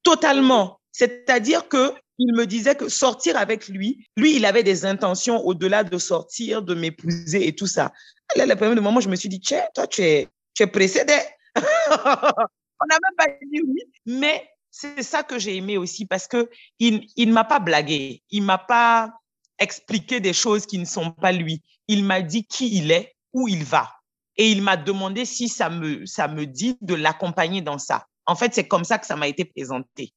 Totalement. 0.03 0.79
C'est-à-dire 0.91 1.67
que 1.67 1.93
il 2.19 2.33
me 2.33 2.45
disait 2.45 2.75
que 2.75 2.89
sortir 2.89 3.37
avec 3.37 3.67
lui, 3.67 4.07
lui, 4.15 4.35
il 4.35 4.45
avait 4.45 4.63
des 4.63 4.85
intentions 4.85 5.45
au-delà 5.45 5.83
de 5.83 5.97
sortir, 5.97 6.61
de 6.61 6.75
m'épouser 6.75 7.47
et 7.47 7.55
tout 7.55 7.67
ça. 7.67 7.91
Là, 8.35 8.45
le 8.45 8.55
premier 8.55 8.79
moment, 8.79 8.99
je 8.99 9.09
me 9.09 9.15
suis 9.15 9.29
dit, 9.29 9.39
tiens, 9.39 9.63
toi, 9.73 9.87
tu 9.87 10.03
es, 10.03 10.27
précédé. 10.71 11.17
On 11.55 12.85
n'a 12.89 12.99
même 13.01 13.15
pas 13.17 13.27
dit 13.41 13.61
oui, 13.61 13.81
mais 14.05 14.47
c'est 14.69 15.03
ça 15.03 15.23
que 15.23 15.39
j'ai 15.39 15.55
aimé 15.55 15.77
aussi 15.77 16.05
parce 16.05 16.27
que 16.27 16.49
il, 16.79 17.07
il 17.15 17.31
m'a 17.31 17.43
pas 17.43 17.59
blagué, 17.59 18.23
il 18.29 18.43
m'a 18.43 18.57
pas 18.57 19.13
expliqué 19.59 20.19
des 20.19 20.33
choses 20.33 20.65
qui 20.65 20.77
ne 20.79 20.85
sont 20.85 21.11
pas 21.11 21.31
lui. 21.31 21.61
Il 21.87 22.03
m'a 22.03 22.21
dit 22.21 22.45
qui 22.45 22.77
il 22.77 22.91
est, 22.91 23.15
où 23.31 23.47
il 23.47 23.63
va, 23.63 23.89
et 24.37 24.51
il 24.51 24.61
m'a 24.61 24.77
demandé 24.77 25.25
si 25.25 25.47
ça 25.47 25.69
me, 25.69 26.05
ça 26.05 26.27
me 26.27 26.45
dit 26.45 26.77
de 26.81 26.95
l'accompagner 26.95 27.61
dans 27.61 27.77
ça. 27.77 28.07
En 28.25 28.35
fait, 28.35 28.53
c'est 28.53 28.67
comme 28.67 28.83
ça 28.83 28.97
que 28.97 29.05
ça 29.05 29.15
m'a 29.15 29.27
été 29.27 29.45
présenté. 29.45 30.13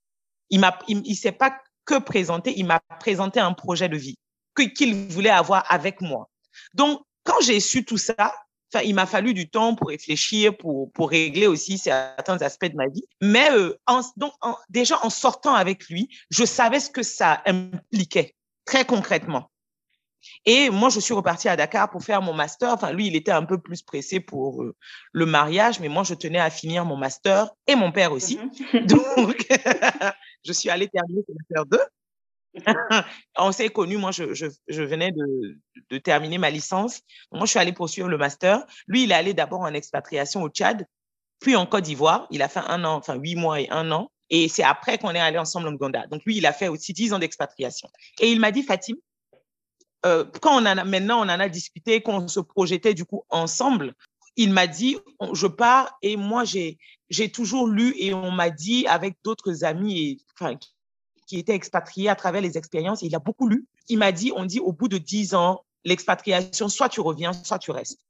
Il 0.50 0.60
m'a, 0.60 0.78
il, 0.88 1.02
il 1.04 1.16
s'est 1.16 1.32
pas 1.32 1.58
que 1.84 1.98
présenté, 1.98 2.54
il 2.56 2.66
m'a 2.66 2.80
présenté 3.00 3.40
un 3.40 3.52
projet 3.52 3.88
de 3.88 3.96
vie 3.96 4.16
qu'il 4.64 5.08
voulait 5.08 5.30
avoir 5.30 5.64
avec 5.70 6.00
moi. 6.00 6.28
Donc, 6.74 7.02
quand 7.24 7.40
j'ai 7.42 7.60
su 7.60 7.84
tout 7.84 7.98
ça, 7.98 8.14
enfin, 8.72 8.84
il 8.84 8.94
m'a 8.94 9.06
fallu 9.06 9.34
du 9.34 9.48
temps 9.48 9.74
pour 9.74 9.88
réfléchir, 9.88 10.56
pour, 10.56 10.90
pour 10.92 11.10
régler 11.10 11.46
aussi 11.46 11.78
certains 11.78 12.40
aspects 12.40 12.66
de 12.66 12.76
ma 12.76 12.88
vie. 12.88 13.04
Mais 13.20 13.50
euh, 13.50 13.76
donc, 14.16 14.32
déjà, 14.68 14.98
en 15.04 15.10
sortant 15.10 15.54
avec 15.54 15.88
lui, 15.88 16.08
je 16.30 16.44
savais 16.44 16.80
ce 16.80 16.90
que 16.90 17.02
ça 17.02 17.42
impliquait 17.46 18.34
très 18.64 18.84
concrètement. 18.84 19.50
Et 20.44 20.70
moi, 20.70 20.88
je 20.88 21.00
suis 21.00 21.14
repartie 21.14 21.48
à 21.48 21.56
Dakar 21.56 21.90
pour 21.90 22.02
faire 22.02 22.22
mon 22.22 22.32
master. 22.32 22.72
Enfin, 22.72 22.92
lui, 22.92 23.06
il 23.06 23.16
était 23.16 23.32
un 23.32 23.44
peu 23.44 23.58
plus 23.58 23.82
pressé 23.82 24.20
pour 24.20 24.62
euh, 24.62 24.74
le 25.12 25.26
mariage, 25.26 25.80
mais 25.80 25.88
moi, 25.88 26.02
je 26.04 26.14
tenais 26.14 26.38
à 26.38 26.50
finir 26.50 26.84
mon 26.84 26.96
master 26.96 27.50
et 27.66 27.74
mon 27.74 27.92
père 27.92 28.12
aussi. 28.12 28.38
Mhm. 28.72 28.86
Donc, 28.86 29.46
je 30.44 30.52
suis 30.52 30.70
allée 30.70 30.88
terminer 30.88 31.22
mon 31.28 31.34
master 31.34 31.66
2. 31.66 31.78
On 33.38 33.52
s'est 33.52 33.68
connus, 33.68 33.98
moi, 33.98 34.12
je, 34.12 34.34
je, 34.34 34.46
je 34.68 34.82
venais 34.82 35.12
de, 35.12 35.58
de, 35.90 35.98
terminer 35.98 36.38
ma 36.38 36.50
licence. 36.50 37.02
Moi, 37.32 37.44
je 37.44 37.50
suis 37.50 37.58
allée 37.58 37.72
poursuivre 37.72 38.08
le 38.08 38.16
master. 38.16 38.64
Lui, 38.86 39.04
il 39.04 39.12
est 39.12 39.14
allé 39.14 39.34
d'abord 39.34 39.60
en 39.60 39.74
expatriation 39.74 40.42
au 40.42 40.48
Tchad, 40.48 40.86
puis 41.40 41.56
en 41.56 41.66
Côte 41.66 41.84
d'Ivoire. 41.84 42.26
Il 42.30 42.42
a 42.42 42.48
fait 42.48 42.60
un 42.66 42.84
an, 42.84 42.94
enfin 42.94 43.14
huit 43.14 43.36
mois 43.36 43.60
et 43.60 43.68
un 43.70 43.90
an. 43.90 44.10
Et 44.30 44.48
c'est 44.48 44.64
après 44.64 44.98
qu'on 44.98 45.10
est 45.10 45.20
allé 45.20 45.38
ensemble 45.38 45.68
en 45.68 45.72
Ouganda. 45.72 46.06
Donc, 46.08 46.24
lui, 46.24 46.36
il 46.36 46.46
a 46.46 46.52
fait 46.52 46.68
aussi 46.68 46.92
dix 46.92 47.12
ans 47.12 47.18
d'expatriation. 47.18 47.88
Et 48.20 48.30
il 48.30 48.40
m'a 48.40 48.50
dit, 48.50 48.62
Fatim, 48.62 48.96
euh, 50.06 50.24
quand 50.40 50.54
on 50.54 50.66
en 50.66 50.78
a, 50.78 50.84
maintenant 50.84 51.18
on 51.18 51.28
en 51.28 51.40
a 51.40 51.48
discuté, 51.48 52.00
qu'on 52.00 52.28
se 52.28 52.40
projetait 52.40 52.94
du 52.94 53.04
coup 53.04 53.24
ensemble, 53.28 53.94
il 54.36 54.52
m'a 54.52 54.66
dit, 54.66 54.98
je 55.32 55.46
pars 55.46 55.96
et 56.02 56.16
moi 56.16 56.44
j'ai 56.44 56.78
j'ai 57.08 57.30
toujours 57.30 57.68
lu 57.68 57.94
et 57.98 58.14
on 58.14 58.30
m'a 58.30 58.50
dit 58.50 58.86
avec 58.86 59.16
d'autres 59.24 59.64
amis 59.64 60.00
et, 60.00 60.18
qui 61.26 61.38
étaient 61.38 61.54
expatriés 61.54 62.08
à 62.08 62.14
travers 62.14 62.40
les 62.40 62.56
expériences, 62.56 63.02
et 63.02 63.06
il 63.06 63.14
a 63.14 63.20
beaucoup 63.20 63.48
lu. 63.48 63.66
Il 63.88 63.98
m'a 63.98 64.12
dit, 64.12 64.32
on 64.34 64.44
dit 64.44 64.60
au 64.60 64.72
bout 64.72 64.88
de 64.88 64.98
dix 64.98 65.34
ans, 65.34 65.64
l'expatriation, 65.84 66.68
soit 66.68 66.88
tu 66.88 67.00
reviens, 67.00 67.32
soit 67.32 67.58
tu 67.58 67.70
restes. 67.70 68.00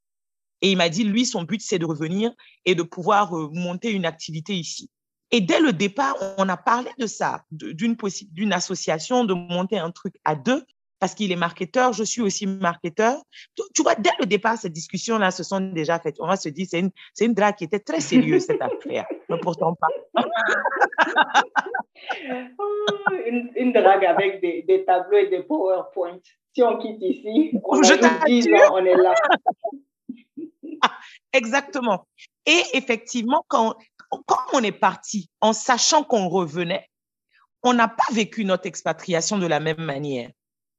Et 0.63 0.71
il 0.71 0.77
m'a 0.77 0.89
dit, 0.89 1.05
lui, 1.05 1.27
son 1.27 1.43
but, 1.43 1.61
c'est 1.61 1.79
de 1.79 1.85
revenir 1.85 2.33
et 2.65 2.75
de 2.75 2.83
pouvoir 2.83 3.37
euh, 3.37 3.51
monter 3.53 3.91
une 3.91 4.07
activité 4.07 4.55
ici. 4.55 4.91
Et 5.31 5.41
dès 5.41 5.61
le 5.61 5.73
départ, 5.73 6.17
on 6.39 6.49
a 6.49 6.57
parlé 6.57 6.91
de 6.99 7.07
ça, 7.07 7.45
d'une 7.51 7.97
d'une 8.31 8.53
association, 8.53 9.25
de 9.25 9.35
monter 9.35 9.79
un 9.79 9.91
truc 9.91 10.15
à 10.25 10.35
deux, 10.35 10.65
parce 10.99 11.15
qu'il 11.15 11.31
est 11.33 11.37
marketeur, 11.37 11.93
je 11.93 12.05
suis 12.05 12.23
aussi 12.23 12.47
marketeur. 12.47 13.21
Tu, 13.55 13.63
tu, 13.75 13.83
vois, 13.83 13.95
dès 13.97 14.11
le 14.19 14.27
départ, 14.27 14.57
ces 14.57 14.71
discussions-là 14.71 15.31
se 15.31 15.43
sont 15.43 15.61
déjà 15.61 15.99
faites. 15.99 16.17
On 16.21 16.27
va 16.27 16.37
se 16.37 16.49
dire, 16.49 16.67
c'est 16.69 16.81
une, 16.81 16.91
une 17.21 17.35
drague 17.35 17.57
qui 17.57 17.65
était 17.65 17.81
très 17.81 18.01
sérieuse, 18.01 18.47
cette 18.47 18.63
affaire. 18.63 19.07
Mais 19.29 19.39
pourtant 19.41 19.75
pas. 19.75 19.89
oh, 22.59 23.13
une, 23.27 23.51
une, 23.57 23.73
drague 23.73 24.05
avec 24.05 24.41
des, 24.41 24.63
des, 24.63 24.85
tableaux 24.85 25.19
et 25.19 25.29
des 25.29 25.43
PowerPoint. 25.43 26.19
Si 26.55 26.63
on 26.63 26.79
quitte 26.79 27.03
ici, 27.03 27.53
on 27.65 27.83
je 27.83 27.93
a 27.93 28.25
10 28.25 28.49
ans, 28.49 28.75
on 28.75 28.85
est 28.85 28.97
là. 28.97 29.15
Exactement. 31.33 32.07
Et 32.47 32.63
effectivement, 32.73 33.45
quand, 33.49 33.75
quand 34.27 34.39
on 34.55 34.63
est 34.63 34.73
parti, 34.73 35.29
en 35.43 35.53
sachant 35.53 36.03
qu'on 36.03 36.29
revenait, 36.29 36.89
on 37.63 37.75
n'a 37.75 37.89
pas 37.89 38.13
vécu 38.13 38.45
notre 38.45 38.67
expatriation 38.67 39.39
de 39.39 39.47
la 39.47 39.61
même 39.61 39.81
manière. 39.81 40.31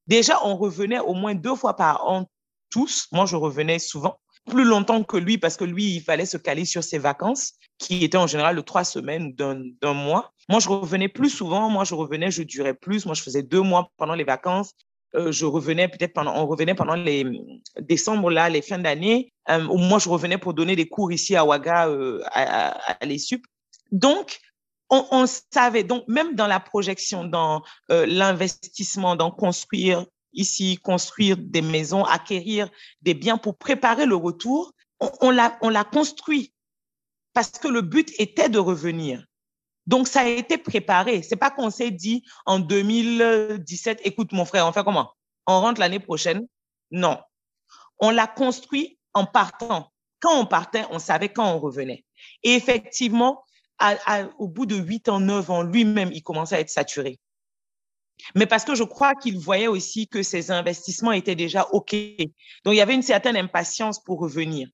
Déjà, 0.07 0.39
on 0.45 0.55
revenait 0.55 0.99
au 0.99 1.13
moins 1.13 1.35
deux 1.35 1.55
fois 1.55 1.75
par 1.75 2.07
an 2.07 2.25
tous. 2.69 3.07
Moi, 3.11 3.25
je 3.25 3.35
revenais 3.35 3.79
souvent, 3.79 4.19
plus 4.45 4.63
longtemps 4.63 5.03
que 5.03 5.17
lui, 5.17 5.37
parce 5.37 5.57
que 5.57 5.63
lui, 5.63 5.95
il 5.95 6.01
fallait 6.01 6.25
se 6.25 6.37
caler 6.37 6.65
sur 6.65 6.83
ses 6.83 6.97
vacances, 6.97 7.53
qui 7.77 8.03
étaient 8.03 8.17
en 8.17 8.27
général 8.27 8.55
de 8.55 8.61
trois 8.61 8.83
semaines 8.83 9.27
ou 9.27 9.33
d'un 9.33 9.93
mois. 9.93 10.31
Moi, 10.49 10.59
je 10.59 10.69
revenais 10.69 11.09
plus 11.09 11.29
souvent. 11.29 11.69
Moi, 11.69 11.83
je 11.83 11.95
revenais, 11.95 12.31
je 12.31 12.43
durais 12.43 12.73
plus. 12.73 13.05
Moi, 13.05 13.15
je 13.15 13.21
faisais 13.21 13.43
deux 13.43 13.61
mois 13.61 13.91
pendant 13.97 14.15
les 14.15 14.23
vacances. 14.23 14.73
Euh, 15.15 15.31
je 15.31 15.45
revenais 15.45 15.87
peut-être 15.87 16.13
pendant, 16.13 16.35
on 16.35 16.45
revenait 16.45 16.75
pendant 16.75 16.95
les 16.95 17.25
décembre, 17.79 18.29
là, 18.29 18.49
les 18.49 18.61
fins 18.61 18.79
d'année. 18.79 19.31
Euh, 19.49 19.63
moi, 19.63 19.99
je 19.99 20.09
revenais 20.09 20.37
pour 20.37 20.53
donner 20.53 20.75
des 20.75 20.87
cours 20.87 21.11
ici 21.11 21.35
à 21.35 21.45
Ouaga, 21.45 21.87
euh, 21.87 22.21
à, 22.25 22.69
à, 22.69 22.97
à 23.01 23.05
l'ESUP. 23.05 23.45
Donc, 23.91 24.39
on, 24.89 25.05
on, 25.11 25.25
savait, 25.51 25.83
donc 25.83 26.03
même 26.07 26.35
dans 26.35 26.47
la 26.47 26.59
projection, 26.59 27.23
dans 27.25 27.63
euh, 27.91 28.05
l'investissement, 28.05 29.15
dans 29.15 29.31
construire 29.31 30.05
ici, 30.33 30.77
construire 30.77 31.38
des 31.38 31.61
maisons, 31.61 32.05
acquérir 32.05 32.69
des 33.01 33.13
biens 33.13 33.38
pour 33.38 33.57
préparer 33.57 34.05
le 34.05 34.15
retour, 34.15 34.73
on, 34.99 35.11
on 35.21 35.31
l'a 35.31 35.57
on 35.61 35.69
l'a 35.69 35.83
construit 35.83 36.53
parce 37.33 37.51
que 37.51 37.67
le 37.67 37.81
but 37.81 38.11
était 38.19 38.49
de 38.49 38.59
revenir. 38.59 39.23
Donc, 39.88 40.07
ça 40.09 40.21
a 40.21 40.27
été 40.27 40.57
préparé. 40.57 41.23
C'est 41.23 41.38
pas 41.38 41.49
qu'on 41.49 41.69
s'est 41.69 41.91
dit 41.91 42.23
en 42.45 42.59
2017, 42.59 44.01
écoute, 44.03 44.33
mon 44.33 44.43
frère, 44.43 44.67
on 44.67 44.73
fait 44.73 44.83
comment? 44.83 45.13
On 45.47 45.61
rentre 45.61 45.79
l'année 45.79 45.99
prochaine? 45.99 46.45
Non. 46.91 47.19
On 47.99 48.09
l'a 48.09 48.27
construit 48.27 48.99
en 49.13 49.25
partant. 49.25 49.91
Quand 50.19 50.38
on 50.39 50.45
partait, 50.45 50.83
on 50.91 50.99
savait 50.99 51.29
quand 51.29 51.49
on 51.53 51.59
revenait. 51.59 52.03
Et 52.43 52.53
effectivement, 52.55 53.45
à, 53.80 53.95
à, 54.05 54.25
au 54.39 54.47
bout 54.47 54.65
de 54.65 54.75
huit 54.75 55.09
ans, 55.09 55.19
neuf 55.19 55.49
ans, 55.49 55.61
lui-même, 55.61 56.11
il 56.11 56.23
commençait 56.23 56.55
à 56.55 56.59
être 56.59 56.69
saturé. 56.69 57.19
Mais 58.36 58.45
parce 58.45 58.63
que 58.63 58.75
je 58.75 58.84
crois 58.84 59.13
qu'il 59.15 59.38
voyait 59.38 59.67
aussi 59.67 60.07
que 60.07 60.23
ses 60.23 60.51
investissements 60.51 61.11
étaient 61.11 61.36
déjà 61.36 61.67
OK. 61.71 61.95
Donc, 62.65 62.73
il 62.73 62.78
y 62.78 62.82
avait 62.82 62.95
une 62.95 63.03
certaine 63.03 63.38
impatience 63.38 64.03
pour 64.03 64.19
revenir. 64.19 64.67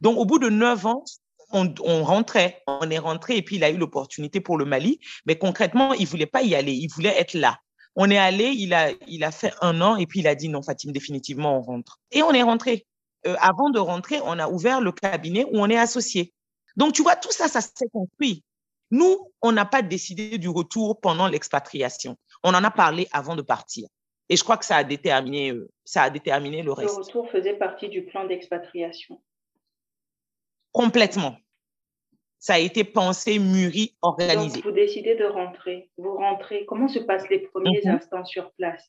Donc, 0.00 0.18
au 0.18 0.24
bout 0.24 0.38
de 0.38 0.48
neuf 0.48 0.86
ans, 0.86 1.04
on, 1.52 1.72
on, 1.84 2.02
rentrait, 2.02 2.62
on 2.66 2.90
est 2.90 2.98
rentré 2.98 3.36
et 3.36 3.42
puis 3.42 3.56
il 3.56 3.64
a 3.64 3.70
eu 3.70 3.76
l'opportunité 3.76 4.40
pour 4.40 4.58
le 4.58 4.64
Mali. 4.64 5.00
Mais 5.26 5.36
concrètement, 5.36 5.92
il 5.92 6.06
voulait 6.06 6.26
pas 6.26 6.42
y 6.42 6.54
aller, 6.54 6.72
il 6.72 6.88
voulait 6.88 7.18
être 7.18 7.34
là. 7.34 7.58
On 7.94 8.10
est 8.10 8.18
allé, 8.18 8.46
il 8.48 8.74
a, 8.74 8.90
il 9.06 9.24
a 9.24 9.30
fait 9.30 9.54
un 9.62 9.80
an 9.80 9.96
et 9.96 10.06
puis 10.06 10.20
il 10.20 10.26
a 10.26 10.34
dit 10.34 10.48
non, 10.48 10.62
Fatim, 10.62 10.92
définitivement, 10.92 11.58
on 11.58 11.62
rentre. 11.62 11.98
Et 12.10 12.22
on 12.22 12.32
est 12.32 12.42
rentré. 12.42 12.86
Euh, 13.26 13.36
avant 13.40 13.70
de 13.70 13.78
rentrer, 13.78 14.20
on 14.24 14.38
a 14.38 14.48
ouvert 14.48 14.80
le 14.80 14.92
cabinet 14.92 15.44
où 15.44 15.60
on 15.60 15.70
est 15.70 15.78
associé. 15.78 16.32
Donc, 16.76 16.92
tu 16.92 17.02
vois, 17.02 17.16
tout 17.16 17.32
ça, 17.32 17.48
ça 17.48 17.60
s'est 17.60 17.88
construit. 17.92 18.44
Nous, 18.90 19.32
on 19.42 19.52
n'a 19.52 19.64
pas 19.64 19.82
décidé 19.82 20.38
du 20.38 20.48
retour 20.48 21.00
pendant 21.00 21.26
l'expatriation. 21.28 22.16
On 22.44 22.54
en 22.54 22.62
a 22.62 22.70
parlé 22.70 23.08
avant 23.12 23.34
de 23.34 23.42
partir. 23.42 23.88
Et 24.28 24.36
je 24.36 24.44
crois 24.44 24.56
que 24.56 24.64
ça 24.64 24.76
a 24.76 24.84
déterminé, 24.84 25.54
ça 25.84 26.02
a 26.02 26.10
déterminé 26.10 26.62
le 26.62 26.72
reste. 26.72 26.96
Le 26.96 27.02
retour 27.02 27.30
faisait 27.30 27.54
partie 27.54 27.88
du 27.88 28.04
plan 28.04 28.26
d'expatriation. 28.26 29.22
Complètement. 30.72 31.36
Ça 32.38 32.54
a 32.54 32.58
été 32.58 32.84
pensé, 32.84 33.38
mûri, 33.38 33.96
organisé. 34.02 34.56
Donc, 34.56 34.64
vous 34.64 34.72
décidez 34.72 35.14
de 35.16 35.24
rentrer. 35.24 35.90
Vous 35.96 36.14
rentrez. 36.16 36.66
Comment 36.66 36.86
se 36.88 36.98
passent 36.98 37.28
les 37.30 37.40
premiers 37.40 37.80
Mhm. 37.84 37.92
instants 37.92 38.24
sur 38.24 38.52
place? 38.52 38.84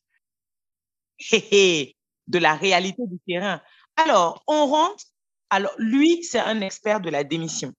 Hé, 1.32 1.44
hé, 1.52 1.96
de 2.28 2.40
la 2.40 2.54
réalité 2.54 3.02
du 3.08 3.18
terrain. 3.26 3.62
Alors, 3.96 4.44
on 4.48 4.68
rentre. 4.68 5.06
Alors, 5.50 5.72
lui, 5.78 6.24
c'est 6.24 6.40
un 6.40 6.62
expert 6.62 7.00
de 7.00 7.10
la 7.10 7.24
démission. 7.24 7.74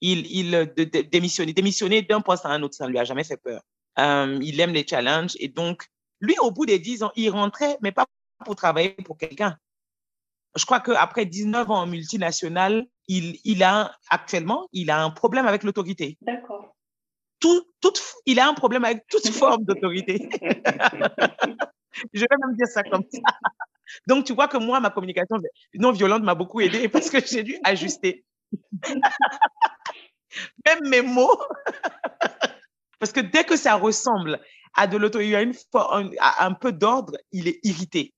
Il, 0.00 0.26
il 0.30 0.50
de, 0.50 0.84
de, 0.84 1.00
démissionner, 1.02 1.52
démissionner 1.52 2.02
d'un 2.02 2.20
poste 2.20 2.46
à 2.46 2.50
un 2.50 2.62
autre, 2.62 2.74
ça 2.74 2.86
ne 2.86 2.90
lui 2.90 2.98
a 2.98 3.04
jamais 3.04 3.24
fait 3.24 3.36
peur. 3.36 3.62
Euh, 3.98 4.38
il 4.42 4.60
aime 4.60 4.72
les 4.72 4.86
challenges 4.86 5.34
et 5.40 5.48
donc, 5.48 5.86
lui, 6.20 6.36
au 6.40 6.50
bout 6.50 6.66
des 6.66 6.78
10 6.78 7.02
ans, 7.02 7.12
il 7.16 7.30
rentrait, 7.30 7.78
mais 7.82 7.92
pas 7.92 8.06
pour 8.44 8.56
travailler 8.56 8.90
pour 9.04 9.16
quelqu'un. 9.16 9.56
Je 10.56 10.64
crois 10.64 10.80
qu'après 10.80 11.26
19 11.26 11.70
ans 11.70 11.82
en 11.82 11.86
multinationale, 11.86 12.86
il, 13.06 13.38
il 13.44 13.62
a 13.62 13.96
actuellement, 14.10 14.68
il 14.72 14.90
a 14.90 15.02
un 15.02 15.10
problème 15.10 15.46
avec 15.46 15.62
l'autorité. 15.62 16.16
D'accord. 16.22 16.74
Tout, 17.40 17.64
il 18.26 18.40
a 18.40 18.48
un 18.48 18.54
problème 18.54 18.84
avec 18.84 19.06
toute 19.08 19.28
forme 19.32 19.64
d'autorité. 19.64 20.28
Je 22.12 22.20
vais 22.20 22.36
même 22.46 22.56
dire 22.56 22.68
ça 22.68 22.82
comme 22.82 23.04
ça. 23.12 23.20
Donc, 24.06 24.24
tu 24.24 24.34
vois 24.34 24.48
que 24.48 24.58
moi, 24.58 24.80
ma 24.80 24.90
communication 24.90 25.36
non 25.74 25.92
violente 25.92 26.22
m'a 26.22 26.34
beaucoup 26.34 26.60
aidé 26.60 26.88
parce 26.88 27.10
que 27.10 27.24
j'ai 27.24 27.42
dû 27.42 27.56
ajuster. 27.64 28.24
Même 30.66 30.88
mes 30.88 31.02
mots. 31.02 31.40
Parce 33.00 33.12
que 33.12 33.20
dès 33.20 33.44
que 33.44 33.56
ça 33.56 33.76
ressemble 33.76 34.40
a 34.74 34.86
de 34.88 34.96
l'auto, 34.96 35.20
il 35.20 35.34
a 35.36 35.42
une, 35.42 35.54
un, 35.74 36.10
un 36.40 36.52
peu 36.52 36.72
d'ordre, 36.72 37.16
il 37.30 37.46
est 37.46 37.60
irrité. 37.62 38.12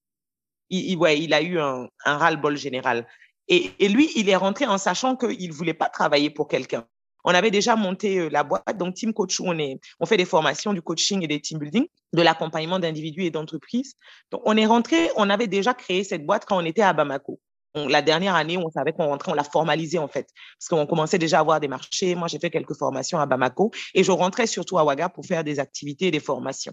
Il, 0.71 0.97
ouais, 0.97 1.21
il 1.21 1.35
a 1.35 1.43
eu 1.43 1.59
un, 1.59 1.89
un 2.07 2.17
ras-le-bol 2.17 2.57
général. 2.57 3.07
Et, 3.49 3.73
et, 3.79 3.89
lui, 3.89 4.11
il 4.17 4.29
est 4.29 4.37
rentré 4.37 4.67
en 4.67 4.79
sachant 4.79 5.17
qu'il 5.17 5.49
ne 5.49 5.55
voulait 5.55 5.75
pas 5.75 5.89
travailler 5.89 6.31
pour 6.31 6.49
quelqu'un. 6.49 6.87
On 7.25 7.35
avait 7.35 7.51
déjà 7.51 7.77
monté 7.77 8.19
euh, 8.19 8.29
la 8.31 8.45
boîte, 8.45 8.77
donc 8.77 8.95
Team 8.95 9.13
Coach, 9.13 9.41
on, 9.41 9.59
est, 9.59 9.79
on 9.99 10.07
fait 10.07 10.17
des 10.17 10.25
formations, 10.25 10.73
du 10.73 10.83
coaching 10.83 11.23
et 11.23 11.29
des 11.29 11.41
team 11.41 11.59
building, 11.59 11.87
de 12.13 12.23
l'accompagnement 12.23 12.79
d'individus 12.79 13.25
et 13.25 13.31
d'entreprises. 13.31 13.95
Donc, 14.31 14.43
on 14.45 14.57
est 14.57 14.67
rentré, 14.67 15.11
on 15.17 15.31
avait 15.31 15.47
déjà 15.47 15.75
créé 15.75 16.05
cette 16.05 16.25
boîte 16.27 16.45
quand 16.45 16.57
on 16.57 16.65
était 16.65 16.83
à 16.83 16.93
Bamako 16.93 17.41
la 17.75 18.03
dernière 18.03 18.35
année, 18.35 18.57
on 18.57 18.71
savait 18.71 18.93
qu'on 18.93 19.07
rentrait, 19.07 19.33
on 19.33 19.35
l'a 19.35 19.45
formalisé 19.45 19.99
en 19.99 20.09
fait, 20.09 20.29
parce 20.59 20.69
qu'on 20.69 20.87
commençait 20.87 21.19
déjà 21.19 21.39
à 21.39 21.41
avoir 21.41 21.61
des 21.61 21.69
marchés. 21.69 22.15
Moi, 22.15 22.29
j'ai 22.29 22.39
fait 22.39 22.51
quelques 22.51 22.77
formations 22.77 23.19
à 23.19 23.27
Bamako 23.27 23.71
et 23.95 24.03
je 24.03 24.11
rentrais 24.11 24.47
surtout 24.47 24.79
à 24.79 24.85
Ouaga 24.85 25.09
pour 25.09 25.25
faire 25.25 25.45
des 25.45 25.61
activités 25.61 26.09
et 26.09 26.11
des 26.11 26.21
formations. 26.21 26.73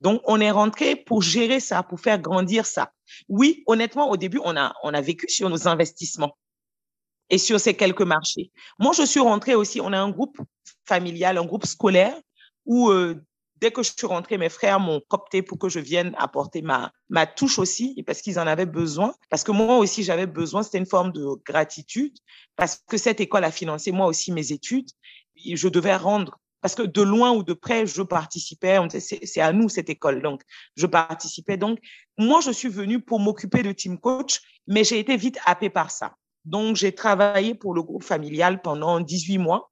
Donc, 0.00 0.20
on 0.24 0.40
est 0.40 0.50
rentré 0.50 0.96
pour 0.96 1.22
gérer 1.22 1.60
ça, 1.60 1.82
pour 1.82 2.00
faire 2.00 2.18
grandir 2.18 2.66
ça. 2.66 2.90
Oui, 3.28 3.62
honnêtement, 3.66 4.10
au 4.10 4.16
début, 4.16 4.40
on 4.44 4.56
a, 4.56 4.74
on 4.82 4.92
a 4.94 5.00
vécu 5.00 5.28
sur 5.28 5.48
nos 5.48 5.68
investissements 5.68 6.36
et 7.30 7.38
sur 7.38 7.58
ces 7.60 7.74
quelques 7.74 8.02
marchés. 8.02 8.50
Moi, 8.78 8.92
je 8.96 9.04
suis 9.04 9.20
rentrée 9.20 9.54
aussi, 9.54 9.80
on 9.80 9.92
a 9.92 9.98
un 9.98 10.10
groupe 10.10 10.38
familial, 10.86 11.38
un 11.38 11.44
groupe 11.44 11.66
scolaire 11.66 12.14
où 12.64 12.90
euh, 12.90 13.20
dès 13.62 13.70
que 13.70 13.82
je 13.84 13.92
suis 13.96 14.06
rentrée, 14.08 14.38
mes 14.38 14.48
frères 14.48 14.80
m'ont 14.80 15.00
copté 15.08 15.40
pour 15.40 15.56
que 15.56 15.68
je 15.68 15.78
vienne 15.78 16.16
apporter 16.18 16.62
ma, 16.62 16.92
ma 17.08 17.26
touche 17.26 17.60
aussi, 17.60 18.02
parce 18.04 18.20
qu'ils 18.20 18.40
en 18.40 18.46
avaient 18.48 18.66
besoin. 18.66 19.14
Parce 19.30 19.44
que 19.44 19.52
moi 19.52 19.78
aussi, 19.78 20.02
j'avais 20.02 20.26
besoin, 20.26 20.64
c'était 20.64 20.78
une 20.78 20.86
forme 20.86 21.12
de 21.12 21.24
gratitude, 21.46 22.16
parce 22.56 22.80
que 22.88 22.96
cette 22.96 23.20
école 23.20 23.44
a 23.44 23.52
financé 23.52 23.92
moi 23.92 24.06
aussi 24.06 24.32
mes 24.32 24.50
études. 24.50 24.88
Je 25.36 25.68
devais 25.68 25.94
rendre, 25.94 26.40
parce 26.60 26.74
que 26.74 26.82
de 26.82 27.02
loin 27.02 27.30
ou 27.30 27.44
de 27.44 27.52
près, 27.52 27.86
je 27.86 28.02
participais. 28.02 28.78
C'est 28.90 29.40
à 29.40 29.52
nous 29.52 29.68
cette 29.68 29.88
école, 29.88 30.22
donc 30.22 30.42
je 30.76 30.86
participais. 30.86 31.56
Donc, 31.56 31.78
moi, 32.18 32.40
je 32.40 32.50
suis 32.50 32.68
venue 32.68 33.00
pour 33.00 33.20
m'occuper 33.20 33.62
de 33.62 33.70
team 33.70 33.96
coach, 33.96 34.40
mais 34.66 34.82
j'ai 34.82 34.98
été 34.98 35.16
vite 35.16 35.38
happée 35.46 35.70
par 35.70 35.92
ça. 35.92 36.16
Donc, 36.44 36.76
j'ai 36.76 36.94
travaillé 36.94 37.54
pour 37.54 37.74
le 37.74 37.82
groupe 37.82 38.04
familial 38.04 38.60
pendant 38.62 39.00
18 39.00 39.38
mois 39.38 39.70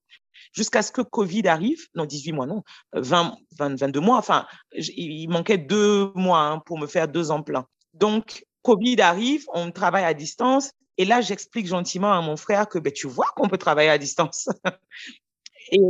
jusqu'à 0.52 0.82
ce 0.82 0.92
que 0.92 1.02
Covid 1.02 1.46
arrive. 1.48 1.86
Non, 1.94 2.04
18 2.04 2.32
mois, 2.32 2.46
non, 2.46 2.62
20, 2.92 3.36
22 3.58 4.00
mois. 4.00 4.18
Enfin, 4.18 4.46
il 4.72 5.28
manquait 5.28 5.58
deux 5.58 6.12
mois 6.14 6.40
hein, 6.40 6.58
pour 6.60 6.78
me 6.78 6.86
faire 6.86 7.08
deux 7.08 7.30
ans 7.30 7.42
pleins. 7.42 7.66
Donc, 7.94 8.44
Covid 8.62 9.00
arrive, 9.00 9.44
on 9.52 9.70
travaille 9.70 10.04
à 10.04 10.14
distance. 10.14 10.72
Et 10.98 11.04
là, 11.04 11.20
j'explique 11.20 11.66
gentiment 11.66 12.12
à 12.12 12.20
mon 12.20 12.36
frère 12.36 12.68
que 12.68 12.78
ben, 12.78 12.92
tu 12.92 13.06
vois 13.06 13.28
qu'on 13.36 13.48
peut 13.48 13.58
travailler 13.58 13.90
à 13.90 13.98
distance. 13.98 14.48
et, 15.72 15.80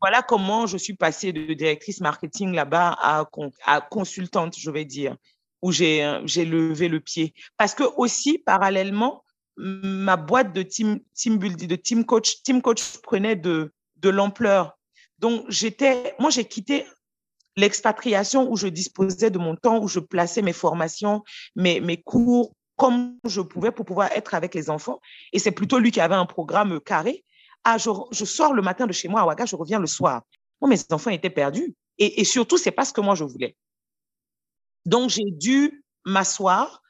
voilà 0.00 0.20
comment 0.20 0.66
je 0.66 0.78
suis 0.78 0.94
passée 0.94 1.32
de 1.32 1.54
directrice 1.54 2.00
marketing 2.00 2.52
là-bas 2.52 2.96
à, 2.98 3.24
à 3.64 3.80
consultante, 3.80 4.58
je 4.58 4.68
vais 4.72 4.84
dire, 4.84 5.16
où 5.62 5.70
j'ai 5.70 6.02
levé 6.44 6.88
le 6.88 6.98
pied. 6.98 7.34
Parce 7.56 7.74
que 7.74 7.84
aussi, 7.96 8.38
parallèlement, 8.38 9.22
ma 9.56 10.16
boîte 10.16 10.52
de 10.52 10.62
team, 10.62 11.00
team 11.14 11.38
building, 11.38 11.68
de 11.68 11.76
team 11.76 12.04
coach, 12.04 12.42
team 12.42 12.60
coach 12.62 12.98
prenait 13.02 13.36
de, 13.36 13.72
de 13.96 14.08
l'ampleur. 14.08 14.78
Donc, 15.18 15.44
j'étais, 15.48 16.14
moi, 16.18 16.30
j'ai 16.30 16.44
quitté 16.44 16.86
l'expatriation 17.56 18.50
où 18.50 18.56
je 18.56 18.68
disposais 18.68 19.30
de 19.30 19.38
mon 19.38 19.56
temps, 19.56 19.82
où 19.82 19.88
je 19.88 20.00
plaçais 20.00 20.42
mes 20.42 20.52
formations, 20.52 21.22
mes, 21.54 21.80
mes 21.80 22.00
cours 22.02 22.52
comme 22.76 23.18
je 23.24 23.40
pouvais 23.40 23.72
pour 23.72 23.86
pouvoir 23.86 24.12
être 24.12 24.34
avec 24.34 24.54
les 24.54 24.68
enfants. 24.68 25.00
Et 25.32 25.38
c'est 25.38 25.50
plutôt 25.50 25.78
lui 25.78 25.90
qui 25.90 26.00
avait 26.00 26.14
un 26.14 26.26
programme 26.26 26.78
carré. 26.80 27.24
Ah, 27.64 27.78
je, 27.78 27.90
je 28.10 28.24
sors 28.26 28.52
le 28.52 28.60
matin 28.60 28.86
de 28.86 28.92
chez 28.92 29.08
moi 29.08 29.22
à 29.22 29.26
Ouaga, 29.26 29.46
je 29.46 29.56
reviens 29.56 29.80
le 29.80 29.86
soir. 29.86 30.22
Moi, 30.60 30.68
mes 30.68 30.78
enfants 30.92 31.10
étaient 31.10 31.30
perdus. 31.30 31.74
Et, 31.98 32.20
et 32.20 32.24
surtout, 32.24 32.58
c'est 32.58 32.70
pas 32.70 32.84
ce 32.84 32.92
que 32.92 33.00
moi 33.00 33.14
je 33.14 33.24
voulais. 33.24 33.56
Donc, 34.84 35.08
j'ai 35.08 35.30
dû 35.30 35.82
m'asseoir 36.04 36.82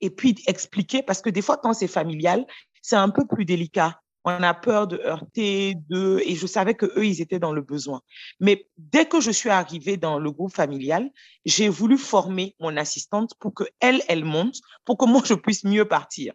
et 0.00 0.10
puis 0.10 0.36
expliquer, 0.46 1.02
parce 1.02 1.22
que 1.22 1.30
des 1.30 1.42
fois, 1.42 1.56
quand 1.56 1.72
c'est 1.72 1.88
familial, 1.88 2.46
c'est 2.82 2.96
un 2.96 3.10
peu 3.10 3.26
plus 3.26 3.44
délicat 3.44 4.00
on 4.24 4.42
a 4.42 4.54
peur 4.54 4.86
de 4.86 4.98
heurter, 4.98 5.76
de, 5.88 6.20
et 6.24 6.34
je 6.34 6.46
savais 6.46 6.74
que 6.74 6.86
eux, 6.98 7.06
ils 7.06 7.20
étaient 7.20 7.38
dans 7.38 7.52
le 7.52 7.62
besoin. 7.62 8.02
Mais 8.38 8.68
dès 8.76 9.06
que 9.06 9.20
je 9.20 9.30
suis 9.30 9.48
arrivée 9.48 9.96
dans 9.96 10.18
le 10.18 10.30
groupe 10.30 10.54
familial, 10.54 11.10
j'ai 11.44 11.68
voulu 11.68 11.96
former 11.96 12.54
mon 12.60 12.76
assistante 12.76 13.32
pour 13.38 13.54
que 13.54 13.64
elle, 13.80 14.02
elle 14.08 14.24
monte, 14.24 14.56
pour 14.84 14.98
que 14.98 15.06
moi, 15.06 15.22
je 15.24 15.34
puisse 15.34 15.64
mieux 15.64 15.86
partir. 15.86 16.34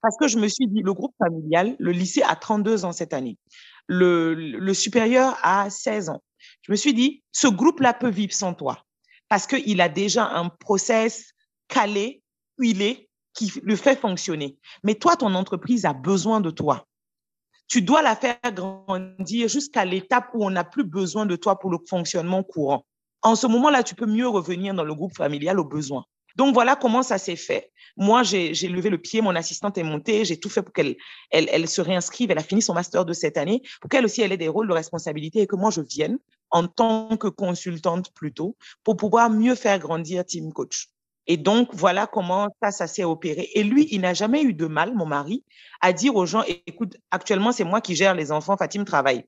Parce 0.00 0.16
que 0.18 0.28
je 0.28 0.38
me 0.38 0.48
suis 0.48 0.66
dit, 0.68 0.82
le 0.82 0.94
groupe 0.94 1.14
familial, 1.18 1.76
le 1.78 1.92
lycée 1.92 2.22
a 2.22 2.36
32 2.36 2.84
ans 2.84 2.92
cette 2.92 3.12
année. 3.12 3.38
Le, 3.86 4.34
le 4.34 4.74
supérieur 4.74 5.38
a 5.42 5.68
16 5.68 6.10
ans. 6.10 6.22
Je 6.62 6.70
me 6.70 6.76
suis 6.76 6.94
dit, 6.94 7.22
ce 7.32 7.48
groupe-là 7.48 7.92
peut 7.92 8.10
vivre 8.10 8.32
sans 8.32 8.54
toi. 8.54 8.82
Parce 9.28 9.46
qu'il 9.46 9.80
a 9.80 9.88
déjà 9.88 10.28
un 10.28 10.48
process 10.48 11.32
calé, 11.68 12.22
huilé, 12.58 13.08
qui 13.34 13.52
le 13.62 13.76
fait 13.76 13.98
fonctionner. 13.98 14.58
Mais 14.82 14.94
toi, 14.94 15.16
ton 15.16 15.34
entreprise 15.34 15.84
a 15.84 15.92
besoin 15.92 16.40
de 16.40 16.50
toi. 16.50 16.86
Tu 17.68 17.82
dois 17.82 18.02
la 18.02 18.16
faire 18.16 18.38
grandir 18.52 19.48
jusqu'à 19.48 19.84
l'étape 19.84 20.30
où 20.34 20.44
on 20.44 20.50
n'a 20.50 20.64
plus 20.64 20.84
besoin 20.84 21.26
de 21.26 21.36
toi 21.36 21.58
pour 21.58 21.70
le 21.70 21.78
fonctionnement 21.88 22.42
courant. 22.42 22.86
En 23.22 23.34
ce 23.34 23.46
moment-là, 23.46 23.82
tu 23.82 23.94
peux 23.94 24.06
mieux 24.06 24.28
revenir 24.28 24.72
dans 24.72 24.84
le 24.84 24.94
groupe 24.94 25.16
familial 25.16 25.58
au 25.58 25.64
besoin. 25.64 26.04
Donc 26.36 26.52
voilà 26.54 26.76
comment 26.76 27.02
ça 27.02 27.18
s'est 27.18 27.36
fait. 27.36 27.72
Moi, 27.96 28.22
j'ai 28.22 28.52
levé 28.68 28.90
le 28.90 28.98
pied, 28.98 29.22
mon 29.22 29.34
assistante 29.34 29.78
est 29.78 29.82
montée, 29.82 30.24
j'ai 30.24 30.38
tout 30.38 30.50
fait 30.50 30.62
pour 30.62 30.72
qu'elle 30.72 30.96
elle, 31.30 31.66
se 31.66 31.80
réinscrive. 31.80 32.30
Elle 32.30 32.38
a 32.38 32.42
fini 32.42 32.60
son 32.60 32.74
master 32.74 33.04
de 33.04 33.14
cette 33.14 33.38
année, 33.38 33.62
pour 33.80 33.88
qu'elle 33.88 34.04
aussi 34.04 34.20
elle 34.20 34.32
ait 34.32 34.36
des 34.36 34.48
rôles 34.48 34.68
de 34.68 34.74
responsabilité 34.74 35.40
et 35.40 35.46
que 35.46 35.56
moi 35.56 35.70
je 35.70 35.80
vienne 35.80 36.18
en 36.50 36.68
tant 36.68 37.16
que 37.16 37.28
consultante 37.28 38.12
plutôt 38.12 38.56
pour 38.84 38.96
pouvoir 38.96 39.30
mieux 39.30 39.54
faire 39.54 39.78
grandir 39.78 40.24
Team 40.24 40.52
Coach. 40.52 40.90
Et 41.26 41.36
donc, 41.36 41.68
voilà 41.72 42.06
comment 42.06 42.48
ça, 42.62 42.86
s'est 42.86 43.04
opéré. 43.04 43.50
Et 43.54 43.64
lui, 43.64 43.88
il 43.90 44.00
n'a 44.00 44.14
jamais 44.14 44.42
eu 44.42 44.54
de 44.54 44.66
mal, 44.66 44.94
mon 44.94 45.06
mari, 45.06 45.44
à 45.80 45.92
dire 45.92 46.14
aux 46.14 46.26
gens, 46.26 46.44
écoute, 46.46 46.96
actuellement, 47.10 47.52
c'est 47.52 47.64
moi 47.64 47.80
qui 47.80 47.96
gère 47.96 48.14
les 48.14 48.30
enfants, 48.30 48.56
Fatim 48.56 48.84
travaille. 48.84 49.24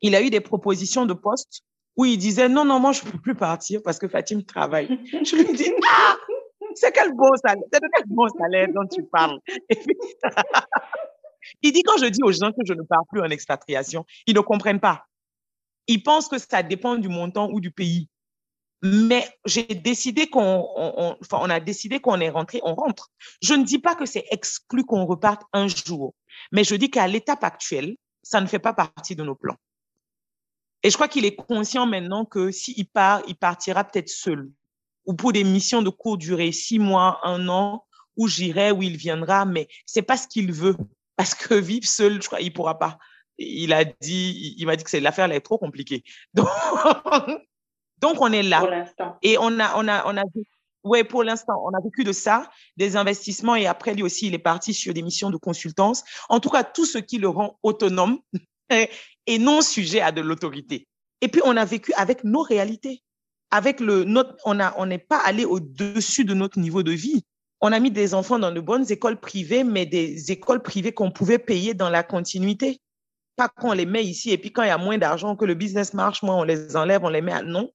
Il 0.00 0.16
a 0.16 0.22
eu 0.22 0.30
des 0.30 0.40
propositions 0.40 1.06
de 1.06 1.14
poste 1.14 1.62
où 1.96 2.04
il 2.04 2.18
disait, 2.18 2.48
non, 2.48 2.64
non, 2.64 2.80
moi, 2.80 2.92
je 2.92 3.04
ne 3.04 3.10
peux 3.10 3.18
plus 3.18 3.36
partir 3.36 3.80
parce 3.84 3.98
que 3.98 4.08
Fatim 4.08 4.42
travaille. 4.42 4.88
Je 5.24 5.36
lui 5.36 5.52
dis, 5.52 5.72
ah, 5.88 6.16
c'est 6.74 6.92
quel 6.92 7.14
bon 7.14 7.30
salaire, 7.36 7.62
c'est 7.72 7.80
de 7.80 7.88
quel 7.94 8.04
bon 8.06 8.28
salaire 8.36 8.68
dont 8.74 8.86
tu 8.86 9.04
parles. 9.04 9.38
il 11.62 11.72
dit, 11.72 11.82
quand 11.82 11.98
je 11.98 12.06
dis 12.06 12.22
aux 12.22 12.32
gens 12.32 12.50
que 12.50 12.64
je 12.64 12.72
ne 12.72 12.82
pars 12.82 13.04
plus 13.10 13.20
en 13.20 13.30
expatriation, 13.30 14.04
ils 14.26 14.34
ne 14.34 14.40
comprennent 14.40 14.80
pas. 14.80 15.04
Ils 15.86 16.02
pensent 16.02 16.28
que 16.28 16.38
ça 16.38 16.62
dépend 16.62 16.96
du 16.96 17.08
montant 17.08 17.50
ou 17.50 17.60
du 17.60 17.70
pays. 17.70 18.08
Mais 18.82 19.28
j'ai 19.46 19.62
décidé 19.62 20.28
qu'on, 20.28 20.66
on, 20.76 21.16
on 21.30 21.50
a 21.50 21.60
décidé 21.60 22.00
qu'on 22.00 22.20
est 22.20 22.30
rentré, 22.30 22.60
on 22.64 22.74
rentre. 22.74 23.10
Je 23.40 23.54
ne 23.54 23.64
dis 23.64 23.78
pas 23.78 23.94
que 23.94 24.06
c'est 24.06 24.26
exclu 24.30 24.84
qu'on 24.84 25.06
reparte 25.06 25.42
un 25.52 25.68
jour, 25.68 26.14
mais 26.50 26.64
je 26.64 26.74
dis 26.74 26.90
qu'à 26.90 27.06
l'étape 27.06 27.44
actuelle, 27.44 27.96
ça 28.22 28.40
ne 28.40 28.46
fait 28.46 28.58
pas 28.58 28.72
partie 28.72 29.14
de 29.14 29.22
nos 29.22 29.36
plans. 29.36 29.56
Et 30.82 30.90
je 30.90 30.96
crois 30.96 31.06
qu'il 31.06 31.24
est 31.24 31.36
conscient 31.36 31.86
maintenant 31.86 32.24
que 32.24 32.50
s'il 32.50 32.88
part, 32.88 33.22
il 33.28 33.36
partira 33.36 33.84
peut-être 33.84 34.08
seul 34.08 34.50
ou 35.06 35.14
pour 35.14 35.32
des 35.32 35.44
missions 35.44 35.82
de 35.82 35.90
courte 35.90 36.20
durée, 36.20 36.52
six 36.52 36.78
mois, 36.78 37.20
un 37.24 37.48
an, 37.48 37.84
où 38.16 38.28
j'irai, 38.28 38.72
où 38.72 38.82
il 38.82 38.96
viendra, 38.96 39.44
mais 39.44 39.68
c'est 39.86 40.02
pas 40.02 40.16
ce 40.16 40.28
qu'il 40.28 40.52
veut. 40.52 40.76
Parce 41.16 41.34
que 41.34 41.54
vivre 41.54 41.86
seul, 41.86 42.22
je 42.22 42.26
crois, 42.26 42.40
il 42.40 42.52
pourra 42.52 42.78
pas. 42.78 42.98
Il 43.38 43.72
a 43.72 43.84
dit, 43.84 44.54
il 44.58 44.66
m'a 44.66 44.76
dit 44.76 44.84
que 44.84 44.96
l'affaire 44.98 45.26
elle 45.26 45.32
est 45.32 45.40
trop 45.40 45.58
compliquée. 45.58 46.04
Donc, 46.34 46.48
donc, 48.02 48.20
on 48.20 48.32
est 48.32 48.42
là. 48.42 48.58
Pour 48.58 48.68
l'instant. 48.68 49.16
Et 49.22 49.38
on 49.38 49.60
a, 49.60 49.76
on 49.76 49.86
a, 49.86 50.04
on 50.06 50.16
a, 50.16 50.22
ouais, 50.82 51.04
pour 51.04 51.22
l'instant, 51.22 51.62
on 51.64 51.70
a 51.70 51.80
vécu 51.80 52.02
de 52.02 52.12
ça, 52.12 52.50
des 52.76 52.96
investissements 52.96 53.54
et 53.54 53.66
après, 53.66 53.94
lui 53.94 54.02
aussi, 54.02 54.26
il 54.26 54.34
est 54.34 54.38
parti 54.38 54.74
sur 54.74 54.92
des 54.92 55.02
missions 55.02 55.30
de 55.30 55.36
consultance. 55.36 56.02
En 56.28 56.40
tout 56.40 56.50
cas, 56.50 56.64
tout 56.64 56.84
ce 56.84 56.98
qui 56.98 57.18
le 57.18 57.28
rend 57.28 57.58
autonome 57.62 58.18
et 58.70 59.38
non 59.38 59.62
sujet 59.62 60.00
à 60.00 60.10
de 60.10 60.20
l'autorité. 60.20 60.88
Et 61.20 61.28
puis, 61.28 61.40
on 61.44 61.56
a 61.56 61.64
vécu 61.64 61.92
avec 61.94 62.24
nos 62.24 62.42
réalités. 62.42 63.02
Avec 63.52 63.80
le, 63.80 64.04
notre, 64.04 64.34
on 64.46 64.58
a, 64.58 64.74
on 64.78 64.86
n'est 64.86 64.98
pas 64.98 65.18
allé 65.18 65.44
au-dessus 65.44 66.24
de 66.24 66.34
notre 66.34 66.58
niveau 66.58 66.82
de 66.82 66.90
vie. 66.90 67.22
On 67.60 67.70
a 67.70 67.78
mis 67.78 67.90
des 67.92 68.14
enfants 68.14 68.38
dans 68.38 68.50
de 68.50 68.60
bonnes 68.60 68.90
écoles 68.90 69.20
privées, 69.20 69.62
mais 69.62 69.86
des 69.86 70.32
écoles 70.32 70.62
privées 70.62 70.92
qu'on 70.92 71.12
pouvait 71.12 71.38
payer 71.38 71.74
dans 71.74 71.90
la 71.90 72.02
continuité. 72.02 72.80
Pas 73.36 73.48
qu'on 73.48 73.72
les 73.72 73.86
met 73.86 74.04
ici 74.04 74.30
et 74.30 74.38
puis 74.38 74.52
quand 74.52 74.62
il 74.62 74.68
y 74.68 74.70
a 74.70 74.78
moins 74.78 74.98
d'argent, 74.98 75.36
que 75.36 75.44
le 75.44 75.54
business 75.54 75.94
marche, 75.94 76.22
moi, 76.22 76.34
on 76.34 76.42
les 76.42 76.76
enlève, 76.76 77.04
on 77.04 77.08
les 77.08 77.20
met 77.20 77.32
à 77.32 77.42
non 77.42 77.70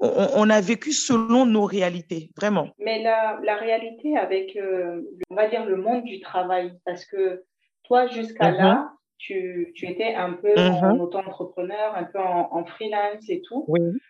on, 0.00 0.48
a 0.50 0.60
vécu 0.60 0.92
selon 0.92 1.46
nos 1.46 1.64
réalités, 1.64 2.30
vraiment. 2.36 2.68
Mais 2.78 3.02
la, 3.02 3.56
réalité 3.56 4.16
avec, 4.16 4.56
euh, 4.56 5.02
on 5.28 5.34
va 5.34 5.48
dire, 5.48 5.64
le 5.64 5.76
monde 5.76 6.04
du 6.04 6.20
travail, 6.20 6.72
parce 6.84 7.04
que 7.04 7.44
toi, 7.84 8.06
jusqu'à 8.06 8.50
là, 8.50 8.74
mhm. 8.74 9.66
tu, 9.74 9.74
étais 9.82 10.14
un 10.14 10.32
peu 10.32 10.54
en 10.56 10.94
mhm. 10.94 11.00
auto-entrepreneur, 11.00 11.94
un 11.94 12.04
peu 12.04 12.18
en, 12.18 12.64
freelance 12.64 13.28
et 13.28 13.42
tout. 13.42 13.66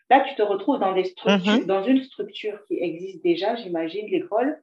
Là, 0.08 0.24
tu 0.28 0.34
te 0.34 0.42
retrouves 0.42 0.78
dans, 0.78 0.92
des 0.92 1.04
structures, 1.04 1.52
mhm. 1.52 1.64
dans 1.64 1.82
une 1.82 2.02
structure 2.04 2.62
qui 2.66 2.78
existe 2.80 3.22
déjà, 3.24 3.56
j'imagine, 3.56 4.06
l'école. 4.08 4.60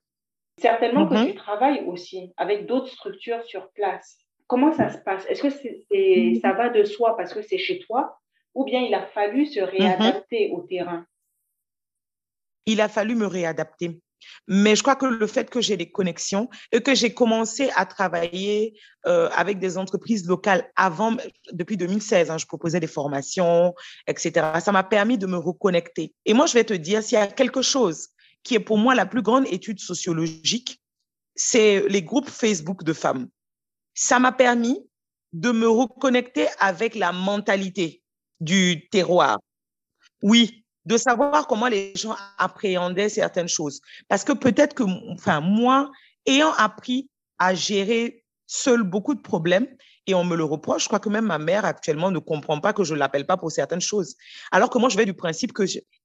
Certainement 0.59 1.07
que 1.07 1.27
tu 1.27 1.35
travailles 1.35 1.83
aussi 1.85 2.33
avec 2.37 2.65
d'autres 2.65 2.87
structures 2.87 3.43
sur 3.43 3.69
place. 3.71 4.17
Comment 4.47 4.71
ça 4.71 4.89
se 4.89 4.97
passe? 4.99 5.25
Est-ce 5.29 5.43
que 5.43 6.39
ça 6.39 6.53
va 6.53 6.69
de 6.69 6.83
soi 6.83 7.15
parce 7.15 7.33
que 7.33 7.41
c'est 7.41 7.59
chez 7.59 7.79
toi 7.79 8.17
ou 8.55 8.63
bien 8.63 8.81
il 8.81 8.93
a 8.95 9.05
fallu 9.07 9.45
se 9.45 9.59
réadapter 9.59 10.49
au 10.51 10.61
terrain? 10.61 11.05
Il 12.67 12.79
a 12.81 12.89
fallu 12.89 13.15
me 13.15 13.25
réadapter. 13.25 13.99
Mais 14.47 14.75
je 14.75 14.81
crois 14.81 14.95
que 14.95 15.05
le 15.05 15.27
fait 15.27 15.49
que 15.49 15.61
j'ai 15.61 15.77
des 15.77 15.91
connexions 15.91 16.49
et 16.71 16.81
que 16.81 16.95
j'ai 16.95 17.13
commencé 17.13 17.69
à 17.75 17.85
travailler 17.85 18.79
euh, 19.05 19.29
avec 19.35 19.59
des 19.59 19.77
entreprises 19.77 20.27
locales 20.27 20.69
avant, 20.75 21.15
depuis 21.51 21.77
2016, 21.77 22.29
hein, 22.29 22.37
je 22.37 22.45
proposais 22.45 22.79
des 22.79 22.87
formations, 22.87 23.73
etc. 24.07 24.59
Ça 24.63 24.71
m'a 24.71 24.83
permis 24.83 25.17
de 25.17 25.27
me 25.27 25.37
reconnecter. 25.37 26.13
Et 26.25 26.33
moi, 26.33 26.45
je 26.45 26.53
vais 26.53 26.63
te 26.63 26.73
dire, 26.73 27.03
s'il 27.03 27.17
y 27.17 27.21
a 27.21 27.27
quelque 27.27 27.61
chose 27.61 28.09
qui 28.43 28.55
est 28.55 28.59
pour 28.59 28.77
moi 28.77 28.95
la 28.95 29.05
plus 29.05 29.21
grande 29.21 29.47
étude 29.47 29.79
sociologique, 29.79 30.81
c'est 31.35 31.87
les 31.87 32.01
groupes 32.01 32.29
Facebook 32.29 32.83
de 32.83 32.93
femmes. 32.93 33.27
Ça 33.93 34.19
m'a 34.19 34.31
permis 34.31 34.79
de 35.33 35.51
me 35.51 35.67
reconnecter 35.67 36.47
avec 36.59 36.95
la 36.95 37.11
mentalité 37.11 38.01
du 38.39 38.87
terroir. 38.89 39.39
Oui, 40.21 40.65
de 40.87 40.95
savoir 40.95 41.47
comment 41.47 41.67
les 41.67 41.91
gens 41.95 42.15
appréhendaient 42.37 43.09
certaines 43.09 43.49
choses. 43.49 43.81
Parce 44.07 44.23
que 44.23 44.31
peut-être 44.31 44.73
que, 44.73 44.83
enfin, 45.11 45.41
moi, 45.41 45.91
ayant 46.25 46.53
appris 46.53 47.09
à 47.39 47.53
gérer 47.53 48.23
seul 48.45 48.83
beaucoup 48.83 49.13
de 49.13 49.19
problèmes, 49.19 49.67
et 50.09 50.13
on 50.13 50.23
me 50.23 50.37
le 50.37 50.45
reproche, 50.45 50.83
je 50.83 50.87
crois 50.87 51.01
que 51.01 51.09
même 51.09 51.25
ma 51.25 51.39
mère 51.39 51.65
actuellement 51.65 52.09
ne 52.09 52.19
comprend 52.19 52.61
pas 52.61 52.71
que 52.71 52.85
je 52.85 52.95
l'appelle 52.95 53.25
pas 53.25 53.35
pour 53.35 53.51
certaines 53.51 53.81
choses. 53.81 54.15
Alors 54.53 54.69
que 54.69 54.77
moi, 54.77 54.87
je 54.87 54.95
vais 54.95 55.03
du 55.03 55.13
principe 55.13 55.51
que 55.51 55.63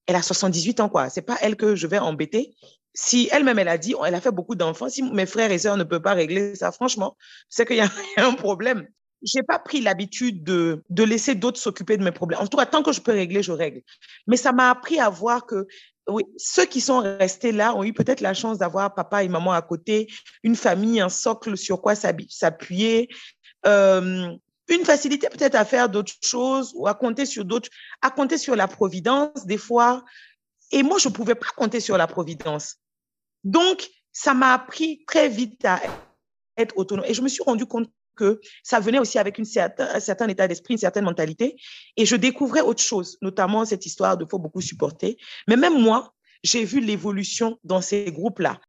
elle 0.09 0.17
a 0.17 0.23
78 0.23 0.81
ans, 0.81 0.89
quoi. 0.89 1.09
C'est 1.09 1.23
pas 1.23 1.39
elle 1.41 1.55
que 1.55 1.77
je 1.77 1.87
vais 1.87 2.01
embêter. 2.01 2.57
Si 2.93 3.29
elle-même, 3.31 3.61
elle 3.61 3.69
a 3.69 3.79
dit, 3.79 3.95
elle 4.05 4.17
a 4.17 4.21
fait 4.21 4.33
beaucoup 4.33 4.57
d'enfants, 4.57 4.89
si 4.89 5.05
mes 5.05 5.27
frères 5.27 5.53
et 5.53 5.59
sœurs 5.59 5.77
ne 5.77 5.85
peuvent 5.85 6.03
pas 6.03 6.15
régler 6.15 6.57
ça, 6.57 6.73
franchement, 6.73 7.17
c'est 7.49 7.65
qu'il 7.65 7.77
y, 7.77 7.81
a 7.81 7.89
un 8.17 8.33
problème 8.33 8.89
j'ai 9.23 9.43
pas 9.43 9.59
pris 9.59 9.81
l'habitude 9.81 10.43
de, 10.43 10.83
de 10.91 11.03
laisser 11.03 11.35
d'autres 11.35 11.59
s'occuper 11.59 11.97
de 11.97 12.05
mes 12.05 12.13
problèmes. 12.13 12.41
En 12.41 12.47
tout 12.47 12.57
cas, 12.57 12.67
tant 12.67 12.83
que 12.83 12.93
je 12.93 13.01
peux 13.01 13.13
régler, 13.13 13.43
je 13.43 13.53
règle. 13.53 13.83
Mais 14.27 14.37
ça 14.37 14.53
m'a 14.53 14.71
appris 14.71 14.99
à 14.99 15.09
voir 15.09 15.47
que 15.47 15.67
oui, 16.09 16.25
ceux 16.37 16.65
qui 16.65 16.81
sont 16.81 16.99
restés 16.99 17.53
là 17.53 17.75
ont 17.77 17.85
eu 17.85 17.93
peut-être 17.93 18.21
la 18.21 18.35
chance 18.35 18.59
d'avoir 18.59 18.95
papa 18.95 19.23
et 19.23 19.29
maman 19.29 19.53
à 19.53 19.63
côté, 19.63 20.09
une 20.43 20.57
famille, 20.57 21.01
un 21.01 21.09
socle 21.09 21.57
sur 21.57 21.81
quoi 21.81 21.95
s'appuyer, 21.95 23.09
euh, 23.67 24.33
une 24.69 24.85
facilité 24.85 25.29
peut-être 25.29 25.55
à 25.55 25.65
faire 25.65 25.89
d'autres 25.89 26.15
choses 26.23 26.73
ou 26.75 26.89
à 26.89 26.95
compter 26.95 27.27
sur 27.27 27.45
d'autres, 27.45 27.69
à 28.01 28.11
compter 28.11 28.39
sur 28.39 28.57
la 28.57 28.67
providence 28.67 29.47
des 29.47 29.59
fois. 29.59 30.05
Et 30.73 30.83
moi, 30.83 30.99
je 30.99 31.09
ne 31.09 31.15
pouvais 31.15 31.35
pas 31.35 31.51
compter 31.57 31.81
sur 31.81 31.97
la 31.97 32.07
providence. 32.07 32.77
Donc, 33.45 33.89
ça 34.13 34.35
m'a 34.35 34.55
appris 34.55 35.05
très 35.07 35.29
vite 35.29 35.65
à 35.65 35.81
être 36.57 36.77
autonome. 36.77 37.05
Et 37.07 37.15
je 37.15 37.23
me 37.23 37.29
suis 37.29 37.43
rendu 37.43 37.67
compte 37.67 37.91
que 38.23 38.41
ça 38.63 38.79
venait 38.79 39.01
aussi 39.01 39.19
avec 39.19 39.39
une 39.39 39.45
certain, 39.45 39.89
un 39.93 40.01
certain 40.01 40.29
état 40.29 40.47
d'esprit, 40.47 40.75
une 40.75 40.79
certaine 40.79 41.05
mentalité. 41.05 41.57
Et 41.97 42.07
je 42.07 42.15
découvrais 42.15 42.61
autre 42.61 42.83
chose, 42.83 43.19
notamment 43.21 43.65
cette 43.65 43.85
histoire 43.85 44.17
de 44.17 44.25
faut 44.25 44.39
beaucoup 44.39 44.61
supporter. 44.61 45.17
Mais 45.49 45.57
même 45.57 45.81
moi, 45.81 46.15
j'ai 46.45 46.65
vu 46.65 46.81
l'évolution 46.81 47.59
dans 47.65 47.81
ces 47.81 48.13
groupes-là 48.13 48.61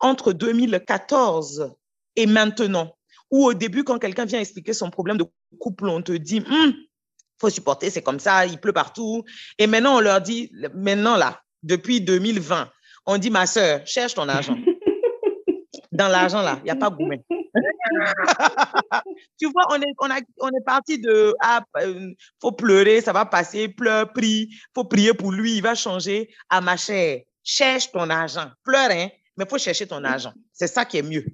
entre 0.00 0.32
2014 0.32 1.72
et 2.16 2.26
maintenant. 2.26 2.96
Où 3.30 3.46
au 3.46 3.54
début, 3.54 3.84
quand 3.84 4.00
quelqu'un 4.00 4.24
vient 4.24 4.40
expliquer 4.40 4.72
son 4.72 4.90
problème 4.90 5.16
de 5.16 5.24
couple, 5.60 5.88
on 5.88 6.02
te 6.02 6.10
dit, 6.10 6.42
hum, 6.50 6.74
faut 7.40 7.48
supporter, 7.48 7.88
c'est 7.88 8.02
comme 8.02 8.18
ça, 8.18 8.44
il 8.44 8.58
pleut 8.58 8.72
partout. 8.72 9.22
Et 9.56 9.68
maintenant, 9.68 9.98
on 9.98 10.00
leur 10.00 10.20
dit, 10.20 10.50
maintenant 10.74 11.16
là, 11.16 11.40
depuis 11.62 12.00
2020, 12.00 12.68
on 13.06 13.18
dit, 13.18 13.30
ma 13.30 13.46
sœur, 13.46 13.86
cherche 13.86 14.14
ton 14.14 14.28
argent. 14.28 14.56
Dans 15.92 16.08
l'argent 16.08 16.42
là, 16.42 16.56
il 16.58 16.64
n'y 16.64 16.70
a 16.70 16.76
pas 16.76 16.90
gourmet. 16.90 17.22
tu 19.38 19.50
vois, 19.52 19.64
on 19.70 19.80
est, 19.80 19.92
on, 19.98 20.10
a, 20.10 20.20
on 20.40 20.48
est 20.48 20.64
parti 20.64 20.98
de 20.98 21.34
ah, 21.40 21.62
euh, 21.78 22.10
faut 22.40 22.52
pleurer, 22.52 23.00
ça 23.00 23.12
va 23.12 23.26
passer, 23.26 23.68
pleure, 23.68 24.12
prie, 24.12 24.50
faut 24.74 24.84
prier 24.84 25.14
pour 25.14 25.32
lui, 25.32 25.56
il 25.56 25.62
va 25.62 25.74
changer. 25.74 26.30
À 26.48 26.60
ma 26.60 26.76
chère, 26.76 27.20
cherche 27.42 27.90
ton 27.92 28.08
argent. 28.10 28.50
Pleure, 28.64 28.90
hein, 28.90 29.08
mais 29.36 29.46
faut 29.48 29.58
chercher 29.58 29.86
ton 29.86 30.04
argent. 30.04 30.32
C'est 30.52 30.66
ça 30.66 30.84
qui 30.84 30.98
est 30.98 31.02
mieux. 31.02 31.24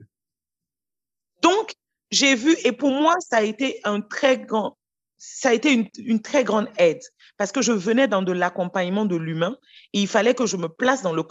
Donc, 1.43 1.73
j'ai 2.11 2.35
vu, 2.35 2.57
et 2.65 2.73
pour 2.73 2.91
moi, 2.91 3.15
ça 3.21 3.39
a 3.39 3.43
été 3.43 3.81
un 3.85 4.01
très 4.01 4.39
grand, 4.39 4.77
ça 5.19 5.51
a 5.51 5.53
été 5.53 5.73
une, 5.73 5.89
une 5.99 6.23
très 6.23 6.45
grande 6.45 6.69
aide 6.79 7.03
parce 7.37 7.53
que 7.53 7.63
je 7.63 7.73
venais 7.73 8.09
dans 8.09 8.23
de 8.23 8.33
l'accompagnement 8.33 9.05
de 9.05 9.17
l'humain 9.17 9.57
et 9.93 10.01
il 10.01 10.09
fallait 10.09 10.35
que 10.35 10.47
je 10.47 10.57
me 10.57 10.69
place 10.69 11.03
dans 11.03 11.13
le 11.13 11.23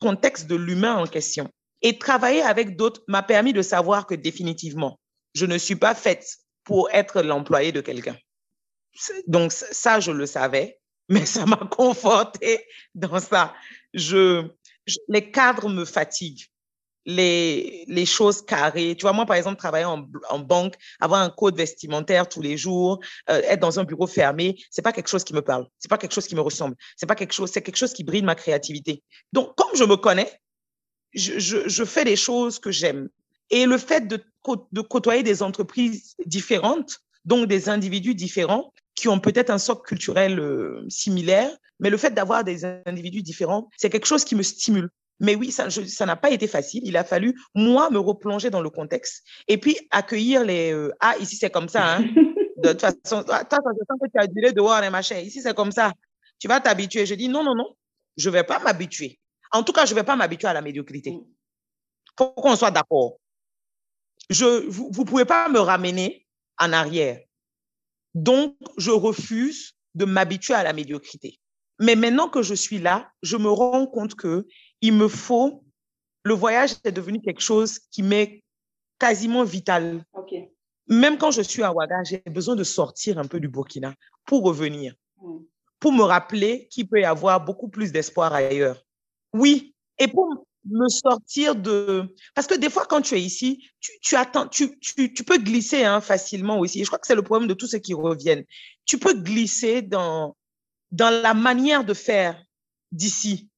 contexte 0.00 0.46
de 0.46 0.56
l'humain 0.56 0.96
en 0.96 1.06
question. 1.06 1.50
Et 1.82 1.98
travailler 1.98 2.42
avec 2.42 2.76
d'autres 2.76 3.02
m'a 3.06 3.22
permis 3.22 3.52
de 3.52 3.62
savoir 3.62 4.06
que 4.06 4.14
définitivement, 4.14 4.98
je 5.34 5.46
ne 5.46 5.58
suis 5.58 5.76
pas 5.76 5.94
faite 5.94 6.38
pour 6.64 6.90
être 6.90 7.22
l'employé 7.22 7.72
de 7.72 7.80
quelqu'un. 7.80 8.16
Donc 9.26 9.52
ça, 9.52 10.00
je 10.00 10.10
le 10.10 10.26
savais, 10.26 10.78
mais 11.08 11.26
ça 11.26 11.46
m'a 11.46 11.56
conforté 11.70 12.64
dans 12.94 13.20
ça. 13.20 13.54
Je, 13.94 14.48
les 15.08 15.30
cadres 15.30 15.68
me 15.68 15.84
fatiguent. 15.84 16.46
Les, 17.08 17.84
les 17.86 18.04
choses 18.04 18.44
carrées. 18.44 18.96
Tu 18.96 19.02
vois, 19.02 19.12
moi, 19.12 19.26
par 19.26 19.36
exemple, 19.36 19.58
travailler 19.58 19.84
en, 19.84 20.08
en 20.28 20.38
banque, 20.40 20.74
avoir 20.98 21.22
un 21.22 21.30
code 21.30 21.56
vestimentaire 21.56 22.28
tous 22.28 22.42
les 22.42 22.56
jours, 22.56 22.98
euh, 23.30 23.42
être 23.44 23.60
dans 23.60 23.78
un 23.78 23.84
bureau 23.84 24.08
fermé, 24.08 24.56
c'est 24.72 24.82
pas 24.82 24.92
quelque 24.92 25.06
chose 25.06 25.22
qui 25.22 25.32
me 25.32 25.40
parle. 25.40 25.68
C'est 25.78 25.88
pas 25.88 25.98
quelque 25.98 26.14
chose 26.14 26.26
qui 26.26 26.34
me 26.34 26.40
ressemble. 26.40 26.74
C'est 26.96 27.06
pas 27.06 27.14
quelque 27.14 27.32
chose, 27.32 27.52
c'est 27.52 27.62
quelque 27.62 27.76
chose 27.76 27.92
qui 27.92 28.02
brille 28.02 28.24
ma 28.24 28.34
créativité. 28.34 29.04
Donc, 29.32 29.54
comme 29.54 29.70
je 29.76 29.84
me 29.84 29.96
connais, 29.96 30.32
je, 31.16 31.84
fais 31.84 32.04
des 32.04 32.16
choses 32.16 32.58
que 32.58 32.70
j'aime. 32.70 33.08
Et 33.50 33.66
le 33.66 33.78
fait 33.78 34.06
de, 34.06 34.22
de 34.72 34.80
côtoyer 34.80 35.22
des 35.22 35.42
entreprises 35.42 36.14
différentes, 36.24 37.00
donc 37.24 37.48
des 37.48 37.68
individus 37.68 38.14
différents, 38.14 38.72
qui 38.94 39.08
ont 39.08 39.20
peut-être 39.20 39.50
un 39.50 39.58
socle 39.58 39.82
culturel 39.82 40.38
euh, 40.38 40.84
similaire, 40.88 41.50
mais 41.80 41.90
le 41.90 41.96
fait 41.96 42.12
d'avoir 42.14 42.44
des 42.44 42.64
individus 42.86 43.22
différents, 43.22 43.68
c'est 43.76 43.90
quelque 43.90 44.06
chose 44.06 44.24
qui 44.24 44.34
me 44.34 44.42
stimule. 44.42 44.88
Mais 45.20 45.34
oui, 45.34 45.50
ça 45.50 46.06
n'a 46.06 46.16
pas 46.16 46.30
été 46.30 46.46
facile. 46.46 46.82
Il 46.84 46.96
a 46.96 47.04
fallu, 47.04 47.38
moi, 47.54 47.90
me 47.90 47.98
replonger 47.98 48.50
dans 48.50 48.60
le 48.60 48.68
contexte 48.68 49.24
et 49.48 49.56
puis 49.58 49.78
accueillir 49.90 50.44
les 50.44 50.72
euh, 50.72 50.92
Ah, 51.00 51.14
ici, 51.18 51.36
c'est 51.36 51.50
comme 51.50 51.68
ça. 51.68 51.96
Hein. 51.96 52.06
De 52.58 52.70
toute 52.72 52.80
façon, 52.80 53.22
toi, 53.22 53.44
que 53.44 54.10
tu 54.10 54.46
as 54.46 54.52
dehors, 54.52 54.80
les 54.80 54.90
machins. 54.90 55.18
Ici, 55.18 55.42
c'est 55.42 55.54
comme 55.54 55.72
ça. 55.72 55.92
Tu 56.38 56.48
vas 56.48 56.60
t'habituer. 56.60 57.06
Je 57.06 57.14
dis 57.14 57.28
Non, 57.28 57.42
non, 57.42 57.54
non, 57.54 57.68
je 58.16 58.28
ne 58.28 58.34
vais 58.34 58.44
pas 58.44 58.58
m'habituer. 58.58 59.18
En 59.52 59.62
tout 59.62 59.72
cas, 59.72 59.86
je 59.86 59.92
ne 59.92 59.96
vais 59.96 60.04
pas 60.04 60.16
m'habituer 60.16 60.48
à 60.48 60.52
la 60.52 60.62
médiocrité. 60.62 61.10
Il 61.10 61.18
mm. 61.18 61.26
faut 62.18 62.30
qu'on 62.32 62.56
soit 62.56 62.70
d'accord. 62.70 63.18
Je, 64.30 64.66
vous 64.68 64.90
ne 65.02 65.06
pouvez 65.06 65.24
pas 65.24 65.48
me 65.48 65.60
ramener 65.60 66.26
en 66.58 66.72
arrière. 66.72 67.20
Donc, 68.14 68.56
je 68.78 68.90
refuse 68.90 69.74
de 69.94 70.04
m'habituer 70.04 70.54
à 70.54 70.62
la 70.62 70.72
médiocrité. 70.72 71.38
Mais 71.78 71.94
maintenant 71.94 72.28
que 72.28 72.42
je 72.42 72.54
suis 72.54 72.78
là, 72.78 73.10
je 73.22 73.36
me 73.36 73.50
rends 73.50 73.86
compte 73.86 74.14
que 74.14 74.46
il 74.80 74.94
me 74.94 75.08
faut, 75.08 75.64
le 76.22 76.34
voyage 76.34 76.74
est 76.84 76.92
devenu 76.92 77.20
quelque 77.20 77.42
chose 77.42 77.78
qui 77.90 78.02
m'est 78.02 78.42
quasiment 78.98 79.44
vital. 79.44 80.04
Même 80.88 81.18
quand 81.18 81.30
je 81.30 81.42
suis 81.42 81.62
à 81.62 81.72
Ouaga, 81.72 82.04
j'ai 82.04 82.22
besoin 82.26 82.54
de 82.54 82.64
sortir 82.64 83.18
un 83.18 83.26
peu 83.26 83.40
du 83.40 83.48
Burkina 83.48 83.94
pour 84.24 84.44
revenir, 84.44 84.94
mm. 85.20 85.38
pour 85.80 85.92
me 85.92 86.02
rappeler 86.02 86.68
qu'il 86.68 86.88
peut 86.88 87.00
y 87.00 87.04
avoir 87.04 87.44
beaucoup 87.44 87.68
plus 87.68 87.92
d'espoir 87.92 88.32
ailleurs. 88.32 88.85
Oui, 89.36 89.74
et 89.98 90.08
pour 90.08 90.46
me 90.64 90.88
sortir 90.88 91.54
de... 91.54 92.14
Parce 92.34 92.46
que 92.46 92.54
des 92.54 92.70
fois, 92.70 92.86
quand 92.86 93.02
tu 93.02 93.14
es 93.14 93.20
ici, 93.20 93.68
tu, 94.00 94.16
attends, 94.16 94.48
tu, 94.48 94.78
peux 95.26 95.38
glisser 95.38 95.84
hein, 95.84 96.00
facilement 96.00 96.58
aussi. 96.58 96.82
je 96.82 96.86
crois 96.86 96.98
que 96.98 97.06
c'est 97.06 97.14
le 97.14 97.22
problème 97.22 97.48
de 97.48 97.54
tous 97.54 97.66
ceux 97.66 97.78
qui 97.78 97.94
reviennent. 97.94 98.44
Tu 98.84 98.98
peux 98.98 99.14
glisser 99.14 99.82
dans, 99.82 100.36
dans 100.90 101.10
la 101.10 101.34
manière 101.34 101.84
de 101.84 101.94
faire 101.94 102.42
d'ici. 102.92 103.50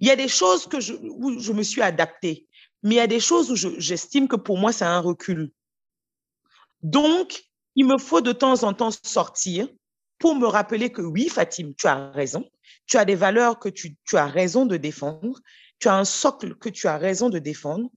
Il 0.00 0.08
y 0.08 0.10
a 0.10 0.16
des 0.16 0.28
choses 0.28 0.66
que 0.66 0.80
je, 0.80 0.94
où 0.94 1.38
je 1.38 1.52
me 1.52 1.62
suis 1.62 1.82
adaptée, 1.82 2.48
mais 2.82 2.96
il 2.96 2.98
y 2.98 3.00
a 3.00 3.06
des 3.06 3.20
choses 3.20 3.50
où 3.52 3.56
j'estime 3.78 4.28
que 4.28 4.36
pour 4.36 4.58
moi, 4.58 4.72
c'est 4.72 4.84
un 4.84 5.00
recul. 5.00 5.52
Donc, 6.82 7.44
il 7.76 7.86
me 7.86 7.98
faut 7.98 8.20
de 8.20 8.32
temps 8.32 8.62
en 8.64 8.72
temps 8.72 8.90
sortir 8.90 9.68
pour 10.18 10.34
me 10.34 10.46
rappeler 10.46 10.90
que 10.90 11.02
oui, 11.02 11.28
Fatim, 11.28 11.74
tu 11.76 11.86
as 11.86 12.10
raison 12.10 12.48
tu 12.86 12.96
as 12.96 13.04
des 13.04 13.14
valeurs 13.14 13.58
que 13.58 13.68
tu, 13.68 13.96
as 14.12 14.26
raison 14.26 14.66
de 14.66 14.76
défendre, 14.76 15.40
tu 15.78 15.88
as 15.88 15.94
un 15.94 16.04
socle 16.04 16.54
que 16.56 16.68
tu 16.68 16.86
as 16.86 16.98
raison 16.98 17.30
de 17.30 17.38
défendre. 17.38 17.90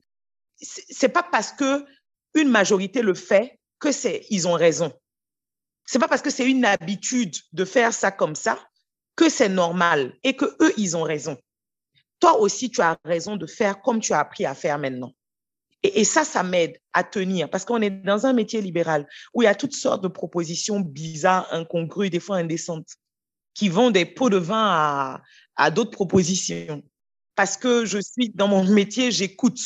C'est 0.60 1.10
pas 1.10 1.24
parce 1.24 1.52
que 1.52 1.86
une 2.34 2.50
majorité 2.50 3.02
le 3.02 3.14
fait 3.14 3.60
que 3.80 3.92
c'est 3.92 4.26
ils 4.30 4.48
ont 4.48 4.54
raison. 4.54 4.92
C'est 5.86 6.00
pas 6.00 6.08
parce 6.08 6.22
que 6.22 6.30
c'est 6.30 6.50
une 6.50 6.66
habitude 6.66 7.36
de 7.54 7.66
faire 7.66 7.94
ça 7.94 8.12
comme 8.12 8.36
ça 8.36 8.60
que 9.16 9.30
c'est 9.30 9.50
normal 9.50 10.16
et 10.24 10.36
que 10.36 10.46
eux 10.62 10.74
ils 10.78 10.98
ont 10.98 11.04
raison. 11.04 11.38
Toi 12.20 12.40
aussi 12.40 12.70
tu 12.72 12.82
as 12.82 12.98
raison 13.06 13.36
de 13.36 13.46
faire 13.46 13.82
comme 13.82 14.00
tu 14.00 14.14
as 14.14 14.20
appris 14.20 14.46
à 14.46 14.56
faire 14.56 14.80
maintenant. 14.80 15.14
Et, 15.84 16.02
et 16.02 16.04
ça, 16.04 16.24
ça 16.24 16.42
m'aide 16.42 16.80
à 16.94 17.04
tenir 17.04 17.50
parce 17.50 17.64
qu'on 17.64 17.82
est 17.82 17.92
dans 17.92 18.26
un 18.26 18.34
métier 18.34 18.62
libéral 18.62 19.08
où 19.34 19.44
il 19.44 19.46
y 19.46 19.48
a 19.48 19.56
toutes 19.56 19.76
sortes 19.76 20.02
de 20.02 20.08
propositions 20.08 20.80
bizarres, 20.80 21.48
incongrues, 21.54 22.10
des 22.10 22.20
fois 22.20 22.38
indécentes 22.38 22.98
qui 23.58 23.70
vont 23.70 23.90
des 23.90 24.06
pots 24.06 24.30
de 24.30 24.38
vin 24.38 24.68
à, 24.68 25.24
à 25.56 25.72
d'autres 25.72 25.90
propositions. 25.90 26.84
Parce 27.36 27.58
que 27.58 27.86
je 27.86 27.98
suis 27.98 28.30
dans 28.30 28.48
mon 28.48 28.64
métier, 28.64 29.12
j'écoute 29.12 29.60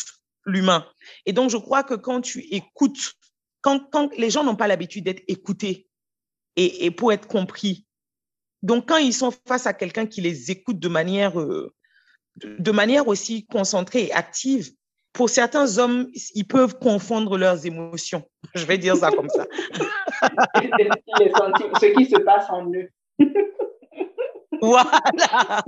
l'humain. 0.45 0.87
Et 1.25 1.33
donc, 1.33 1.49
je 1.49 1.57
crois 1.57 1.83
que 1.83 1.95
quand 1.95 2.21
tu 2.21 2.39
écoutes, 2.51 3.15
quand, 3.59 3.91
quand 3.91 4.09
les 4.17 4.29
gens 4.29 4.45
n'ont 4.45 4.55
pas 4.55 4.67
l'habitude 4.67 5.03
d'être 5.03 5.23
écoutés, 5.27 5.89
et, 6.55 6.85
et, 6.85 6.91
pour 6.91 7.11
être 7.11 7.27
compris. 7.27 7.85
Donc, 8.63 8.87
quand 8.87 8.97
ils 8.97 9.13
sont 9.13 9.31
face 9.45 9.67
à 9.67 9.73
quelqu'un 9.73 10.05
qui 10.05 10.21
les 10.21 10.51
écoute 10.51 10.79
de 10.79 10.87
manière, 10.87 11.39
euh, 11.39 11.73
de 12.37 12.71
manière 12.71 13.09
aussi 13.09 13.45
concentrée 13.45 14.05
et 14.05 14.13
active, 14.13 14.71
pour 15.11 15.29
certains 15.29 15.77
hommes, 15.79 16.09
ils 16.33 16.47
peuvent 16.47 16.77
confondre 16.79 17.37
leurs 17.37 17.65
émotions. 17.65 18.23
Je 18.55 18.65
vais 18.65 18.77
dire 18.77 18.95
ça 18.95 19.11
comme 19.11 19.29
ça. 19.29 19.45
ce 20.21 21.97
qui 21.97 22.05
se 22.05 22.19
passe 22.19 22.49
en 22.49 22.71
eux. 22.71 22.89
voilà. 24.61 25.63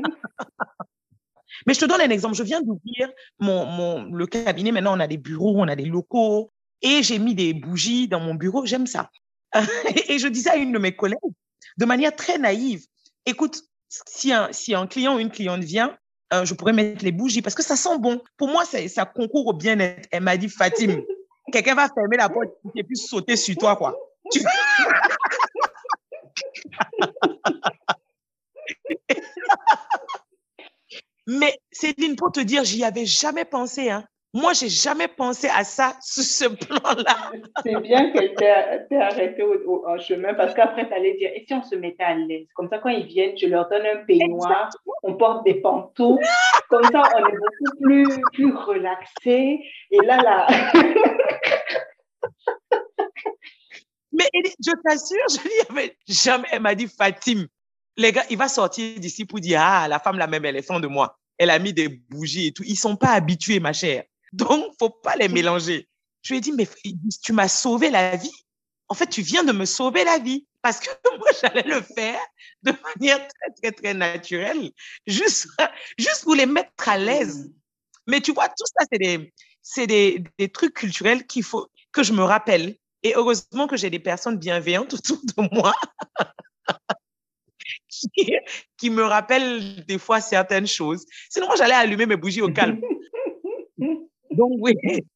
Mais 1.66 1.74
je 1.74 1.80
te 1.80 1.86
donne 1.86 2.02
un 2.02 2.10
exemple. 2.10 2.36
Je 2.36 2.44
viens 2.44 2.62
d'ouvrir 2.62 3.10
mon, 3.40 3.66
mon, 3.66 4.14
le 4.14 4.26
cabinet. 4.26 4.72
Maintenant, 4.72 4.98
on 4.98 5.00
a 5.00 5.08
des 5.08 5.18
bureaux, 5.18 5.56
on 5.58 5.68
a 5.68 5.76
des 5.76 5.86
locaux. 5.86 6.52
Et 6.82 7.04
j'ai 7.04 7.20
mis 7.20 7.36
des 7.36 7.54
bougies 7.54 8.08
dans 8.08 8.20
mon 8.20 8.36
bureau. 8.36 8.66
J'aime 8.66 8.88
ça. 8.88 9.10
et 10.10 10.20
je 10.20 10.28
disais 10.28 10.50
à 10.50 10.56
une 10.56 10.72
de 10.72 10.80
mes 10.80 10.96
collègues, 10.96 11.20
de 11.78 11.86
manière 11.86 12.16
très 12.16 12.38
naïve, 12.38 12.86
écoute, 13.26 13.62
si 13.90 14.34
un, 14.34 14.52
si 14.52 14.74
un 14.74 14.88
client 14.88 15.16
ou 15.16 15.20
une 15.20 15.30
cliente 15.30 15.64
vient, 15.64 15.96
euh, 16.34 16.46
je 16.46 16.54
pourrais 16.56 16.74
mettre 16.74 17.06
les 17.06 17.12
bougies 17.12 17.42
parce 17.42 17.56
que 17.56 17.64
ça 17.64 17.76
sent 17.76 17.98
bon. 18.00 18.22
Pour 18.38 18.48
moi, 18.48 18.66
ça, 18.66 18.86
ça 18.88 19.06
concourt 19.06 19.48
au 19.48 19.54
bien-être. 19.54 20.08
Elle 20.12 20.24
m'a 20.24 20.38
dit, 20.38 20.50
Fatim, 20.50 21.02
quelqu'un 21.52 21.76
va 21.76 21.88
fermer 21.88 22.18
la 22.18 22.30
porte 22.30 22.50
et 22.76 22.84
puis 22.84 22.98
sauter 22.98 23.36
sur 23.36 23.56
toi, 23.56 23.76
quoi. 23.76 23.96
Mais 31.28 31.58
Céline, 31.72 32.16
pour 32.16 32.32
te 32.32 32.42
dire, 32.42 32.64
j'y 32.64 32.84
avais 32.84 33.06
jamais 33.06 33.46
pensé. 33.46 33.90
Hein. 33.90 34.04
Moi, 34.36 34.54
j'ai 34.54 34.68
jamais 34.68 35.08
pensé 35.08 35.48
à 35.48 35.64
ça 35.64 35.96
sur 36.02 36.24
ce 36.24 36.46
plan-là. 36.46 37.32
C'est 37.64 37.80
bien 37.82 38.12
qu'elle 38.12 38.34
t'ait 38.34 38.98
arrêté 38.98 39.44
au, 39.44 39.86
chemin 40.00 40.34
parce 40.34 40.56
qu'après, 40.56 40.88
tu 40.88 40.94
allais 40.94 41.14
dire, 41.18 41.30
et 41.36 41.46
si 41.48 41.54
on 41.54 41.62
se 41.62 41.76
mettait 41.76 42.04
à 42.04 42.16
l'aise? 42.16 42.48
Comme 42.56 42.68
ça, 42.68 42.80
quand 42.80 42.90
ils 42.90 43.06
viennent, 43.06 43.38
je 43.38 43.46
leur 43.46 43.70
donne 43.70 43.86
un 43.86 43.98
peignoir, 44.06 44.72
on 45.04 45.14
porte 45.14 45.46
des 45.46 45.62
pantoufles. 45.62 46.26
Comme 46.68 46.84
ça, 46.86 47.04
on 47.16 47.28
est 47.28 47.32
beaucoup 47.32 47.78
plus, 47.84 48.08
plus 48.34 48.56
relaxé. 48.56 49.60
Et 49.92 50.00
là, 50.04 50.18
là. 50.18 50.48
Mais 54.12 54.30
je 54.34 54.72
t'assure, 54.84 55.26
je 55.30 55.44
lui 55.44 55.52
avais 55.70 55.96
jamais, 56.08 56.48
elle 56.52 56.62
m'a 56.62 56.74
dit, 56.76 56.88
Fatim, 56.88 57.46
les 57.98 58.12
gars, 58.12 58.26
il 58.30 58.38
va 58.38 58.48
sortir 58.48 59.00
d'ici 59.00 59.26
pour 59.26 59.40
dire, 59.40 59.62
ah, 59.62 59.88
la 59.88 60.00
femme, 60.00 60.18
la 60.18 60.28
même, 60.28 60.46
elle 60.46 60.56
est 60.56 60.62
fan 60.62 60.82
de 60.82 60.88
moi. 60.88 61.20
Elle 61.38 61.50
a 61.50 61.60
mis 61.60 61.74
des 61.74 61.90
bougies 61.90 62.48
et 62.48 62.52
tout. 62.52 62.64
Ils 62.66 62.78
sont 62.78 62.96
pas 62.96 63.12
habitués, 63.12 63.60
ma 63.60 63.74
chère. 63.74 64.04
Donc, 64.32 64.74
faut 64.80 64.90
pas 64.90 65.16
les 65.16 65.28
mélanger. 65.28 65.88
Je 66.22 66.34
lui 66.34 66.38
ai 66.38 66.42
dit, 66.42 66.52
mais 66.52 66.68
tu 67.24 67.34
m'as 67.34 67.48
sauvé 67.48 67.90
la 67.90 68.16
vie. 68.16 68.32
En 68.88 68.96
fait, 68.96 69.08
tu 69.08 69.22
viens 69.22 69.44
de 69.44 69.52
me 69.52 69.66
sauver 69.66 70.04
la 70.04 70.20
vie 70.20 70.46
parce 70.62 70.80
que 70.80 70.90
moi, 71.18 71.28
j'allais 71.42 71.68
le 71.68 71.82
faire 71.82 72.20
de 72.64 72.72
manière 72.72 73.20
très, 73.28 73.54
très, 73.62 73.72
très 73.72 73.94
naturelle, 73.94 74.72
juste, 75.06 75.48
juste 75.98 76.24
pour 76.24 76.36
les 76.36 76.46
mettre 76.46 76.88
à 76.88 76.98
l'aise. 76.98 77.52
Mais 78.08 78.22
tu 78.22 78.34
vois, 78.34 78.48
tout 78.48 78.66
ça, 78.66 78.86
c'est 78.92 79.00
des, 79.00 79.34
c'est 79.62 79.88
des, 79.88 80.24
des 80.38 80.50
trucs 80.50 80.74
culturels 80.74 81.26
qu'il 81.26 81.44
faut 81.44 81.68
que 81.92 82.04
je 82.04 82.14
me 82.14 82.24
rappelle. 82.24 82.76
Et 83.04 83.14
heureusement 83.16 83.68
que 83.68 83.76
j'ai 83.76 83.90
des 83.90 84.00
personnes 84.00 84.38
bienveillantes 84.38 84.94
autour 84.94 85.20
de 85.24 85.56
moi 85.56 85.74
qui, 88.78 88.90
me 88.90 89.04
rappellent 89.04 89.86
des 89.86 89.98
fois 89.98 90.22
certaines 90.22 90.68
choses. 90.68 91.06
Sinon, 91.30 91.48
j'allais 91.58 91.74
allumer 91.74 92.06
mes 92.06 92.18
bougies 92.18 92.42
au 92.42 92.52
calme. 92.52 92.82
Donc, 94.32 94.52
oui, 94.60 94.74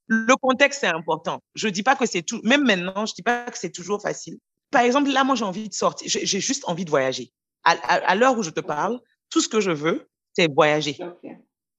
le 0.08 0.36
contexte 0.36 0.84
est 0.84 0.88
important. 0.88 1.42
Je 1.56 1.68
dis 1.70 1.82
pas 1.82 1.96
que 1.96 2.06
c'est 2.06 2.22
tout, 2.22 2.40
même 2.44 2.64
maintenant, 2.64 3.06
je 3.06 3.14
dis 3.14 3.24
pas 3.24 3.46
que 3.46 3.58
c'est 3.58 3.72
toujours 3.72 4.02
facile. 4.02 4.38
Par 4.70 4.82
exemple, 4.82 5.10
là, 5.10 5.24
moi, 5.24 5.36
j'ai 5.36 5.46
envie 5.46 5.70
de 5.70 5.74
sortir, 5.74 6.08
j'ai 6.08 6.40
juste 6.40 6.64
envie 6.68 6.86
de 6.86 6.90
voyager. 6.90 7.32
À, 7.64 8.16
l'heure 8.16 8.38
où 8.38 8.44
je 8.44 8.50
te 8.50 8.60
parle, 8.60 9.00
tout 9.30 9.42
ce 9.42 9.50
que 9.50 9.60
je 9.60 9.72
veux, 9.72 10.08
c'est 10.34 10.54
voyager. 10.54 10.98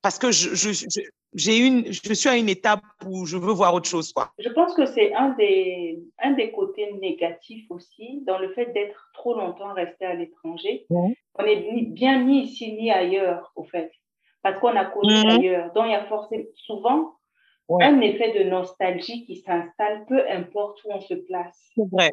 Parce 0.02 0.18
que 0.18 0.30
je, 0.32 0.54
je, 0.54 0.84
j'ai 1.38 1.58
une, 1.58 1.92
je 1.92 2.12
suis 2.12 2.28
à 2.28 2.36
une 2.36 2.48
étape 2.48 2.82
où 3.06 3.24
je 3.24 3.36
veux 3.36 3.52
voir 3.52 3.72
autre 3.74 3.88
chose. 3.88 4.12
Quoi. 4.12 4.30
Je 4.38 4.48
pense 4.48 4.74
que 4.74 4.86
c'est 4.86 5.14
un 5.14 5.30
des, 5.30 5.98
un 6.18 6.32
des 6.32 6.50
côtés 6.50 6.92
négatifs 7.00 7.70
aussi 7.70 8.22
dans 8.26 8.38
le 8.38 8.52
fait 8.54 8.66
d'être 8.72 9.10
trop 9.14 9.34
longtemps 9.34 9.72
resté 9.72 10.04
à 10.04 10.14
l'étranger. 10.14 10.86
On 10.90 11.44
est 11.44 11.70
ni, 11.72 11.86
bien 11.86 12.24
ni 12.24 12.42
ici 12.42 12.72
ni 12.72 12.90
ailleurs, 12.90 13.52
au 13.54 13.64
fait, 13.64 13.92
parce 14.42 14.58
qu'on 14.58 14.76
a 14.76 14.84
connu 14.84 15.14
mhm. 15.14 15.28
ailleurs. 15.28 15.72
Donc, 15.74 15.84
il 15.86 15.92
y 15.92 15.94
a 15.94 16.06
forcément 16.06 16.44
souvent 16.56 17.14
un 17.80 18.00
effet 18.00 18.32
de 18.32 18.48
nostalgie 18.48 19.24
qui 19.26 19.36
s'installe, 19.36 20.06
peu 20.08 20.28
importe 20.30 20.82
où 20.84 20.92
on 20.92 21.00
se 21.00 21.14
place. 21.14 21.70
C'est 21.76 21.88
vrai. 21.90 22.12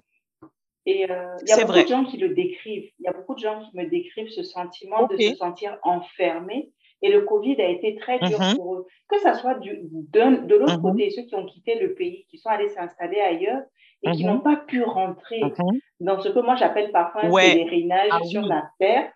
Et 0.85 1.09
euh, 1.09 1.35
il 1.41 1.49
y 1.49 1.51
a 1.51 1.65
beaucoup 1.65 1.81
de 1.81 1.87
gens 1.87 2.05
qui 2.05 2.17
le 2.17 2.29
décrivent. 2.35 2.91
Il 2.99 3.05
y 3.05 3.07
a 3.07 3.13
beaucoup 3.13 3.33
de 3.33 3.39
gens 3.39 3.63
qui 3.63 3.75
me 3.75 3.85
décrivent 3.85 4.29
ce 4.29 4.43
sentiment 4.43 5.07
de 5.07 5.17
se 5.17 5.35
sentir 5.35 5.79
enfermé 5.81 6.69
et 7.05 7.11
le 7.11 7.21
Covid 7.21 7.61
a 7.61 7.69
été 7.69 7.95
très 7.95 8.17
dur 8.17 8.39
mm-hmm. 8.39 8.55
pour 8.55 8.75
eux. 8.75 8.87
Que 9.07 9.19
ce 9.19 9.33
soit 9.35 9.55
du, 9.59 9.79
de 9.83 10.55
l'autre 10.55 10.77
mm-hmm. 10.77 10.81
côté, 10.81 11.09
ceux 11.11 11.21
qui 11.21 11.35
ont 11.35 11.45
quitté 11.45 11.79
le 11.79 11.93
pays, 11.93 12.25
qui 12.29 12.39
sont 12.39 12.49
allés 12.49 12.69
s'installer 12.69 13.19
ailleurs 13.19 13.61
et 14.01 14.11
qui 14.11 14.23
mm-hmm. 14.23 14.27
n'ont 14.27 14.39
pas 14.39 14.55
pu 14.55 14.81
rentrer 14.81 15.41
dans 15.99 16.19
ce 16.19 16.29
que 16.29 16.39
moi 16.39 16.55
j'appelle 16.55 16.91
parfois 16.91 17.25
un 17.25 17.31
pèlerinage 17.31 18.09
ah 18.11 18.23
sur 18.23 18.41
la 18.41 18.67
terre, 18.79 19.11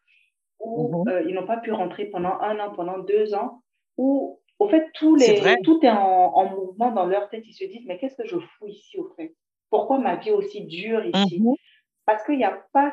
où 0.59 1.03
euh, 1.09 1.23
ils 1.27 1.33
n'ont 1.33 1.47
pas 1.47 1.57
pu 1.57 1.71
rentrer 1.71 2.05
pendant 2.05 2.39
un 2.41 2.59
an, 2.59 2.71
pendant 2.75 2.99
deux 2.99 3.33
ans, 3.33 3.61
où 3.97 4.39
au 4.59 4.69
fait 4.69 4.87
tous 4.93 5.15
les, 5.15 5.41
tout 5.63 5.79
est 5.83 5.89
en, 5.89 6.45
mouvement 6.49 6.91
dans 6.91 7.07
leur 7.07 7.27
tête. 7.29 7.43
Ils 7.47 7.53
se 7.53 7.65
disent, 7.65 7.85
mais 7.87 7.97
qu'est-ce 7.97 8.15
que 8.15 8.27
je 8.27 8.37
fous 8.37 8.67
ici 8.67 8.99
au 8.99 9.09
fait? 9.15 9.33
Pourquoi 9.71 9.97
ma 9.97 10.15
vie 10.15 10.29
est 10.29 10.33
aussi 10.33 10.65
dure 10.65 11.03
ici? 11.05 11.43
Parce 12.05 12.23
qu'il 12.23 12.37
n'y 12.37 12.43
a 12.43 12.63
pas 12.71 12.91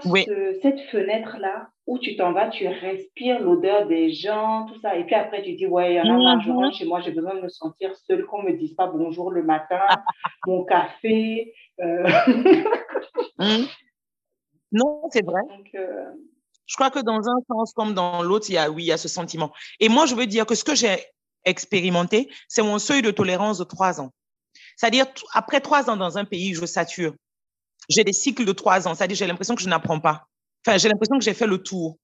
cette 0.63 0.81
fenêtre-là 0.91 1.69
où 1.87 1.99
tu 1.99 2.17
t'en 2.17 2.33
vas, 2.33 2.49
tu 2.49 2.67
respires 2.67 3.41
l'odeur 3.41 3.87
des 3.87 4.13
gens, 4.13 4.67
tout 4.67 4.79
ça. 4.81 4.97
Et 4.97 5.05
puis 5.05 5.15
après, 5.15 5.43
tu 5.43 5.55
dis, 5.55 5.67
ouais, 5.67 5.95
il 5.95 5.97
y 5.97 6.01
en 6.01 6.15
a 6.15 6.19
marre, 6.19 6.41
je 6.41 6.51
rentre 6.51 6.77
chez 6.77 6.85
moi, 6.85 7.01
j'ai 7.01 7.13
besoin 7.13 7.35
de 7.37 7.43
me 7.43 7.49
sentir 7.49 7.95
seule, 7.97 8.27
qu'on 8.27 8.43
ne 8.43 8.51
me 8.51 8.57
dise 8.57 8.75
pas 8.75 8.87
bonjour 8.87 9.31
le 9.31 9.43
matin, 9.43 9.81
mon 10.47 10.65
café. 10.65 11.55
Euh. 11.81 12.09
Mmh. 13.39 13.67
Non, 14.73 15.03
c'est 15.11 15.23
vrai. 15.23 15.43
Euh, 15.75 16.05
je 16.65 16.75
crois 16.75 16.91
que 16.91 17.01
dans 17.01 17.29
un 17.29 17.37
sens 17.47 17.75
comme 17.75 17.93
dans 17.93 18.23
l'autre, 18.23 18.47
il 18.49 18.55
y 18.55 18.59
a, 18.59 18.71
oui, 18.71 18.85
il 18.85 18.87
y 18.87 18.93
a 18.93 18.97
ce 18.97 19.09
sentiment. 19.09 19.53
Et 19.79 19.91
moi, 19.91 20.07
je 20.07 20.15
veux 20.15 20.27
dire 20.27 20.47
que 20.47 20.55
ce 20.55 20.65
que 20.65 20.75
j'ai 20.75 20.97
expérimenté, 21.45 22.31
c'est 22.49 22.63
mon 22.63 22.79
seuil 22.79 23.03
de 23.03 23.11
tolérance 23.11 23.59
de 23.59 23.65
trois 23.65 24.01
ans. 24.01 24.11
C'est-à-dire, 24.77 25.05
après 25.35 25.61
trois 25.61 25.91
ans 25.91 25.99
dans 25.99 26.17
un 26.17 26.25
pays, 26.25 26.55
je 26.55 26.65
sature 26.65 27.13
j'ai 27.89 28.05
des 28.05 28.13
cycles 28.13 28.45
de 28.45 28.53
trois 28.53 28.87
ans. 28.89 28.95
C'est-à-dire, 28.95 29.17
j'ai 29.17 29.27
l'impression 29.27 29.55
que 29.55 29.63
je 29.63 29.69
n'apprends 29.69 30.01
pas. 30.01 30.27
Enfin, 30.67 30.79
j'ai 30.79 30.89
l'impression 30.89 31.17
que 31.17 31.25
j'ai 31.25 31.35
fait 31.35 31.47
le 31.47 31.63
tour. 31.63 31.97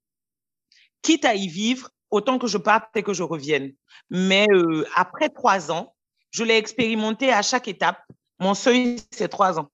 Quitte 1.03 1.25
à 1.25 1.35
y 1.35 1.49
vivre, 1.49 1.91
autant 2.11 2.39
que 2.39 2.47
je 2.47 2.59
parte 2.59 2.97
et 2.97 3.03
que 3.03 3.13
je 3.13 3.25
revienne. 3.25 3.73
Mais 4.09 4.47
euh, 4.53 4.87
après 4.95 5.31
trois 5.31 5.73
ans, 5.73 5.97
je 6.31 6.45
l'ai 6.45 6.57
expérimenté 6.57 7.33
à 7.33 7.43
chaque 7.43 7.67
étape. 7.67 8.01
Mon 8.39 8.55
seuil, 8.55 9.01
c'est 9.11 9.29
trois 9.29 9.59
ans. 9.59 9.69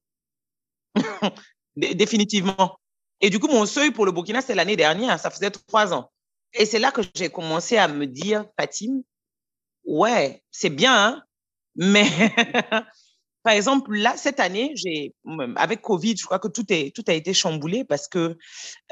Définitivement. 1.77 2.79
Et 3.21 3.29
du 3.29 3.39
coup, 3.39 3.49
mon 3.49 3.67
seuil 3.67 3.91
pour 3.91 4.07
le 4.07 4.13
Burkina, 4.13 4.41
c'est 4.41 4.55
l'année 4.55 4.77
dernière. 4.77 5.21
Ça 5.21 5.31
faisait 5.31 5.51
trois 5.51 5.93
ans. 5.93 6.11
Et 6.55 6.65
c'est 6.65 6.79
là 6.79 6.91
que 6.91 7.03
j'ai 7.15 7.29
commencé 7.29 7.77
à 7.77 7.89
me 7.89 8.07
dire, 8.07 8.47
Fatim, 8.59 9.03
ouais, 9.85 10.43
c'est 10.51 10.71
bien, 10.71 10.97
hein, 10.97 11.23
mais 11.77 12.07
Par 13.43 13.53
exemple, 13.53 13.95
là, 13.95 14.17
cette 14.17 14.41
année, 14.41 14.73
j'ai, 14.75 15.15
avec 15.57 15.81
Covid, 15.81 16.17
je 16.17 16.25
crois 16.25 16.39
que 16.39 16.49
tout, 16.49 16.65
est, 16.71 16.95
tout 16.95 17.05
a 17.07 17.13
été 17.13 17.33
chamboulé 17.33 17.85
parce 17.85 18.09
que 18.09 18.37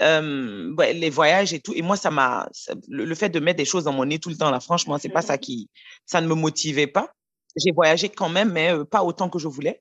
euh, 0.00 0.74
les 0.92 1.10
voyages 1.10 1.52
et 1.52 1.60
tout. 1.60 1.74
Et 1.74 1.82
moi, 1.82 1.96
ça 1.96 2.10
m'a, 2.10 2.48
le, 2.88 3.14
fait 3.14 3.28
de 3.28 3.40
mettre 3.40 3.58
des 3.58 3.64
choses 3.64 3.84
dans 3.84 3.92
mon 3.92 4.04
nez 4.04 4.18
tout 4.18 4.28
le 4.28 4.36
temps, 4.36 4.50
là, 4.50 4.60
franchement, 4.60 4.98
c'est 4.98 5.08
pas 5.08 5.22
ça 5.22 5.36
qui, 5.36 5.68
ça 6.06 6.20
ne 6.20 6.28
me 6.28 6.34
motivait 6.34 6.86
pas. 6.86 7.12
J'ai 7.56 7.72
voyagé 7.72 8.08
quand 8.08 8.28
même, 8.28 8.52
mais 8.52 8.72
euh, 8.72 8.84
pas 8.84 9.02
autant 9.02 9.28
que 9.28 9.38
je 9.38 9.48
voulais. 9.48 9.80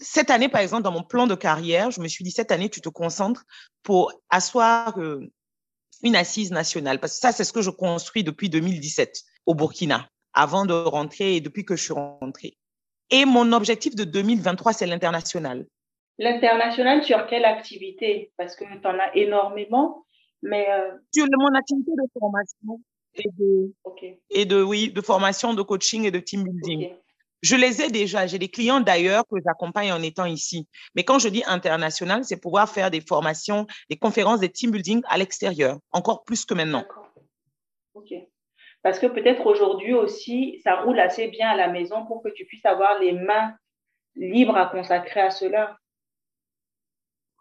Cette 0.00 0.30
année, 0.30 0.48
par 0.48 0.60
exemple, 0.60 0.82
dans 0.82 0.92
mon 0.92 1.04
plan 1.04 1.26
de 1.26 1.34
carrière, 1.34 1.90
je 1.90 2.00
me 2.00 2.08
suis 2.08 2.24
dit, 2.24 2.32
cette 2.32 2.52
année, 2.52 2.68
tu 2.68 2.80
te 2.80 2.88
concentres 2.88 3.44
pour 3.82 4.12
asseoir 4.30 4.98
euh, 4.98 5.30
une 6.02 6.16
assise 6.16 6.50
nationale. 6.50 7.00
Parce 7.00 7.14
que 7.14 7.20
ça, 7.20 7.32
c'est 7.32 7.44
ce 7.44 7.52
que 7.52 7.62
je 7.62 7.70
construis 7.70 8.24
depuis 8.24 8.50
2017 8.50 9.22
au 9.46 9.54
Burkina, 9.54 10.08
avant 10.34 10.66
de 10.66 10.74
rentrer 10.74 11.36
et 11.36 11.40
depuis 11.40 11.64
que 11.64 11.76
je 11.76 11.82
suis 11.82 11.92
rentrée. 11.92 12.58
Et 13.10 13.24
mon 13.24 13.52
objectif 13.52 13.94
de 13.94 14.04
2023, 14.04 14.72
c'est 14.72 14.86
l'international. 14.86 15.66
L'international 16.18 17.02
sur 17.04 17.26
quelle 17.26 17.44
activité? 17.44 18.32
Parce 18.36 18.56
que 18.56 18.64
tu 18.64 18.86
en 18.86 18.98
as 18.98 19.14
énormément, 19.14 20.04
mais... 20.42 20.66
Euh, 20.70 20.92
sur 21.14 21.26
mon 21.38 21.54
activité 21.54 21.90
de 21.90 22.18
formation 22.18 22.80
et 23.14 23.28
de, 23.38 23.72
et 24.30 24.44
de, 24.44 24.62
oui, 24.62 24.90
de 24.90 25.00
formation, 25.00 25.54
de 25.54 25.62
coaching 25.62 26.04
et 26.04 26.10
de 26.10 26.18
team 26.18 26.44
building. 26.44 26.92
Je 27.42 27.56
les 27.56 27.82
ai 27.82 27.90
déjà. 27.90 28.26
J'ai 28.26 28.38
des 28.38 28.48
clients 28.48 28.80
d'ailleurs 28.80 29.24
que 29.26 29.36
j'accompagne 29.44 29.92
en 29.92 30.00
étant 30.00 30.24
ici. 30.24 30.68
Mais 30.94 31.02
quand 31.02 31.18
je 31.18 31.28
dis 31.28 31.42
international, 31.46 32.24
c'est 32.24 32.40
pouvoir 32.40 32.68
faire 32.68 32.90
des 32.90 33.00
formations, 33.00 33.66
des 33.90 33.96
conférences, 33.96 34.40
des 34.40 34.48
team 34.48 34.70
building 34.70 35.02
à 35.08 35.18
l'extérieur, 35.18 35.78
encore 35.90 36.22
plus 36.24 36.44
que 36.44 36.54
maintenant. 36.54 36.84
OK. 37.94 38.14
Parce 38.82 38.98
que 38.98 39.06
peut-être 39.06 39.46
aujourd'hui 39.46 39.94
aussi, 39.94 40.60
ça 40.64 40.80
roule 40.82 40.98
assez 40.98 41.28
bien 41.28 41.50
à 41.50 41.56
la 41.56 41.68
maison 41.68 42.04
pour 42.06 42.22
que 42.22 42.28
tu 42.30 42.44
puisses 42.44 42.64
avoir 42.66 42.98
les 42.98 43.12
mains 43.12 43.54
libres 44.16 44.56
à 44.56 44.66
consacrer 44.66 45.20
à 45.20 45.30
cela. 45.30 45.76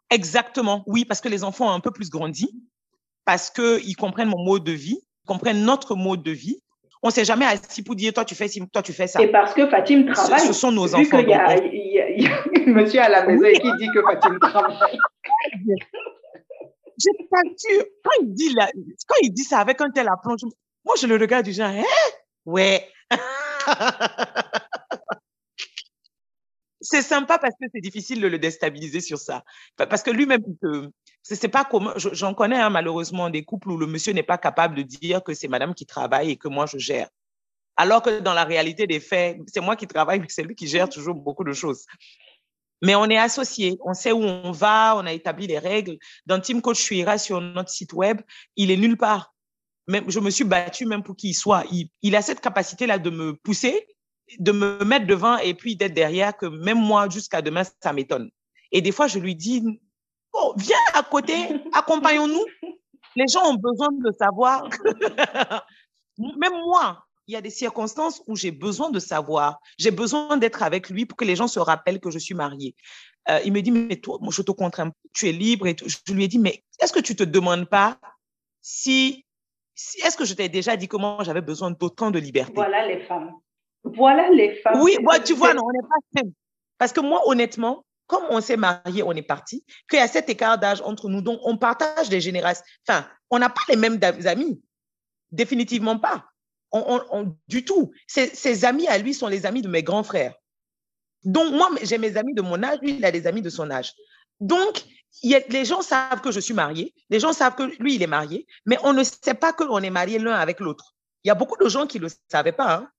Exactement, 0.09 0.83
oui, 0.87 1.05
parce 1.05 1.21
que 1.21 1.29
les 1.29 1.43
enfants 1.43 1.67
ont 1.67 1.71
un 1.73 1.79
peu 1.79 1.91
plus 1.91 2.09
grandi, 2.09 2.53
parce 3.25 3.49
qu'ils 3.49 3.95
comprennent 3.95 4.27
mon 4.29 4.43
mode 4.43 4.63
de 4.63 4.71
vie, 4.73 4.99
comprennent 5.25 5.63
notre 5.63 5.95
mode 5.95 6.21
de 6.21 6.31
vie. 6.31 6.61
On 7.01 7.07
ne 7.07 7.13
s'est 7.13 7.25
jamais 7.25 7.45
assis 7.45 7.81
pour 7.81 7.95
dire, 7.95 8.13
toi, 8.13 8.23
tu 8.25 8.35
fais 8.35 8.47
ci, 8.47 8.61
toi, 8.71 8.83
tu 8.83 8.93
fais 8.93 9.07
ça. 9.07 9.21
Et 9.21 9.31
parce 9.31 9.53
que 9.55 9.67
Fatim 9.67 10.05
travaille. 10.13 10.41
Ce, 10.41 10.53
sont 10.53 10.71
nos 10.71 10.85
Vu 10.85 10.95
enfants. 10.95 11.17
qu'il 11.17 11.29
y, 11.29 11.33
a- 11.33 11.55
y 11.55 11.99
a- 11.99 12.09
il 12.11 12.23
y 12.23 12.27
a 12.27 12.43
un 12.67 12.71
monsieur 12.73 13.01
à 13.01 13.09
la 13.09 13.25
maison 13.25 13.47
qui 13.59 13.71
dit 13.77 13.89
que 13.95 14.01
Fatim 14.03 14.37
travaille. 14.39 14.97
Quand 17.33 18.11
il 18.21 18.33
dit 18.33 18.53
là, 18.53 18.67
quand 19.07 19.15
il 19.23 19.31
dit 19.33 19.43
ça 19.43 19.57
avec 19.59 19.81
un 19.81 19.89
tel 19.89 20.07
aplomb, 20.07 20.35
moi, 20.85 20.95
je 20.99 21.07
le 21.07 21.15
regarde 21.15 21.45
du 21.45 21.53
genre, 21.53 21.67
hein? 21.69 21.83
Ouais. 22.45 22.89
c'est 26.83 27.01
sympa 27.03 27.37
parce 27.37 27.53
que 27.61 27.65
c'est 27.73 27.81
difficile 27.81 28.21
de 28.21 28.27
le 28.27 28.39
déstabiliser 28.39 29.01
sur 29.01 29.19
ça. 29.19 29.43
Pa- 29.77 29.85
Parce 29.85 30.01
que 30.01 30.09
lui-même, 30.11 30.41
c'est 31.21 31.47
pas 31.47 31.63
comment, 31.63 31.91
je- 31.97 32.09
j'en 32.13 32.33
connais 32.33 32.59
hein, 32.59 32.69
malheureusement 32.71 33.29
des 33.29 33.43
couples 33.43 33.69
où 33.69 33.77
le 33.77 33.85
monsieur 33.85 34.13
n'est 34.13 34.23
pas 34.23 34.37
capable 34.39 34.75
de 34.75 34.81
dire 34.81 35.23
que 35.23 35.33
c'est 35.33 35.47
madame 35.47 35.75
qui 35.75 35.85
travaille 35.85 36.31
et 36.31 36.37
que 36.37 36.47
moi 36.47 36.65
je 36.65 36.77
gère. 36.79 37.09
Alors 37.77 38.01
que 38.01 38.19
dans 38.19 38.33
la 38.33 38.43
réalité 38.43 38.87
des 38.87 38.99
faits, 38.99 39.37
c'est 39.47 39.61
moi 39.61 39.75
qui 39.75 39.87
travaille, 39.87 40.19
mais 40.19 40.27
c'est 40.29 40.43
lui 40.43 40.55
qui 40.55 40.67
gère 40.67 40.89
toujours 40.89 41.15
beaucoup 41.15 41.43
de 41.43 41.53
choses. 41.53 41.85
Mais 42.81 42.95
on 42.95 43.05
est 43.05 43.17
associés, 43.17 43.77
on 43.85 43.93
sait 43.93 44.11
où 44.11 44.23
on 44.23 44.51
va, 44.51 44.95
on 44.97 45.05
a 45.05 45.13
établi 45.13 45.45
les 45.45 45.59
règles. 45.59 45.97
Dans 46.25 46.39
Team 46.39 46.61
Coach 46.61 46.79
Shuira 46.79 47.19
sur 47.19 47.39
notre 47.41 47.69
site 47.69 47.93
web, 47.93 48.21
il 48.55 48.71
est 48.71 48.77
nulle 48.77 48.97
part. 48.97 49.33
Même, 49.87 50.09
je 50.09 50.19
me 50.19 50.29
suis 50.29 50.43
battue 50.43 50.85
même 50.85 51.03
pour 51.03 51.15
qu'il 51.15 51.35
soit. 51.35 51.63
Il, 52.01 52.15
a 52.15 52.21
cette 52.21 52.39
capacité-là 52.39 52.99
de 52.99 53.09
me 53.09 53.33
pousser, 53.35 53.87
de 54.39 54.51
me 54.51 54.83
mettre 54.83 55.07
devant 55.07 55.37
et 55.37 55.53
puis 55.53 55.75
d'être 55.75 55.93
derrière 55.93 56.35
que 56.37 56.45
même 56.45 56.79
moi, 56.79 57.09
jusqu'à 57.09 57.41
demain, 57.41 57.63
ça 57.81 57.93
m'étonne. 57.93 58.29
Et 58.71 58.81
des 58.81 58.91
fois, 58.91 59.07
je 59.07 59.19
lui 59.19 59.35
dis, 59.35 59.63
oh, 60.33 60.53
viens 60.57 60.77
à 60.93 61.03
côté, 61.03 61.33
accompagnons-nous. 61.73 62.45
Les 63.15 63.27
gens 63.27 63.45
ont 63.49 63.55
besoin 63.55 63.89
de 63.91 64.11
savoir. 64.17 64.69
même 66.17 66.53
moi, 66.65 67.05
il 67.27 67.33
y 67.33 67.37
a 67.37 67.41
des 67.41 67.49
circonstances 67.49 68.21
où 68.27 68.35
j'ai 68.35 68.51
besoin 68.51 68.89
de 68.89 68.99
savoir. 68.99 69.59
J'ai 69.77 69.91
besoin 69.91 70.37
d'être 70.37 70.63
avec 70.63 70.89
lui 70.89 71.05
pour 71.05 71.17
que 71.17 71.25
les 71.25 71.35
gens 71.35 71.47
se 71.47 71.59
rappellent 71.59 71.99
que 71.99 72.11
je 72.11 72.19
suis 72.19 72.35
mariée. 72.35 72.75
Euh, 73.29 73.39
il 73.45 73.53
me 73.53 73.61
dit, 73.61 73.71
mais 73.71 73.97
toi, 73.97 74.17
moi, 74.21 74.33
je 74.35 74.41
te 74.41 74.51
contrains, 74.51 74.91
tu 75.13 75.29
es 75.29 75.31
libre. 75.31 75.67
Je 75.67 76.13
lui 76.13 76.23
ai 76.23 76.27
dit, 76.27 76.39
mais 76.39 76.63
est-ce 76.79 76.93
que 76.93 76.99
tu 76.99 77.15
te 77.15 77.23
demandes 77.23 77.69
pas 77.69 77.99
si 78.61 79.25
est-ce 80.03 80.17
que 80.17 80.25
je 80.25 80.33
t'ai 80.33 80.49
déjà 80.49 80.75
dit 80.75 80.87
comment 80.87 81.23
j'avais 81.23 81.41
besoin 81.41 81.71
d'autant 81.71 82.11
de 82.11 82.19
liberté? 82.19 82.53
Voilà 82.55 82.87
les 82.87 82.99
femmes. 83.01 83.31
Voilà 83.83 84.29
les 84.29 84.55
femmes. 84.55 84.79
Oui, 84.81 84.97
moi, 85.01 85.19
tu 85.19 85.33
vois, 85.33 85.53
non, 85.53 85.63
on 85.65 85.71
n'est 85.71 85.87
pas. 85.87 86.29
Parce 86.77 86.93
que 86.93 86.99
moi, 87.01 87.21
honnêtement, 87.27 87.85
comme 88.07 88.23
on 88.29 88.41
s'est 88.41 88.57
mariés, 88.57 89.03
on 89.03 89.11
est 89.13 89.21
parti, 89.21 89.63
qu'il 89.89 89.99
y 89.99 90.01
a 90.01 90.07
cet 90.07 90.29
écart 90.29 90.57
d'âge 90.57 90.81
entre 90.81 91.09
nous, 91.09 91.21
donc 91.21 91.39
on 91.43 91.57
partage 91.57 92.09
des 92.09 92.21
générations. 92.21 92.63
Enfin, 92.87 93.07
on 93.29 93.39
n'a 93.39 93.49
pas 93.49 93.61
les 93.69 93.75
mêmes 93.75 93.99
amis. 94.25 94.61
Définitivement 95.31 95.97
pas. 95.97 96.25
On, 96.71 96.83
on- 96.87 97.17
on- 97.19 97.35
du 97.47 97.63
tout. 97.65 97.91
Ses, 98.07 98.27
ses 98.27 98.65
amis 98.65 98.87
à 98.87 98.97
lui 98.97 99.13
sont 99.13 99.27
les 99.27 99.45
amis 99.45 99.61
de 99.61 99.67
mes 99.69 99.83
grands 99.83 100.03
frères. 100.03 100.33
Donc, 101.23 101.53
moi, 101.53 101.69
j'ai 101.83 101.97
mes 101.97 102.17
amis 102.17 102.33
de 102.33 102.41
mon 102.41 102.61
âge, 102.63 102.79
lui, 102.81 102.95
il 102.95 103.05
a 103.05 103.11
des 103.11 103.27
amis 103.27 103.41
de 103.41 103.49
son 103.49 103.69
âge. 103.71 103.93
Donc, 104.41 104.83
il 105.23 105.31
y 105.31 105.35
a- 105.35 105.47
les 105.49 105.65
gens 105.65 105.81
savent 105.81 106.21
que 106.21 106.31
je 106.31 106.39
suis 106.39 106.53
mariée, 106.53 106.93
les 107.09 107.19
gens 107.19 107.31
savent 107.31 107.55
que 107.55 107.63
lui, 107.81 107.95
il 107.95 108.03
est 108.03 108.07
marié, 108.07 108.47
mais 108.65 108.77
on 108.83 108.91
ne 108.91 109.03
sait 109.03 109.35
pas 109.35 109.53
qu'on 109.53 109.79
est 109.79 109.89
mariés 109.89 110.19
l'un 110.19 110.33
avec 110.33 110.59
l'autre. 110.59 110.95
Il 111.23 111.27
y 111.27 111.31
a 111.31 111.35
beaucoup 111.35 111.63
de 111.63 111.69
gens 111.69 111.85
qui 111.87 111.99
ne 111.99 112.05
le 112.05 112.09
savaient 112.29 112.51
pas. 112.51 112.73
hein. 112.75 112.89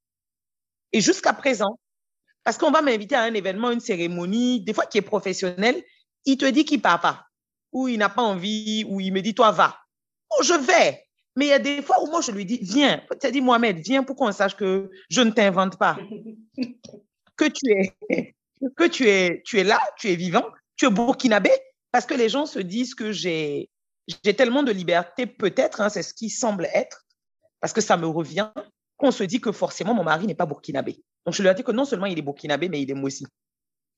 Et 0.93 1.01
jusqu'à 1.01 1.33
présent, 1.33 1.79
parce 2.45 2.59
qu'on 2.59 2.71
va 2.71 2.83
m'inviter 2.83 3.17
à 3.17 3.23
un 3.23 3.35
événement, 3.35 3.71
une 3.71 3.81
cérémonie, 3.81 4.61
des 4.63 4.73
fois 4.73 4.87
qui 4.87 4.99
est 4.99 5.03
professionnelle, 5.03 5.83
il 6.25 6.37
te 6.37 6.45
dit 6.45 6.65
qu'il 6.65 6.79
ne 6.79 6.83
part 6.83 7.01
pas, 7.01 7.27
ou 7.73 7.89
il 7.89 7.99
n'a 7.99 8.09
pas 8.09 8.23
envie, 8.23 8.85
ou 8.89 9.01
il 9.01 9.13
me 9.13 9.21
dit, 9.21 9.35
toi, 9.35 9.51
va. 9.51 9.77
Oh, 10.31 10.43
je 10.45 10.55
vais. 10.55 11.05
Mais 11.35 11.47
il 11.47 11.49
y 11.49 11.53
a 11.55 11.59
des 11.59 11.83
fois 11.83 12.03
où 12.03 12.07
moi, 12.07 12.21
je 12.21 12.31
lui 12.31 12.45
dis, 12.45 12.59
viens. 12.63 13.03
Tu 13.21 13.27
as 13.27 13.31
dit, 13.31 13.41
Mohamed, 13.41 13.79
viens 13.79 14.03
pour 14.05 14.17
qu'on 14.17 14.31
sache 14.33 14.55
que 14.55 14.91
je 15.09 15.23
ne 15.23 15.31
t'invente 15.31 15.79
pas. 15.79 15.97
que 17.37 17.47
tu 17.47 17.71
es, 17.73 18.35
que 18.77 18.85
tu 18.87 19.09
es, 19.09 19.43
tu 19.45 19.59
es 19.59 19.65
là, 19.65 19.81
tu 19.99 20.09
es 20.11 20.15
vivant, 20.17 20.45
tu 20.77 20.87
es 20.87 20.91
burkinabé, 20.91 21.51
parce 21.91 22.07
que 22.07 22.15
les 22.15 22.29
gens 22.29 22.47
se 22.47 22.59
disent 22.59 22.95
que 22.95 23.13
j'ai, 23.13 23.71
tellement 24.37 24.63
de 24.63 24.73
liberté, 24.73 25.27
peut-être, 25.27 25.81
hein, 25.81 25.89
c'est 25.89 26.03
ce 26.03 26.15
qui 26.15 26.31
semble 26.31 26.67
être, 26.75 27.05
parce 27.61 27.73
que 27.73 27.81
ça 27.81 27.97
me 27.97 28.07
revient, 28.07 28.51
qu'on 28.97 29.11
se 29.11 29.25
dit 29.25 29.41
que 29.41 29.53
forcément 29.53 29.95
mon 29.95 30.05
mari 30.05 30.27
n'est 30.27 30.35
pas 30.35 30.47
burkinabé. 30.47 31.03
Donc 31.27 31.35
je 31.35 31.43
lui 31.43 31.49
ai 31.49 31.55
dit 31.55 31.63
que 31.63 31.73
non 31.73 31.85
seulement 31.85 32.07
il 32.07 32.19
est 32.19 32.23
burkinabé, 32.23 32.69
mais 32.69 32.83
il 32.83 32.91
est 32.91 32.99
aussi. 32.99 33.27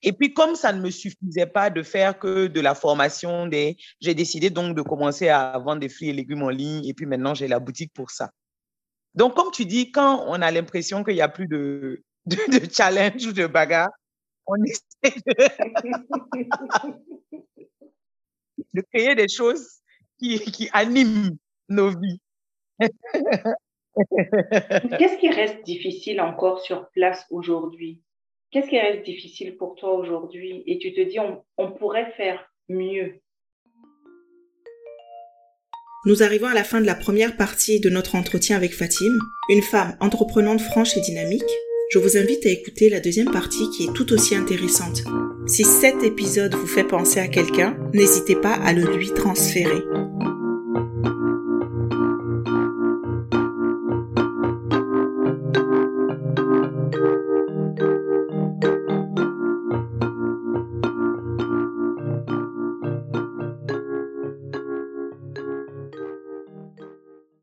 Et 0.02 0.12
puis 0.12 0.34
comme 0.34 0.54
ça 0.54 0.72
ne 0.72 0.80
me 0.80 0.90
suffisait 0.90 1.46
pas 1.46 1.70
de 1.70 1.82
faire 1.82 2.18
que 2.18 2.46
de 2.46 2.60
la 2.60 2.74
formation, 2.74 3.46
des... 3.46 3.76
j'ai 4.00 4.14
décidé 4.14 4.50
donc 4.50 4.76
de 4.76 4.82
commencer 4.82 5.28
à 5.28 5.58
vendre 5.58 5.80
des 5.80 5.88
fruits 5.88 6.10
et 6.10 6.12
légumes 6.12 6.42
en 6.42 6.50
ligne, 6.50 6.84
et 6.86 6.94
puis 6.94 7.06
maintenant 7.06 7.34
j'ai 7.34 7.48
la 7.48 7.58
boutique 7.60 7.92
pour 7.94 8.10
ça. 8.10 8.30
Donc 9.14 9.34
comme 9.34 9.50
tu 9.50 9.64
dis, 9.64 9.92
quand 9.92 10.24
on 10.26 10.42
a 10.42 10.50
l'impression 10.50 11.04
qu'il 11.04 11.14
n'y 11.14 11.22
a 11.22 11.28
plus 11.28 11.46
de, 11.48 12.02
de 12.26 12.72
challenge 12.72 13.24
ou 13.26 13.32
de 13.32 13.46
bagarre, 13.46 13.90
on 14.46 14.56
essaie 14.64 15.14
de, 15.26 15.34
de 18.74 18.80
créer 18.92 19.14
des 19.14 19.28
choses 19.28 19.80
qui, 20.18 20.38
qui 20.38 20.68
animent 20.72 21.36
nos 21.68 21.90
vies. 21.90 22.20
Qu'est-ce 24.98 25.18
qui 25.18 25.30
reste 25.30 25.64
difficile 25.64 26.20
encore 26.20 26.60
sur 26.60 26.88
place 26.90 27.24
aujourd'hui? 27.30 28.02
Qu'est-ce 28.50 28.68
qui 28.68 28.78
reste 28.78 29.04
difficile 29.04 29.56
pour 29.56 29.74
toi 29.76 29.94
aujourd'hui? 29.94 30.62
Et 30.66 30.78
tu 30.78 30.92
te 30.92 31.00
dis, 31.00 31.18
on, 31.18 31.44
on 31.56 31.72
pourrait 31.72 32.12
faire 32.12 32.44
mieux. 32.68 33.20
Nous 36.06 36.22
arrivons 36.22 36.48
à 36.48 36.54
la 36.54 36.64
fin 36.64 36.80
de 36.80 36.86
la 36.86 36.94
première 36.94 37.36
partie 37.36 37.80
de 37.80 37.88
notre 37.88 38.14
entretien 38.14 38.56
avec 38.56 38.74
Fatim, 38.74 39.18
une 39.48 39.62
femme 39.62 39.96
entreprenante 40.00 40.60
franche 40.60 40.96
et 40.96 41.00
dynamique. 41.00 41.42
Je 41.90 41.98
vous 41.98 42.16
invite 42.16 42.46
à 42.46 42.50
écouter 42.50 42.88
la 42.88 43.00
deuxième 43.00 43.30
partie 43.30 43.70
qui 43.70 43.84
est 43.84 43.92
tout 43.92 44.12
aussi 44.12 44.34
intéressante. 44.34 45.04
Si 45.46 45.64
cet 45.64 46.02
épisode 46.02 46.54
vous 46.54 46.66
fait 46.66 46.84
penser 46.84 47.20
à 47.20 47.28
quelqu'un, 47.28 47.76
n'hésitez 47.92 48.34
pas 48.34 48.54
à 48.54 48.72
le 48.72 48.96
lui 48.96 49.10
transférer. 49.10 49.82